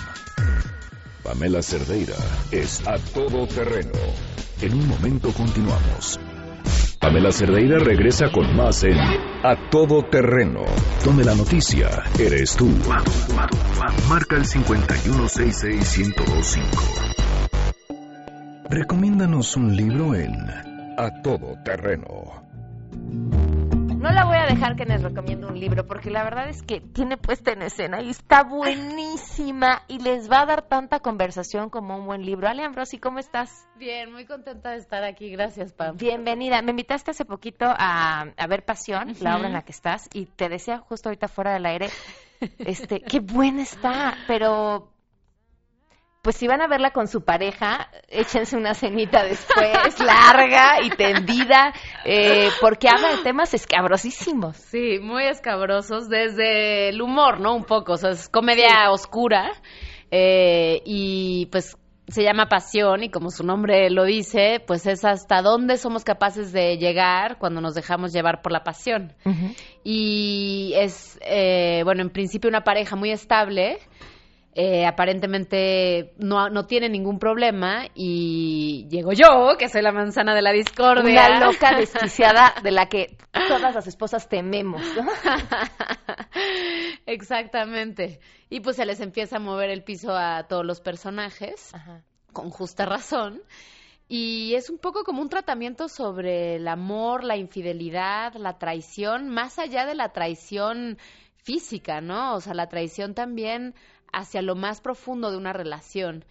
Pamela 1.23 1.61
Cerdeira 1.61 2.15
es 2.51 2.85
a 2.87 2.97
todo 2.97 3.45
terreno. 3.47 3.91
En 4.61 4.73
un 4.73 4.87
momento 4.87 5.31
continuamos. 5.31 6.19
Pamela 6.99 7.31
Cerdeira 7.31 7.79
regresa 7.79 8.31
con 8.31 8.55
más 8.55 8.83
en 8.83 8.97
A 8.97 9.69
Todo 9.69 10.03
Terreno, 10.03 10.63
donde 11.03 11.23
la 11.23 11.35
noticia 11.35 11.89
eres 12.19 12.55
tú. 12.55 12.69
Marca 14.09 14.35
el 14.35 14.45
5166125. 14.45 16.63
Recomiéndanos 18.69 19.55
un 19.55 19.75
libro 19.75 20.15
en 20.15 20.33
A 20.97 21.21
Todo 21.21 21.57
Terreno. 21.63 22.43
No 23.99 24.13
la 24.13 24.23
voy 24.23 24.37
a 24.37 24.45
dejar 24.45 24.77
que 24.77 24.85
les 24.85 25.03
recomiende 25.03 25.45
un 25.45 25.59
libro, 25.59 25.85
porque 25.85 26.09
la 26.09 26.23
verdad 26.23 26.47
es 26.47 26.63
que 26.63 26.79
tiene 26.79 27.17
puesta 27.17 27.51
en 27.51 27.63
escena 27.63 28.01
y 28.01 28.09
está 28.09 28.43
buenísima 28.45 29.81
y 29.89 29.99
les 29.99 30.31
va 30.31 30.39
a 30.39 30.45
dar 30.45 30.61
tanta 30.61 31.01
conversación 31.01 31.69
como 31.69 31.97
un 31.97 32.05
buen 32.05 32.25
libro. 32.25 32.47
Ale 32.47 32.63
Ambrosi, 32.63 32.97
¿cómo 32.97 33.19
estás? 33.19 33.67
Bien, 33.75 34.09
muy 34.09 34.25
contenta 34.25 34.71
de 34.71 34.77
estar 34.77 35.03
aquí. 35.03 35.29
Gracias, 35.29 35.73
Pam. 35.73 35.97
Bienvenida. 35.97 36.61
Me 36.61 36.69
invitaste 36.71 37.11
hace 37.11 37.25
poquito 37.25 37.65
a, 37.67 38.21
a 38.21 38.47
ver 38.47 38.63
Pasión, 38.63 39.15
la 39.19 39.35
obra 39.35 39.47
en 39.47 39.53
la 39.53 39.63
que 39.63 39.73
estás, 39.73 40.07
y 40.13 40.27
te 40.27 40.47
decía 40.47 40.77
justo 40.77 41.09
ahorita 41.09 41.27
fuera 41.27 41.51
del 41.51 41.65
aire, 41.65 41.89
este, 42.59 43.01
qué 43.01 43.19
buena 43.19 43.63
está, 43.63 44.15
pero 44.27 44.93
pues 46.21 46.35
si 46.35 46.47
van 46.47 46.61
a 46.61 46.67
verla 46.67 46.91
con 46.91 47.07
su 47.07 47.21
pareja, 47.21 47.89
échense 48.09 48.57
una 48.57 48.73
cenita 48.73 49.23
después, 49.23 49.99
larga 49.99 50.81
y 50.83 50.89
tendida, 50.89 51.73
eh, 52.03 52.49
porque 52.59 52.89
habla 52.89 53.15
de 53.15 53.23
temas 53.23 53.53
escabrosísimos. 53.53 54.57
Sí, 54.57 54.99
muy 55.01 55.25
escabrosos 55.25 56.09
desde 56.09 56.89
el 56.89 57.01
humor, 57.01 57.39
¿no? 57.39 57.55
Un 57.55 57.63
poco, 57.63 57.93
o 57.93 57.97
sea, 57.97 58.11
es 58.11 58.27
comedia 58.27 58.91
oscura 58.91 59.51
eh, 60.11 60.81
y 60.85 61.45
pues 61.51 61.77
se 62.09 62.23
llama 62.23 62.47
pasión 62.47 63.03
y 63.03 63.09
como 63.09 63.29
su 63.29 63.43
nombre 63.43 63.89
lo 63.89 64.03
dice, 64.03 64.61
pues 64.65 64.87
es 64.87 65.05
hasta 65.05 65.41
dónde 65.41 65.77
somos 65.77 66.03
capaces 66.03 66.51
de 66.51 66.77
llegar 66.77 67.37
cuando 67.37 67.61
nos 67.61 67.75
dejamos 67.75 68.11
llevar 68.11 68.41
por 68.41 68.51
la 68.51 68.63
pasión. 68.63 69.13
Y 69.83 70.73
es, 70.75 71.19
eh, 71.21 71.81
bueno, 71.83 72.01
en 72.01 72.09
principio 72.09 72.49
una 72.49 72.63
pareja 72.63 72.95
muy 72.95 73.11
estable, 73.11 73.77
eh, 74.61 74.85
aparentemente 74.85 76.11
no, 76.17 76.49
no 76.49 76.65
tiene 76.65 76.89
ningún 76.89 77.17
problema 77.17 77.85
y 77.95 78.89
llego 78.89 79.13
yo, 79.13 79.55
que 79.57 79.69
soy 79.69 79.81
la 79.81 79.93
manzana 79.93 80.35
de 80.35 80.41
la 80.41 80.51
discordia. 80.51 81.27
Una 81.29 81.39
loca 81.45 81.77
desquiciada 81.77 82.53
de 82.61 82.71
la 82.71 82.87
que 82.87 83.15
todas 83.47 83.73
las 83.73 83.87
esposas 83.87 84.27
tememos. 84.27 84.81
¿no? 84.97 85.09
Exactamente. 87.05 88.19
Y 88.49 88.59
pues 88.59 88.75
se 88.75 88.85
les 88.85 88.99
empieza 88.99 89.37
a 89.37 89.39
mover 89.39 89.69
el 89.69 89.85
piso 89.85 90.11
a 90.11 90.43
todos 90.49 90.65
los 90.65 90.81
personajes, 90.81 91.71
con 92.33 92.49
justa 92.49 92.85
razón. 92.85 93.41
Y 94.09 94.55
es 94.55 94.69
un 94.69 94.77
poco 94.77 95.05
como 95.05 95.21
un 95.21 95.29
tratamiento 95.29 95.87
sobre 95.87 96.57
el 96.57 96.67
amor, 96.67 97.23
la 97.23 97.37
infidelidad, 97.37 98.33
la 98.33 98.57
traición, 98.57 99.29
más 99.29 99.57
allá 99.57 99.85
de 99.85 99.95
la 99.95 100.09
traición 100.09 100.97
física, 101.37 102.01
¿no? 102.01 102.35
O 102.35 102.41
sea, 102.41 102.53
la 102.53 102.67
traición 102.67 103.13
también 103.13 103.73
hacia 104.11 104.41
lo 104.41 104.55
más 104.55 104.81
profundo 104.81 105.31
de 105.31 105.37
una 105.37 105.53
relación. 105.53 106.25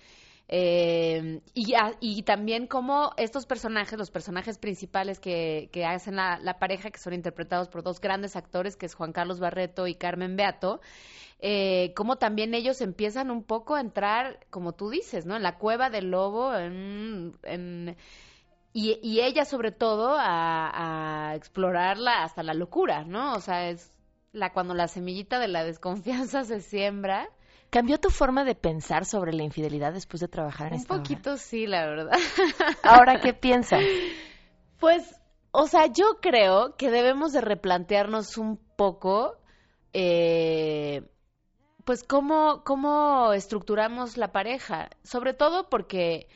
Eh, 0.50 1.42
y, 1.52 1.74
y 2.00 2.22
también 2.22 2.66
como 2.66 3.12
estos 3.18 3.44
personajes, 3.44 3.98
los 3.98 4.10
personajes 4.10 4.56
principales 4.56 5.20
que, 5.20 5.68
que 5.72 5.84
hacen 5.84 6.16
la, 6.16 6.38
la 6.38 6.58
pareja, 6.58 6.90
que 6.90 6.98
son 6.98 7.12
interpretados 7.12 7.68
por 7.68 7.82
dos 7.82 8.00
grandes 8.00 8.34
actores, 8.34 8.76
que 8.76 8.86
es 8.86 8.94
Juan 8.94 9.12
Carlos 9.12 9.40
Barreto 9.40 9.86
y 9.86 9.94
Carmen 9.94 10.36
Beato, 10.36 10.80
eh, 11.40 11.92
como 11.94 12.16
también 12.16 12.54
ellos 12.54 12.80
empiezan 12.80 13.30
un 13.30 13.44
poco 13.44 13.74
a 13.74 13.80
entrar, 13.80 14.46
como 14.50 14.72
tú 14.72 14.88
dices, 14.88 15.26
¿no? 15.26 15.36
En 15.36 15.42
la 15.42 15.58
cueva 15.58 15.90
del 15.90 16.10
lobo, 16.10 16.54
en, 16.56 17.96
y 18.72 19.20
ella 19.20 19.44
sobre 19.44 19.72
todo 19.72 20.16
a, 20.18 21.30
a 21.30 21.34
explorarla 21.34 22.22
hasta 22.22 22.42
la 22.42 22.54
locura, 22.54 23.04
¿no? 23.04 23.34
O 23.34 23.40
sea, 23.40 23.68
es 23.70 23.92
la 24.32 24.52
cuando 24.52 24.74
la 24.74 24.88
semillita 24.88 25.38
de 25.38 25.48
la 25.48 25.64
desconfianza 25.64 26.44
se 26.44 26.60
siembra. 26.60 27.28
¿Cambió 27.70 27.98
tu 27.98 28.08
forma 28.08 28.44
de 28.44 28.54
pensar 28.54 29.04
sobre 29.04 29.32
la 29.34 29.42
infidelidad 29.42 29.92
después 29.92 30.20
de 30.20 30.28
trabajar 30.28 30.68
en 30.68 30.74
Un 30.74 30.80
esta 30.80 30.94
obra? 30.94 31.02
poquito 31.02 31.36
sí, 31.36 31.66
la 31.66 31.86
verdad. 31.86 32.18
Ahora, 32.82 33.20
¿qué 33.20 33.34
piensas? 33.34 33.80
Pues, 34.80 35.12
o 35.50 35.66
sea, 35.66 35.86
yo 35.86 36.18
creo 36.22 36.76
que 36.76 36.88
debemos 36.88 37.32
de 37.32 37.40
replantearnos 37.40 38.38
un 38.38 38.58
poco, 38.76 39.34
eh, 39.92 41.02
pues, 41.84 42.04
cómo, 42.04 42.62
cómo 42.64 43.32
estructuramos 43.32 44.16
la 44.16 44.30
pareja. 44.30 44.88
Sobre 45.02 45.34
todo 45.34 45.68
porque, 45.68 46.28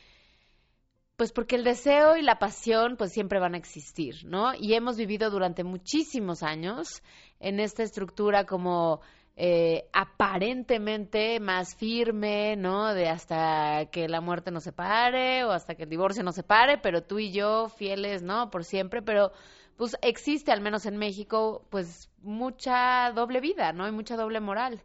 pues, 1.15 1.31
porque 1.31 1.55
el 1.55 1.63
deseo 1.63 2.17
y 2.17 2.21
la 2.21 2.37
pasión, 2.37 2.97
pues, 2.97 3.13
siempre 3.13 3.39
van 3.39 3.53
a 3.53 3.59
existir, 3.59 4.25
¿no? 4.25 4.53
Y 4.55 4.73
hemos 4.73 4.97
vivido 4.97 5.29
durante 5.29 5.63
muchísimos 5.63 6.43
años 6.43 7.01
en 7.39 7.61
esta 7.61 7.83
estructura 7.83 8.45
como 8.45 8.99
eh, 9.35 9.89
aparentemente 9.93 11.39
más 11.39 11.75
firme, 11.75 12.55
¿no? 12.55 12.93
De 12.93 13.09
hasta 13.09 13.87
que 13.91 14.07
la 14.07 14.21
muerte 14.21 14.51
nos 14.51 14.63
separe 14.63 15.43
o 15.43 15.51
hasta 15.51 15.75
que 15.75 15.83
el 15.83 15.89
divorcio 15.89 16.23
nos 16.23 16.35
separe, 16.35 16.77
pero 16.77 17.03
tú 17.03 17.19
y 17.19 17.31
yo 17.31 17.69
fieles, 17.69 18.21
¿no? 18.21 18.51
Por 18.51 18.63
siempre, 18.63 19.01
pero 19.01 19.31
pues 19.75 19.97
existe, 20.01 20.51
al 20.51 20.61
menos 20.61 20.85
en 20.85 20.97
México, 20.97 21.65
pues 21.69 22.09
mucha 22.21 23.11
doble 23.11 23.39
vida, 23.41 23.73
¿no? 23.73 23.87
Y 23.87 23.91
mucha 23.91 24.15
doble 24.15 24.39
moral. 24.39 24.83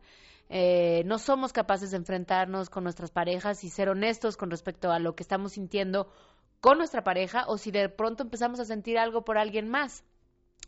Eh, 0.48 1.02
no 1.04 1.18
somos 1.18 1.52
capaces 1.52 1.90
de 1.90 1.98
enfrentarnos 1.98 2.70
con 2.70 2.84
nuestras 2.84 3.10
parejas 3.10 3.64
y 3.64 3.68
ser 3.68 3.90
honestos 3.90 4.38
con 4.38 4.50
respecto 4.50 4.90
a 4.90 4.98
lo 4.98 5.14
que 5.14 5.22
estamos 5.22 5.52
sintiendo 5.52 6.10
con 6.60 6.78
nuestra 6.78 7.04
pareja 7.04 7.44
o 7.48 7.58
si 7.58 7.70
de 7.70 7.88
pronto 7.90 8.22
empezamos 8.22 8.58
a 8.60 8.64
sentir 8.64 8.98
algo 8.98 9.24
por 9.24 9.36
alguien 9.36 9.68
más. 9.68 10.04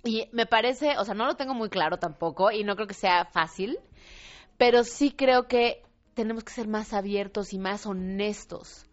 Y 0.05 0.29
me 0.33 0.47
parece, 0.47 0.97
o 0.99 1.05
sea, 1.05 1.15
no 1.15 1.27
lo 1.27 1.37
tengo 1.37 1.55
muy 1.55 1.69
claro 1.69 1.99
tampoco 1.99 2.51
y 2.51 2.65
no 2.65 2.75
creo 2.75 2.87
que 2.87 2.95
sea 2.95 3.27
fácil, 3.27 3.79
pero 4.57 4.85
sí 4.85 5.11
creo 5.11 5.47
que 5.47 5.83
tenemos 6.15 6.45
que 6.45 6.53
ser 6.53 6.69
más 6.69 6.93
abiertos 6.93 7.53
y 7.53 7.59
más 7.59 7.87
honestos, 7.87 8.87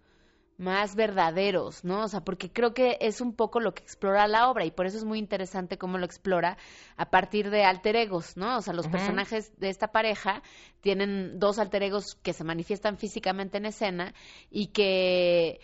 más 0.58 0.96
verdaderos, 0.96 1.84
¿no? 1.84 2.04
O 2.04 2.08
sea, 2.08 2.22
porque 2.22 2.52
creo 2.52 2.74
que 2.74 2.98
es 3.00 3.22
un 3.22 3.34
poco 3.34 3.60
lo 3.60 3.74
que 3.74 3.84
explora 3.84 4.28
la 4.28 4.50
obra 4.50 4.66
y 4.66 4.72
por 4.72 4.86
eso 4.86 4.98
es 4.98 5.04
muy 5.04 5.20
interesante 5.20 5.78
cómo 5.78 5.98
lo 5.98 6.06
explora 6.06 6.58
a 6.98 7.10
partir 7.10 7.50
de 7.52 7.64
alter 7.64 7.96
egos, 7.96 8.36
¿no? 8.36 8.58
O 8.58 8.62
sea, 8.62 8.74
los 8.74 8.88
personajes 8.88 9.58
de 9.60 9.70
esta 9.70 9.90
pareja 9.90 10.42
tienen 10.82 11.40
dos 11.40 11.60
alter 11.60 11.84
egos 11.84 12.16
que 12.22 12.34
se 12.34 12.44
manifiestan 12.44 12.98
físicamente 12.98 13.58
en 13.58 13.66
escena 13.66 14.14
y 14.50 14.68
que 14.68 15.60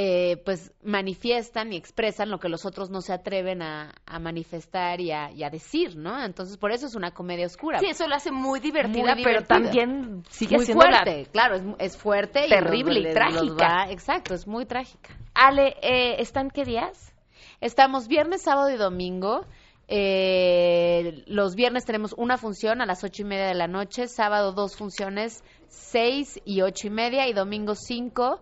eh, 0.00 0.36
pues 0.44 0.70
manifiestan 0.84 1.72
y 1.72 1.76
expresan 1.76 2.30
lo 2.30 2.38
que 2.38 2.48
los 2.48 2.64
otros 2.64 2.88
no 2.88 3.00
se 3.00 3.12
atreven 3.12 3.62
a, 3.62 3.92
a 4.06 4.18
manifestar 4.20 5.00
y 5.00 5.10
a, 5.10 5.32
y 5.32 5.42
a 5.42 5.50
decir, 5.50 5.96
¿no? 5.96 6.22
Entonces, 6.24 6.56
por 6.56 6.70
eso 6.70 6.86
es 6.86 6.94
una 6.94 7.10
comedia 7.10 7.46
oscura. 7.46 7.80
Sí, 7.80 7.86
eso 7.90 8.06
lo 8.06 8.14
hace 8.14 8.30
muy 8.30 8.60
divertida, 8.60 9.14
Muy 9.16 9.24
pero 9.24 9.40
divertida. 9.40 9.46
también 9.48 10.22
sigue 10.28 10.54
muy 10.56 10.66
siendo 10.66 10.84
la- 10.84 11.02
fuerte, 11.02 11.26
claro, 11.32 11.56
es, 11.56 11.62
es 11.80 11.96
fuerte 11.96 12.46
y 12.46 12.48
Terrible 12.48 12.92
los- 12.94 13.00
y 13.00 13.04
les- 13.06 13.14
trágica. 13.14 13.54
va- 13.86 13.90
exacto, 13.90 14.34
es 14.34 14.46
muy 14.46 14.66
trágica. 14.66 15.16
Ale, 15.34 15.74
eh, 15.82 16.16
¿están 16.20 16.50
qué 16.50 16.64
días? 16.64 17.12
Estamos 17.60 18.06
viernes, 18.06 18.42
sábado 18.42 18.70
y 18.70 18.76
domingo. 18.76 19.46
Eh, 19.90 21.24
los 21.26 21.54
viernes 21.54 21.84
tenemos 21.84 22.12
una 22.16 22.36
función 22.38 22.80
a 22.80 22.86
las 22.86 23.02
ocho 23.04 23.22
y 23.22 23.24
media 23.24 23.46
de 23.46 23.54
la 23.54 23.66
noche, 23.66 24.06
sábado 24.06 24.52
dos 24.52 24.76
funciones, 24.76 25.42
seis 25.68 26.40
y 26.44 26.60
ocho 26.62 26.86
y 26.86 26.90
media, 26.90 27.26
y 27.26 27.32
domingo 27.32 27.74
cinco 27.74 28.40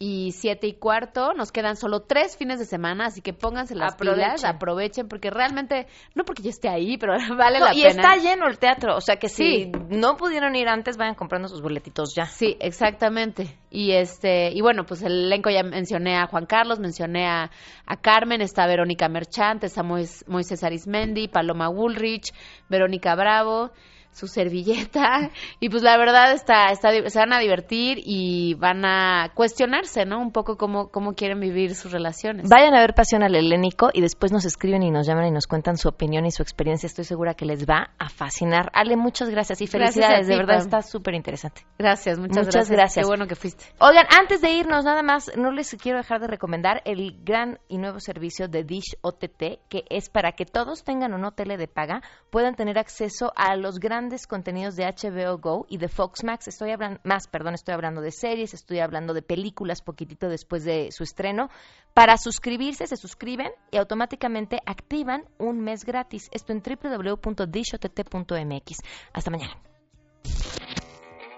y 0.00 0.30
siete 0.32 0.66
y 0.68 0.74
cuarto. 0.74 1.32
Nos 1.34 1.50
quedan 1.50 1.74
solo 1.76 2.00
tres 2.00 2.36
fines 2.36 2.58
de 2.60 2.64
semana, 2.66 3.06
así 3.06 3.20
que 3.20 3.32
pónganse 3.32 3.74
las 3.74 3.94
Aprovechen. 3.94 4.24
pilas, 4.24 4.44
aprovechen, 4.44 5.08
porque 5.08 5.30
realmente, 5.30 5.86
no 6.14 6.24
porque 6.24 6.42
yo 6.44 6.50
esté 6.50 6.68
ahí, 6.68 6.96
pero 6.98 7.14
vale 7.36 7.58
No, 7.58 7.64
la 7.66 7.74
y 7.74 7.82
pena. 7.82 7.88
está 7.90 8.16
lleno 8.16 8.46
el 8.46 8.58
teatro, 8.58 8.96
o 8.96 9.00
sea 9.00 9.16
que 9.16 9.28
si 9.28 9.64
Sí. 9.64 9.72
no 9.88 10.16
pudieron 10.16 10.54
ir 10.54 10.68
antes, 10.68 10.96
vayan 10.96 11.14
comprando 11.16 11.48
sus 11.48 11.60
boletitos 11.62 12.14
ya. 12.14 12.26
Sí, 12.26 12.56
exactamente. 12.60 13.58
Y 13.70 13.92
este, 13.92 14.50
y 14.52 14.60
bueno, 14.60 14.84
pues 14.86 15.02
el 15.02 15.24
elenco 15.24 15.50
ya 15.50 15.62
mencioné 15.62 16.16
a 16.16 16.26
Juan 16.26 16.46
Carlos, 16.46 16.78
mencioné 16.78 17.26
a, 17.26 17.50
a 17.86 17.96
Carmen, 17.96 18.40
está 18.40 18.66
Verónica 18.66 19.08
Merchant, 19.08 19.62
está 19.64 19.82
Mois- 19.82 20.24
Moisés 20.28 20.62
Arismendi, 20.64 21.28
Paloma 21.28 21.68
Woolrich, 21.68 22.32
Verónica 22.68 23.14
Bravo, 23.14 23.70
su 24.12 24.26
servilleta, 24.26 25.30
y 25.60 25.68
pues 25.68 25.82
la 25.82 25.96
verdad 25.96 26.32
está, 26.32 26.70
está, 26.70 26.90
se 27.08 27.18
van 27.18 27.32
a 27.32 27.38
divertir 27.38 27.98
y 28.04 28.54
van 28.54 28.84
a 28.84 29.30
cuestionarse, 29.34 30.04
¿no? 30.06 30.20
Un 30.20 30.32
poco 30.32 30.56
cómo, 30.56 30.88
cómo 30.88 31.14
quieren 31.14 31.40
vivir 31.40 31.74
sus 31.74 31.92
relaciones. 31.92 32.48
Vayan 32.48 32.74
a 32.74 32.80
ver 32.80 32.94
Pasión 32.94 33.22
al 33.22 33.34
Helénico 33.34 33.90
y 33.92 34.00
después 34.00 34.32
nos 34.32 34.44
escriben 34.44 34.82
y 34.82 34.90
nos 34.90 35.06
llaman 35.06 35.26
y 35.26 35.30
nos 35.30 35.46
cuentan 35.46 35.76
su 35.76 35.88
opinión 35.88 36.26
y 36.26 36.30
su 36.30 36.42
experiencia. 36.42 36.86
Estoy 36.86 37.04
segura 37.04 37.34
que 37.34 37.44
les 37.44 37.64
va 37.64 37.90
a 37.98 38.08
fascinar. 38.08 38.70
Ale, 38.74 38.96
muchas 38.96 39.30
gracias 39.30 39.60
y 39.60 39.66
Gracias 39.66 39.94
felicidades. 39.94 40.26
a 40.26 40.30
de 40.30 40.36
verdad 40.36 40.54
Pam. 40.58 40.64
está 40.64 40.82
súper 40.82 41.14
interesante. 41.14 41.62
Gracias, 41.78 42.18
muchas, 42.18 42.46
Muchas 42.46 42.54
gracias. 42.54 42.70
gracias. 42.70 43.04
Qué 43.04 43.08
bueno 43.08 43.26
que 43.26 43.34
fuiste. 43.36 43.64
Oigan, 43.78 44.06
antes 44.18 44.40
de 44.40 44.50
irnos, 44.50 44.84
nada 44.84 45.02
más, 45.02 45.30
no 45.36 45.52
les 45.52 45.74
quiero 45.76 45.98
dejar 45.98 46.20
de 46.20 46.26
recomendar 46.26 46.82
el 46.84 47.18
gran 47.24 47.58
y 47.68 47.78
nuevo 47.78 48.00
servicio 48.00 48.48
de 48.48 48.64
Dish 48.64 48.96
OTT, 49.02 49.60
que 49.68 49.84
es 49.90 50.08
para 50.10 50.32
que 50.32 50.44
todos 50.44 50.84
tengan 50.84 51.12
o 51.12 51.18
no 51.18 51.32
tele 51.32 51.56
de 51.56 51.68
paga, 51.68 52.02
puedan 52.30 52.54
tener 52.54 52.78
acceso 52.78 53.32
a 53.36 53.54
los 53.56 53.78
grandes 53.98 54.28
contenidos 54.28 54.76
de 54.76 54.84
HBO 54.84 55.38
Go 55.38 55.66
y 55.68 55.78
de 55.78 55.88
Fox 55.88 56.22
Max. 56.22 56.46
Estoy 56.46 56.70
hablando 56.70 57.00
más, 57.02 57.26
perdón, 57.26 57.54
estoy 57.54 57.74
hablando 57.74 58.00
de 58.00 58.12
series, 58.12 58.54
estoy 58.54 58.78
hablando 58.78 59.12
de 59.12 59.22
películas 59.22 59.82
poquitito 59.82 60.28
después 60.28 60.64
de 60.64 60.92
su 60.92 61.02
estreno. 61.02 61.50
Para 61.94 62.16
suscribirse, 62.16 62.86
se 62.86 62.96
suscriben 62.96 63.50
y 63.72 63.76
automáticamente 63.76 64.60
activan 64.66 65.24
un 65.38 65.62
mes 65.62 65.84
gratis. 65.84 66.28
Esto 66.30 66.52
en 66.52 66.62
www.dishott.mx. 66.62 68.78
Hasta 69.12 69.30
mañana. 69.32 69.54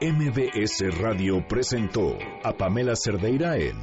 MBS 0.02 1.00
Radio 1.00 1.42
presentó 1.48 2.18
a 2.44 2.52
Pamela 2.52 2.94
Cerdeira 2.94 3.56
en 3.56 3.82